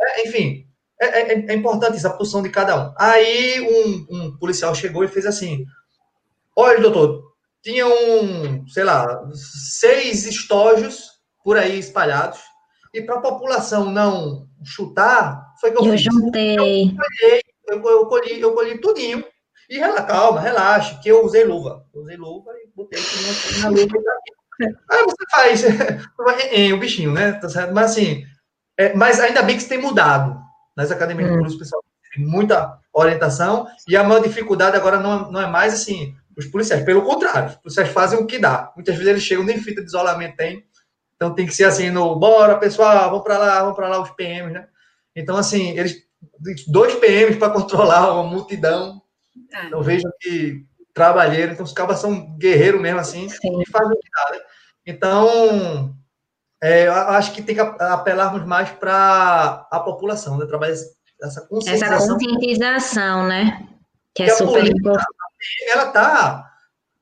é, 0.00 0.26
enfim, 0.26 0.66
é, 1.00 1.06
é, 1.06 1.52
é, 1.52 1.54
importante 1.54 1.96
isso, 1.96 2.06
a 2.06 2.10
posição 2.10 2.42
de 2.42 2.50
cada 2.50 2.76
um. 2.76 2.94
Aí 2.98 3.60
um, 3.60 4.06
um, 4.10 4.36
policial 4.36 4.74
chegou 4.74 5.04
e 5.04 5.08
fez 5.08 5.26
assim: 5.26 5.64
Olha, 6.54 6.80
doutor, 6.80 7.25
tinha 7.62 7.86
um, 7.86 8.66
sei 8.68 8.84
lá, 8.84 9.22
seis 9.34 10.24
estojos 10.24 11.10
por 11.42 11.56
aí 11.56 11.78
espalhados, 11.78 12.40
e 12.94 13.02
para 13.02 13.16
a 13.16 13.20
população 13.20 13.90
não 13.90 14.48
chutar, 14.64 15.54
foi 15.60 15.70
que 15.70 15.78
eu, 15.78 15.84
eu 15.84 15.92
fiz. 15.92 16.02
Juntei. 16.02 16.56
Eu 16.56 16.88
juntei 16.88 17.40
eu, 17.68 17.82
eu, 17.82 18.06
colhi, 18.06 18.40
eu 18.40 18.54
colhi 18.54 18.78
tudinho. 18.78 19.24
E 19.68 19.78
rela, 19.78 20.02
calma, 20.02 20.40
relaxe, 20.40 21.00
que 21.00 21.08
eu 21.08 21.24
usei 21.24 21.44
luva. 21.44 21.84
Eu 21.92 22.02
usei 22.02 22.16
luva 22.16 22.52
e 22.52 22.70
botei 22.74 23.00
na 23.60 23.68
luva. 23.68 23.86
Aí 24.90 25.04
você 25.04 25.24
faz 25.30 25.64
é, 26.52 26.72
o 26.72 26.78
bichinho, 26.78 27.12
né? 27.12 27.32
Tá 27.32 27.48
certo? 27.48 27.74
Mas 27.74 27.90
assim, 27.90 28.24
é, 28.78 28.94
mas 28.94 29.20
ainda 29.20 29.42
bem 29.42 29.56
que 29.56 29.60
isso 29.60 29.68
tem 29.68 29.80
mudado. 29.80 30.40
Nas 30.76 30.90
academias 30.90 31.30
hum. 31.30 31.42
de 31.42 31.58
pessoal 31.58 31.82
tem 32.14 32.24
muita 32.24 32.78
orientação, 32.92 33.66
e 33.86 33.96
a 33.96 34.02
maior 34.02 34.22
dificuldade 34.22 34.76
agora 34.76 34.98
não, 34.98 35.30
não 35.30 35.40
é 35.40 35.46
mais 35.46 35.74
assim, 35.74 36.14
os 36.36 36.46
policiais, 36.46 36.84
pelo 36.84 37.02
contrário, 37.02 37.48
os 37.48 37.56
policiais 37.56 37.88
fazem 37.88 38.18
o 38.18 38.26
que 38.26 38.38
dá. 38.38 38.72
Muitas 38.74 38.94
vezes 38.94 39.10
eles 39.10 39.22
chegam, 39.22 39.44
nem 39.44 39.60
fita 39.60 39.80
de 39.80 39.86
isolamento 39.86 40.36
tem. 40.36 40.64
Então 41.14 41.34
tem 41.34 41.46
que 41.46 41.54
ser 41.54 41.64
assim, 41.64 41.90
no 41.90 42.14
bora, 42.16 42.58
pessoal, 42.58 43.10
vamos 43.10 43.24
para 43.24 43.38
lá, 43.38 43.60
vamos 43.60 43.74
para 43.76 43.88
lá, 43.88 44.02
os 44.02 44.10
PMs, 44.10 44.52
né? 44.52 44.68
Então, 45.14 45.36
assim, 45.36 45.70
eles 45.78 45.96
dois 46.66 46.94
PMs 46.96 47.38
para 47.38 47.50
controlar 47.50 48.12
uma 48.12 48.24
multidão. 48.24 49.00
É. 49.52 49.66
Então 49.66 49.82
vejam 49.82 50.10
que 50.20 50.66
trabalheiro, 50.92 51.52
então 51.52 51.64
os 51.64 51.72
cabas 51.72 51.98
são 51.98 52.36
guerreiros 52.38 52.80
mesmo 52.80 53.00
assim, 53.00 53.28
Sim. 53.28 53.60
e 53.60 53.70
fazem 53.70 53.92
o 53.92 54.00
que 54.00 54.08
dá, 54.10 54.32
né? 54.32 54.40
Então, 54.86 55.94
é, 56.62 56.86
eu 56.86 56.92
acho 56.92 57.32
que 57.32 57.42
tem 57.42 57.54
que 57.54 57.60
apelarmos 57.60 58.46
mais 58.46 58.70
para 58.70 59.66
a 59.70 59.80
população, 59.80 60.38
né? 60.38 60.46
Trabalhar 60.46 60.72
essa 60.72 61.46
conscientização. 61.46 61.96
Essa 61.96 62.08
conscientização, 62.08 63.26
né? 63.26 63.68
Que 64.14 64.24
é 64.24 64.28
super 64.30 64.64
importante. 64.66 65.06
Ela 65.70 65.88
está 65.88 66.50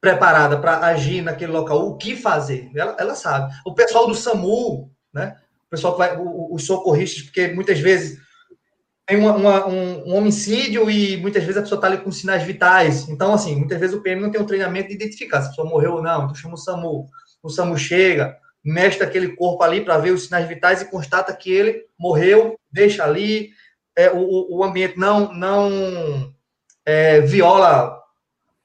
preparada 0.00 0.58
para 0.58 0.78
agir 0.80 1.22
naquele 1.22 1.52
local, 1.52 1.88
o 1.88 1.96
que 1.96 2.14
fazer, 2.14 2.70
ela, 2.76 2.94
ela 2.98 3.14
sabe. 3.14 3.54
O 3.64 3.74
pessoal 3.74 4.06
do 4.06 4.14
SAMU, 4.14 4.90
né? 5.12 5.38
O 5.66 5.70
pessoal 5.70 5.94
que 5.94 5.98
vai, 5.98 6.16
os 6.18 6.66
socorristas, 6.66 7.22
porque 7.22 7.48
muitas 7.48 7.80
vezes 7.80 8.22
tem 9.06 9.18
uma, 9.18 9.34
uma, 9.34 9.66
um, 9.66 10.08
um, 10.08 10.14
homicídio 10.14 10.90
e 10.90 11.16
muitas 11.18 11.42
vezes 11.42 11.58
a 11.58 11.62
pessoa 11.62 11.78
está 11.78 11.88
ali 11.88 11.98
com 11.98 12.10
sinais 12.10 12.42
vitais. 12.42 13.08
Então, 13.08 13.34
assim, 13.34 13.56
muitas 13.56 13.78
vezes 13.78 13.94
o 13.94 14.00
PM 14.00 14.20
não 14.20 14.30
tem 14.30 14.40
um 14.40 14.46
treinamento 14.46 14.88
de 14.88 14.94
identificar 14.94 15.40
se 15.40 15.46
a 15.46 15.50
pessoa 15.50 15.68
morreu 15.68 15.94
ou 15.94 16.02
não. 16.02 16.24
Então, 16.24 16.34
chama 16.34 16.54
o 16.54 16.58
SAMU. 16.58 17.08
O 17.42 17.50
SAMU 17.50 17.76
chega, 17.76 18.36
mexe 18.64 19.02
aquele 19.02 19.36
corpo 19.36 19.62
ali 19.62 19.82
para 19.82 19.98
ver 19.98 20.12
os 20.12 20.24
sinais 20.24 20.48
vitais 20.48 20.80
e 20.80 20.90
constata 20.90 21.34
que 21.34 21.52
ele 21.52 21.84
morreu, 21.98 22.58
deixa 22.72 23.04
ali. 23.04 23.50
É, 23.96 24.10
o, 24.10 24.58
o 24.58 24.64
ambiente 24.64 24.98
não, 24.98 25.32
não 25.34 26.34
é, 26.84 27.20
viola. 27.20 28.03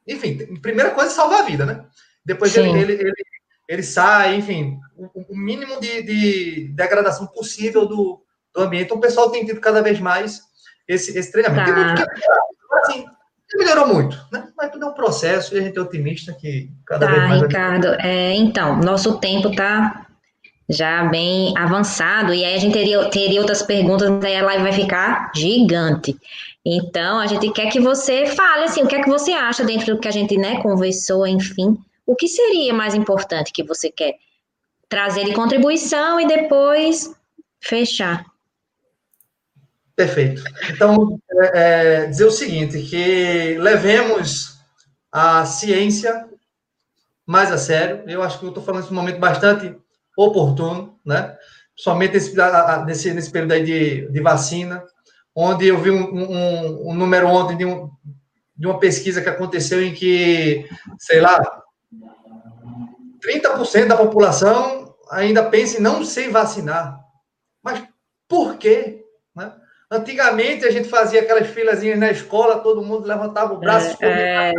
Enfim, 0.09 0.59
primeira 0.61 0.91
coisa 0.91 1.11
é 1.11 1.13
salvar 1.13 1.41
a 1.41 1.45
vida, 1.45 1.65
né? 1.65 1.85
Depois 2.25 2.55
ele, 2.55 2.69
ele, 2.69 2.93
ele, 2.93 3.13
ele, 3.67 3.83
sai, 3.83 4.35
enfim, 4.35 4.77
o, 4.95 5.33
o 5.33 5.37
mínimo 5.37 5.79
de, 5.79 6.01
de 6.03 6.67
degradação 6.75 7.27
possível 7.27 7.85
do, 7.85 8.21
do 8.53 8.61
ambiente. 8.61 8.85
Então, 8.85 8.97
o 8.97 9.01
pessoal 9.01 9.29
tem 9.31 9.45
tido 9.45 9.61
cada 9.61 9.81
vez 9.81 9.99
mais 9.99 10.41
esse, 10.87 11.17
esse 11.17 11.31
treinamento. 11.31 11.71
Tá. 11.71 12.05
assim, 12.83 13.05
melhorou 13.55 13.87
muito, 13.87 14.17
né? 14.31 14.49
Mas 14.57 14.71
tudo 14.71 14.85
é 14.85 14.87
um 14.89 14.93
processo 14.93 15.55
e 15.55 15.59
a 15.59 15.61
gente 15.61 15.77
é 15.77 15.81
otimista 15.81 16.33
que 16.33 16.71
cada 16.85 17.05
tá, 17.05 17.11
vez 17.13 17.29
mais. 17.29 17.41
Ricardo, 17.41 17.87
é, 17.99 18.33
então, 18.33 18.77
nosso 18.79 19.19
tempo 19.19 19.49
está 19.49 20.07
já 20.69 21.03
bem 21.05 21.53
avançado, 21.57 22.33
e 22.33 22.45
aí 22.45 22.53
a 22.53 22.59
gente 22.59 22.73
teria, 22.73 23.09
teria 23.09 23.39
outras 23.41 23.63
perguntas, 23.63 24.23
aí 24.23 24.35
a 24.35 24.45
live 24.45 24.63
vai 24.63 24.71
ficar 24.71 25.31
gigante. 25.35 26.15
Então, 26.63 27.19
a 27.19 27.25
gente 27.25 27.49
quer 27.51 27.71
que 27.71 27.79
você 27.79 28.27
fale 28.27 28.65
assim, 28.65 28.83
o 28.83 28.87
que 28.87 28.95
é 28.95 29.01
que 29.01 29.09
você 29.09 29.31
acha 29.31 29.63
dentro 29.63 29.95
do 29.95 29.99
que 29.99 30.07
a 30.07 30.11
gente 30.11 30.37
né, 30.37 30.61
conversou, 30.61 31.25
enfim, 31.25 31.75
o 32.05 32.15
que 32.15 32.27
seria 32.27 32.73
mais 32.73 32.93
importante 32.93 33.51
que 33.51 33.63
você 33.63 33.89
quer 33.89 34.13
trazer 34.87 35.25
de 35.25 35.33
contribuição 35.33 36.19
e 36.19 36.27
depois 36.27 37.13
fechar. 37.59 38.25
Perfeito. 39.95 40.43
Então, 40.69 41.19
é, 41.31 42.03
é, 42.03 42.05
dizer 42.05 42.25
o 42.25 42.31
seguinte, 42.31 42.81
que 42.83 43.57
levemos 43.57 44.57
a 45.11 45.45
ciência 45.45 46.27
mais 47.25 47.51
a 47.51 47.57
sério. 47.57 48.03
Eu 48.07 48.23
acho 48.23 48.39
que 48.39 48.45
eu 48.45 48.49
estou 48.49 48.63
falando 48.63 48.81
nesse 48.81 48.93
momento 48.93 49.19
bastante 49.19 49.75
oportuno, 50.25 50.99
né? 51.05 51.35
Somente 51.75 52.13
nesse, 52.13 52.35
nesse, 52.85 53.13
nesse 53.13 53.31
período 53.31 53.53
aí 53.53 53.63
de, 53.63 54.11
de 54.11 54.21
vacina, 54.21 54.83
onde 55.35 55.67
eu 55.67 55.77
vi 55.77 55.91
um, 55.91 56.03
um, 56.13 56.89
um 56.89 56.93
número 56.93 57.27
ontem 57.27 57.55
de, 57.55 57.65
um, 57.65 57.89
de 58.55 58.67
uma 58.67 58.79
pesquisa 58.79 59.21
que 59.21 59.29
aconteceu 59.29 59.81
em 59.81 59.93
que, 59.93 60.67
sei 60.97 61.21
lá, 61.21 61.39
30% 63.25 63.87
da 63.87 63.97
população 63.97 64.95
ainda 65.09 65.49
pensa 65.49 65.77
em 65.77 65.81
não 65.81 66.03
se 66.03 66.27
vacinar. 66.27 66.99
Mas 67.63 67.83
por 68.27 68.57
quê? 68.57 69.03
Né? 69.35 69.53
Antigamente 69.89 70.65
a 70.65 70.71
gente 70.71 70.89
fazia 70.89 71.21
aquelas 71.21 71.47
filazinhas 71.47 71.97
na 71.97 72.11
escola, 72.11 72.59
todo 72.59 72.83
mundo 72.83 73.07
levantava 73.07 73.53
o 73.53 73.57
braço, 73.57 73.97
é, 74.01 74.49
é... 74.49 74.53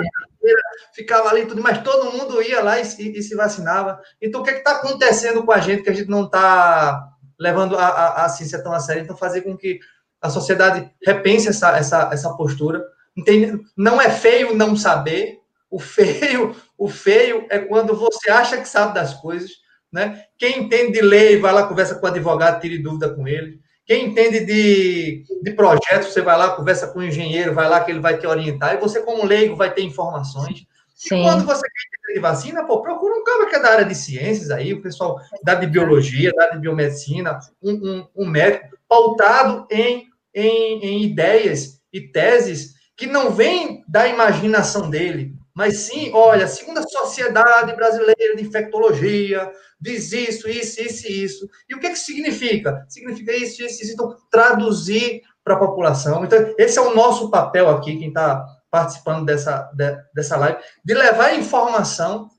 ficava 0.94 1.28
ali 1.28 1.46
tudo, 1.46 1.62
mas 1.62 1.82
todo 1.82 2.12
mundo 2.12 2.42
ia 2.42 2.62
lá 2.62 2.78
e, 2.78 2.82
e, 2.98 3.18
e 3.18 3.22
se 3.22 3.34
vacinava. 3.34 4.00
Então 4.20 4.40
o 4.40 4.44
que 4.44 4.50
é 4.50 4.58
está 4.58 4.72
acontecendo 4.72 5.44
com 5.44 5.52
a 5.52 5.60
gente 5.60 5.82
que 5.82 5.90
a 5.90 5.94
gente 5.94 6.08
não 6.08 6.24
está 6.24 7.08
levando 7.38 7.76
a, 7.76 7.86
a, 7.86 8.24
a, 8.24 8.28
ciência 8.28 8.62
tão 8.62 8.72
a 8.72 8.80
sério? 8.80 9.02
Então 9.02 9.16
fazer 9.16 9.42
com 9.42 9.56
que 9.56 9.80
a 10.20 10.28
sociedade 10.28 10.90
repense 11.04 11.48
essa, 11.48 11.76
essa, 11.76 12.10
essa 12.12 12.34
postura. 12.34 12.84
Entende? 13.16 13.60
Não 13.76 14.00
é 14.00 14.10
feio 14.10 14.54
não 14.54 14.76
saber. 14.76 15.38
O 15.70 15.78
feio, 15.78 16.54
o 16.76 16.88
feio 16.88 17.46
é 17.48 17.58
quando 17.58 17.94
você 17.94 18.30
acha 18.30 18.56
que 18.56 18.68
sabe 18.68 18.94
das 18.94 19.14
coisas, 19.14 19.50
né? 19.92 20.24
Quem 20.36 20.64
entende 20.64 20.92
de 20.92 21.00
lei 21.00 21.38
vai 21.38 21.52
lá 21.52 21.66
conversa 21.66 21.94
com 21.94 22.06
o 22.06 22.08
advogado, 22.08 22.60
tire 22.60 22.78
dúvida 22.78 23.08
com 23.08 23.26
ele. 23.26 23.60
Quem 23.90 24.06
entende 24.06 24.44
de, 24.44 25.24
de 25.42 25.50
projetos, 25.50 26.12
você 26.12 26.22
vai 26.22 26.38
lá, 26.38 26.50
conversa 26.50 26.86
com 26.86 27.00
o 27.00 27.02
engenheiro, 27.02 27.52
vai 27.52 27.68
lá 27.68 27.82
que 27.82 27.90
ele 27.90 27.98
vai 27.98 28.16
te 28.16 28.24
orientar, 28.24 28.76
e 28.76 28.78
você, 28.78 29.02
como 29.02 29.26
leigo, 29.26 29.56
vai 29.56 29.74
ter 29.74 29.82
informações. 29.82 30.64
Sim. 30.94 31.18
E 31.18 31.22
quando 31.24 31.44
você 31.44 31.62
quer 31.62 31.82
entender 31.88 32.14
de 32.14 32.20
vacina, 32.20 32.64
pô, 32.64 32.80
procura 32.82 33.16
um 33.16 33.24
cara 33.24 33.46
que 33.46 33.56
é 33.56 33.58
da 33.60 33.72
área 33.72 33.84
de 33.84 33.96
ciências 33.96 34.52
aí, 34.52 34.72
o 34.72 34.80
pessoal 34.80 35.18
da 35.42 35.56
de 35.56 35.66
biologia, 35.66 36.30
da 36.36 36.50
de 36.50 36.60
biomedicina, 36.60 37.40
um, 37.60 37.72
um, 37.72 38.06
um 38.14 38.26
médico 38.28 38.78
pautado 38.88 39.66
em, 39.68 40.06
em, 40.32 40.84
em 40.84 41.02
ideias 41.02 41.80
e 41.92 42.00
teses 42.00 42.74
que 42.96 43.08
não 43.08 43.32
vêm 43.32 43.82
da 43.88 44.06
imaginação 44.06 44.88
dele, 44.88 45.34
mas 45.54 45.78
sim, 45.78 46.10
olha, 46.14 46.46
segundo 46.46 46.78
a 46.78 46.88
Sociedade 46.88 47.74
Brasileira 47.74 48.36
de 48.36 48.42
Infectologia, 48.42 49.50
diz 49.80 50.12
isso, 50.12 50.48
isso, 50.48 50.80
isso 50.80 51.06
e 51.06 51.24
isso. 51.24 51.48
E 51.68 51.74
o 51.74 51.80
que, 51.80 51.90
que 51.90 51.98
significa? 51.98 52.84
Significa 52.88 53.32
isso, 53.34 53.62
isso, 53.62 53.82
isso. 53.82 53.92
Então, 53.92 54.16
traduzir 54.30 55.22
para 55.42 55.54
a 55.54 55.58
população. 55.58 56.24
Então, 56.24 56.54
esse 56.58 56.78
é 56.78 56.82
o 56.82 56.94
nosso 56.94 57.30
papel 57.30 57.68
aqui, 57.68 57.96
quem 57.96 58.08
está 58.08 58.44
participando 58.70 59.26
dessa, 59.26 59.70
de, 59.74 59.96
dessa 60.14 60.36
live, 60.36 60.58
de 60.84 60.94
levar 60.94 61.34
informação 61.34 62.30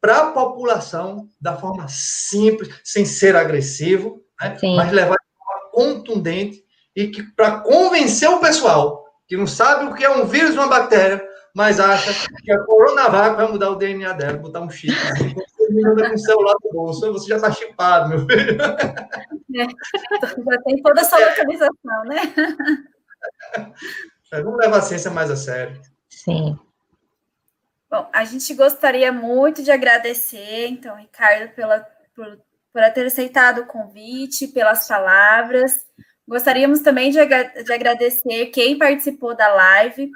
para 0.00 0.18
a 0.18 0.32
população 0.32 1.28
da 1.40 1.56
forma 1.56 1.86
simples, 1.88 2.68
sem 2.84 3.04
ser 3.04 3.36
agressivo, 3.36 4.20
né? 4.40 4.56
mas 4.76 4.92
levar 4.92 5.16
de 5.16 5.38
forma 5.38 5.70
contundente 5.72 6.64
e 6.94 7.08
que 7.08 7.22
para 7.22 7.60
convencer 7.60 8.28
o 8.28 8.40
pessoal 8.40 9.04
que 9.28 9.36
não 9.36 9.46
sabe 9.46 9.84
o 9.84 9.94
que 9.94 10.04
é 10.04 10.10
um 10.10 10.24
vírus 10.24 10.54
uma 10.54 10.68
bactéria, 10.68 11.22
mas 11.56 11.80
acha 11.80 12.28
que 12.44 12.52
a 12.52 12.62
Coronavac 12.64 13.34
vai 13.34 13.50
mudar 13.50 13.70
o 13.70 13.76
DNA 13.76 14.12
dela, 14.12 14.36
botar 14.36 14.60
um 14.60 14.68
chip. 14.68 14.92
Assim, 14.92 15.32
com 15.32 16.14
o 16.14 16.18
celular 16.18 16.54
no 16.62 16.70
bolso, 16.70 17.10
você 17.14 17.28
já 17.30 17.36
está 17.36 17.50
chipado, 17.50 18.10
meu 18.10 18.26
filho. 18.26 18.60
É, 19.58 19.64
já 19.64 20.62
tem 20.64 20.82
toda 20.82 21.00
essa 21.00 21.18
localização, 21.18 22.04
né? 22.04 22.34
É, 24.30 24.42
vamos 24.42 24.58
levar 24.58 24.76
a 24.76 24.82
ciência 24.82 25.10
mais 25.10 25.30
a 25.30 25.36
sério. 25.36 25.80
Sim. 26.10 26.58
Bom, 27.90 28.06
a 28.12 28.24
gente 28.24 28.52
gostaria 28.52 29.10
muito 29.10 29.62
de 29.62 29.70
agradecer, 29.70 30.66
então, 30.66 30.94
Ricardo, 30.96 31.54
pela, 31.54 31.80
por, 32.14 32.38
por 32.70 32.92
ter 32.92 33.06
aceitado 33.06 33.62
o 33.62 33.66
convite, 33.66 34.48
pelas 34.48 34.86
palavras. 34.86 35.86
Gostaríamos 36.28 36.80
também 36.80 37.10
de, 37.10 37.18
de 37.64 37.72
agradecer 37.72 38.46
quem 38.46 38.76
participou 38.76 39.34
da 39.34 39.48
live. 39.48 40.10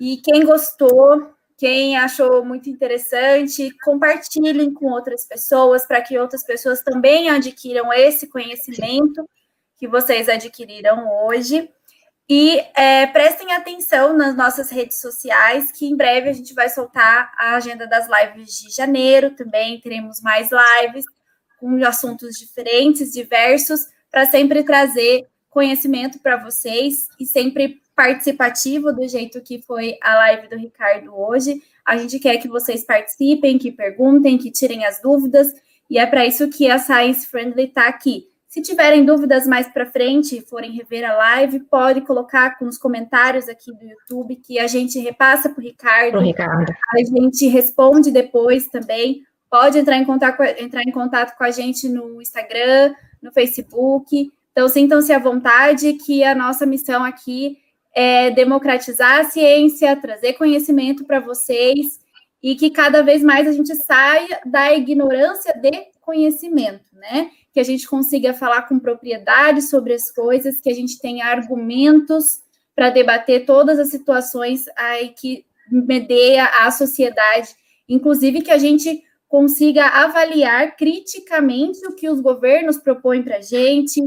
E 0.00 0.18
quem 0.18 0.44
gostou, 0.44 1.30
quem 1.56 1.96
achou 1.96 2.44
muito 2.44 2.68
interessante, 2.68 3.70
compartilhem 3.82 4.72
com 4.72 4.86
outras 4.86 5.24
pessoas 5.24 5.86
para 5.86 6.02
que 6.02 6.18
outras 6.18 6.44
pessoas 6.44 6.82
também 6.82 7.30
adquiram 7.30 7.92
esse 7.92 8.26
conhecimento 8.26 9.28
que 9.78 9.88
vocês 9.88 10.28
adquiriram 10.28 11.08
hoje. 11.24 11.70
E 12.28 12.58
é, 12.76 13.06
prestem 13.06 13.52
atenção 13.52 14.16
nas 14.16 14.36
nossas 14.36 14.68
redes 14.68 15.00
sociais, 15.00 15.70
que 15.70 15.86
em 15.86 15.96
breve 15.96 16.28
a 16.28 16.32
gente 16.32 16.52
vai 16.54 16.68
soltar 16.68 17.32
a 17.38 17.54
agenda 17.54 17.86
das 17.86 18.08
lives 18.08 18.58
de 18.58 18.70
janeiro. 18.70 19.30
Também 19.30 19.80
teremos 19.80 20.20
mais 20.20 20.50
lives 20.50 21.04
com 21.58 21.84
assuntos 21.84 22.36
diferentes, 22.36 23.12
diversos, 23.12 23.86
para 24.10 24.26
sempre 24.26 24.64
trazer 24.64 25.28
conhecimento 25.48 26.18
para 26.18 26.36
vocês 26.36 27.06
e 27.18 27.24
sempre 27.24 27.80
participativo 27.96 28.92
do 28.92 29.08
jeito 29.08 29.40
que 29.40 29.60
foi 29.62 29.96
a 30.02 30.14
live 30.16 30.48
do 30.48 30.56
Ricardo 30.56 31.18
hoje. 31.18 31.62
A 31.84 31.96
gente 31.96 32.18
quer 32.18 32.36
que 32.36 32.46
vocês 32.46 32.84
participem, 32.84 33.58
que 33.58 33.72
perguntem, 33.72 34.36
que 34.36 34.50
tirem 34.50 34.84
as 34.84 35.00
dúvidas, 35.00 35.54
e 35.88 35.98
é 35.98 36.04
para 36.04 36.26
isso 36.26 36.48
que 36.50 36.70
a 36.70 36.78
Science 36.78 37.26
Friendly 37.26 37.64
está 37.64 37.88
aqui. 37.88 38.26
Se 38.46 38.60
tiverem 38.60 39.04
dúvidas 39.04 39.46
mais 39.46 39.68
para 39.68 39.86
frente, 39.86 40.40
forem 40.42 40.72
rever 40.72 41.04
a 41.08 41.14
live, 41.14 41.60
pode 41.60 42.02
colocar 42.02 42.56
nos 42.60 42.76
comentários 42.76 43.48
aqui 43.48 43.72
do 43.72 43.84
YouTube 43.84 44.36
que 44.36 44.58
a 44.58 44.66
gente 44.66 44.98
repassa 44.98 45.48
para 45.48 45.60
o 45.60 45.64
Ricardo. 45.64 46.18
Ricardo. 46.20 46.72
A 46.94 46.98
gente 46.98 47.46
responde 47.48 48.10
depois 48.10 48.66
também. 48.66 49.22
Pode 49.50 49.78
entrar 49.78 49.96
em, 49.96 50.04
contato, 50.04 50.42
entrar 50.58 50.82
em 50.82 50.90
contato 50.90 51.36
com 51.36 51.44
a 51.44 51.50
gente 51.50 51.88
no 51.88 52.20
Instagram, 52.20 52.94
no 53.22 53.32
Facebook. 53.32 54.30
Então, 54.52 54.68
sintam-se 54.68 55.12
à 55.12 55.18
vontade 55.18 55.92
que 55.94 56.24
a 56.24 56.34
nossa 56.34 56.66
missão 56.66 57.04
aqui 57.04 57.58
é, 57.96 58.30
democratizar 58.30 59.20
a 59.20 59.24
ciência, 59.24 59.96
trazer 59.96 60.34
conhecimento 60.34 61.02
para 61.06 61.18
vocês 61.18 61.98
e 62.42 62.54
que 62.54 62.68
cada 62.68 63.02
vez 63.02 63.22
mais 63.22 63.48
a 63.48 63.52
gente 63.52 63.74
saia 63.74 64.38
da 64.44 64.74
ignorância 64.74 65.54
de 65.54 65.86
conhecimento, 66.02 66.84
né? 66.92 67.30
Que 67.54 67.58
a 67.58 67.64
gente 67.64 67.88
consiga 67.88 68.34
falar 68.34 68.68
com 68.68 68.78
propriedade 68.78 69.62
sobre 69.62 69.94
as 69.94 70.12
coisas, 70.12 70.60
que 70.60 70.68
a 70.68 70.74
gente 70.74 71.00
tenha 71.00 71.24
argumentos 71.24 72.42
para 72.74 72.90
debater 72.90 73.46
todas 73.46 73.78
as 73.78 73.88
situações 73.88 74.66
aí 74.76 75.08
que 75.08 75.46
medeia 75.66 76.44
a 76.44 76.70
sociedade, 76.70 77.48
inclusive 77.88 78.42
que 78.42 78.50
a 78.50 78.58
gente 78.58 79.02
consiga 79.26 79.86
avaliar 79.86 80.76
criticamente 80.76 81.84
o 81.86 81.96
que 81.96 82.10
os 82.10 82.20
governos 82.20 82.76
propõem 82.76 83.22
para 83.22 83.38
a 83.38 83.40
gente, 83.40 84.02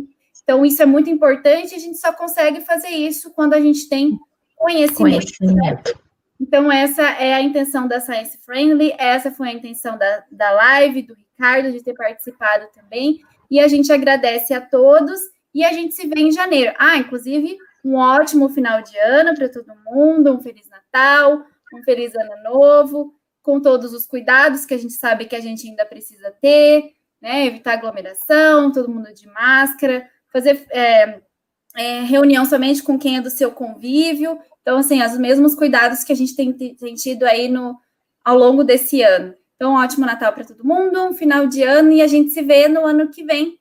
então, 0.50 0.66
isso 0.66 0.82
é 0.82 0.86
muito 0.88 1.12
importante, 1.12 1.76
a 1.76 1.78
gente 1.78 2.00
só 2.00 2.12
consegue 2.12 2.60
fazer 2.62 2.88
isso 2.88 3.30
quando 3.30 3.54
a 3.54 3.62
gente 3.62 3.88
tem 3.88 4.18
conhecimento. 4.56 5.32
conhecimento. 5.38 6.00
Então, 6.42 6.72
essa 6.72 7.04
é 7.04 7.36
a 7.36 7.42
intenção 7.42 7.88
da 7.88 8.00
Science 8.00 8.36
Friendly, 8.44 8.96
essa 8.98 9.30
foi 9.30 9.50
a 9.50 9.54
intenção 9.54 9.96
da, 9.96 10.24
da 10.32 10.50
live, 10.50 11.04
do 11.04 11.14
Ricardo, 11.14 11.72
de 11.72 11.84
ter 11.84 11.94
participado 11.94 12.66
também. 12.74 13.20
E 13.52 13.60
a 13.60 13.68
gente 13.68 13.94
agradece 13.94 14.52
a 14.52 14.60
todos 14.60 15.20
e 15.54 15.64
a 15.64 15.72
gente 15.72 15.94
se 15.94 16.08
vê 16.08 16.20
em 16.22 16.32
janeiro. 16.32 16.74
Ah, 16.80 16.98
inclusive, 16.98 17.56
um 17.86 17.94
ótimo 17.94 18.50
final 18.50 18.82
de 18.82 18.98
ano 18.98 19.36
para 19.36 19.50
todo 19.50 19.72
mundo, 19.86 20.34
um 20.34 20.42
Feliz 20.42 20.68
Natal, 20.68 21.46
um 21.72 21.84
Feliz 21.84 22.16
Ano 22.16 22.42
Novo, 22.42 23.14
com 23.44 23.62
todos 23.62 23.94
os 23.94 24.08
cuidados 24.08 24.66
que 24.66 24.74
a 24.74 24.80
gente 24.80 24.94
sabe 24.94 25.26
que 25.26 25.36
a 25.36 25.42
gente 25.42 25.68
ainda 25.70 25.86
precisa 25.86 26.34
ter, 26.42 26.96
né? 27.22 27.46
Evitar 27.46 27.74
aglomeração, 27.74 28.72
todo 28.72 28.90
mundo 28.90 29.14
de 29.14 29.28
máscara, 29.28 30.10
fazer 30.32 30.66
é, 30.72 31.22
é, 31.76 32.02
reunião 32.02 32.46
somente 32.46 32.84
com 32.84 32.98
quem 32.98 33.18
é 33.18 33.22
do 33.22 33.30
seu 33.30 33.52
convívio. 33.52 34.40
Então, 34.62 34.78
assim, 34.78 35.04
os 35.04 35.18
mesmos 35.18 35.56
cuidados 35.56 36.04
que 36.04 36.14
a 36.14 36.16
gente 36.16 36.36
tem, 36.36 36.54
tem 36.54 36.96
tido 36.96 37.24
aí 37.24 37.48
no, 37.48 37.78
ao 38.24 38.38
longo 38.38 38.64
desse 38.64 39.02
ano. 39.02 39.34
Então, 39.56 39.74
um 39.74 39.78
ótimo 39.78 40.06
Natal 40.06 40.32
para 40.32 40.46
todo 40.46 40.64
mundo, 40.64 41.04
um 41.04 41.14
final 41.14 41.46
de 41.48 41.64
ano 41.64 41.92
e 41.92 42.02
a 42.02 42.08
gente 42.08 42.32
se 42.32 42.42
vê 42.42 42.68
no 42.68 42.86
ano 42.86 43.10
que 43.10 43.24
vem. 43.24 43.58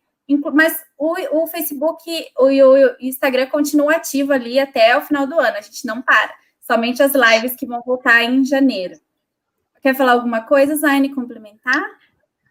Mas 0.52 0.84
o, 0.96 1.42
o 1.42 1.46
Facebook 1.46 2.02
e 2.06 2.62
o, 2.62 2.72
o 2.72 2.96
Instagram 3.00 3.46
continuam 3.46 3.88
ativo 3.88 4.32
ali 4.32 4.58
até 4.58 4.96
o 4.96 5.02
final 5.02 5.26
do 5.26 5.38
ano, 5.40 5.56
a 5.56 5.60
gente 5.60 5.86
não 5.86 6.02
para. 6.02 6.34
Somente 6.60 7.02
as 7.02 7.12
lives 7.14 7.56
que 7.56 7.66
vão 7.66 7.82
voltar 7.84 8.22
em 8.22 8.44
janeiro. 8.44 8.94
Quer 9.80 9.94
falar 9.94 10.12
alguma 10.12 10.42
coisa, 10.42 10.76
Zaine, 10.76 11.14
complementar? 11.14 11.82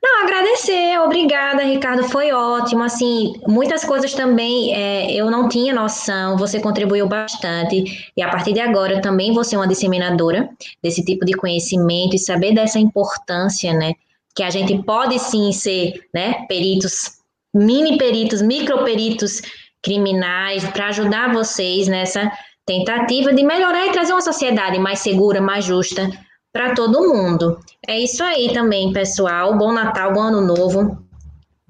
Não, 0.09 0.23
agradecer, 0.23 0.97
obrigada, 1.01 1.63
Ricardo, 1.63 2.05
foi 2.05 2.31
ótimo. 2.31 2.81
Assim, 2.81 3.33
muitas 3.45 3.83
coisas 3.83 4.13
também 4.13 4.73
é, 4.73 5.11
eu 5.11 5.29
não 5.29 5.49
tinha 5.49 5.73
noção, 5.73 6.37
você 6.37 6.61
contribuiu 6.61 7.07
bastante, 7.07 8.09
e 8.15 8.21
a 8.21 8.29
partir 8.29 8.53
de 8.53 8.61
agora 8.61 9.01
também 9.01 9.33
vou 9.33 9.43
ser 9.43 9.57
uma 9.57 9.67
disseminadora 9.67 10.49
desse 10.81 11.03
tipo 11.03 11.25
de 11.25 11.33
conhecimento 11.33 12.15
e 12.15 12.19
saber 12.19 12.53
dessa 12.53 12.79
importância, 12.79 13.73
né? 13.73 13.95
Que 14.33 14.43
a 14.43 14.49
gente 14.49 14.81
pode 14.83 15.19
sim 15.19 15.51
ser, 15.51 16.01
né, 16.13 16.45
peritos, 16.47 17.17
mini 17.53 17.97
peritos, 17.97 18.41
micro 18.41 18.85
peritos 18.85 19.41
criminais, 19.83 20.63
para 20.69 20.87
ajudar 20.87 21.33
vocês 21.33 21.89
nessa 21.89 22.31
tentativa 22.65 23.33
de 23.33 23.43
melhorar 23.43 23.87
e 23.87 23.91
trazer 23.91 24.13
uma 24.13 24.21
sociedade 24.21 24.79
mais 24.79 24.99
segura, 24.99 25.41
mais 25.41 25.65
justa 25.65 26.09
para 26.57 26.73
todo 26.73 27.13
mundo. 27.13 27.59
É 27.87 27.99
isso 27.99 28.23
aí 28.23 28.51
também, 28.51 28.91
pessoal. 28.91 29.55
Bom 29.55 29.71
Natal, 29.71 30.11
bom 30.11 30.21
Ano 30.21 30.41
Novo. 30.41 31.05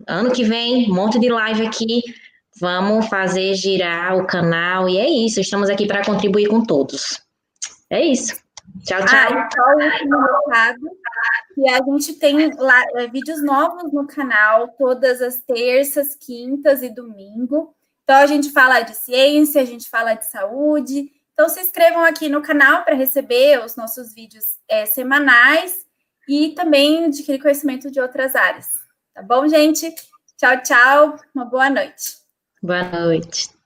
Ano 0.08 0.32
que 0.32 0.46
vem, 0.46 0.90
um 0.90 0.96
monte 0.96 1.20
de 1.20 1.28
live 1.28 1.68
aqui. 1.68 2.02
Vamos 2.58 3.08
fazer 3.08 3.54
girar 3.56 4.16
o 4.16 4.26
canal. 4.26 4.88
E 4.88 4.98
é 4.98 5.10
isso. 5.10 5.42
Estamos 5.42 5.70
aqui 5.70 5.86
para 5.86 6.06
contribuir 6.06 6.48
com 6.48 6.64
todos. 6.64 7.22
É 7.90 8.02
isso. 8.02 8.34
Tchau, 8.86 9.04
tchau. 9.06 9.38
Ah, 9.38 9.50
só 9.54 9.62
o 9.62 9.84
último 9.84 10.18
recado. 10.22 10.80
Que 11.54 11.70
a 11.70 11.84
gente 11.84 12.14
tem 12.14 12.50
lá, 12.56 12.82
é, 12.96 13.08
vídeos 13.08 13.44
novos 13.44 13.92
no 13.92 14.08
canal 14.08 14.70
todas 14.78 15.22
as 15.22 15.42
terças, 15.42 16.16
quintas 16.16 16.82
e 16.82 16.88
domingo. 16.88 17.76
Então 18.06 18.16
a 18.16 18.26
gente 18.26 18.52
fala 18.52 18.80
de 18.80 18.96
ciência, 18.96 19.62
a 19.62 19.66
gente 19.66 19.90
fala 19.90 20.14
de 20.14 20.26
saúde, 20.28 21.12
então, 21.38 21.50
se 21.50 21.62
inscrevam 21.62 22.04
aqui 22.04 22.30
no 22.30 22.42
canal 22.42 22.84
para 22.84 22.96
receber 22.96 23.64
os 23.64 23.76
nossos 23.76 24.12
vídeos 24.12 24.44
é, 24.68 24.88
semanais 24.88 25.86
e 26.28 26.50
também 26.56 27.06
adquirir 27.06 27.40
conhecimento 27.40 27.92
de 27.92 28.00
outras 28.02 28.36
áreas. 28.36 28.66
Tá 29.14 29.22
bom, 29.22 29.48
gente? 29.48 29.94
Tchau, 30.36 30.64
tchau. 30.64 31.20
Uma 31.36 31.46
boa 31.46 31.70
noite. 31.70 32.18
Boa 32.60 32.84
noite. 32.90 33.57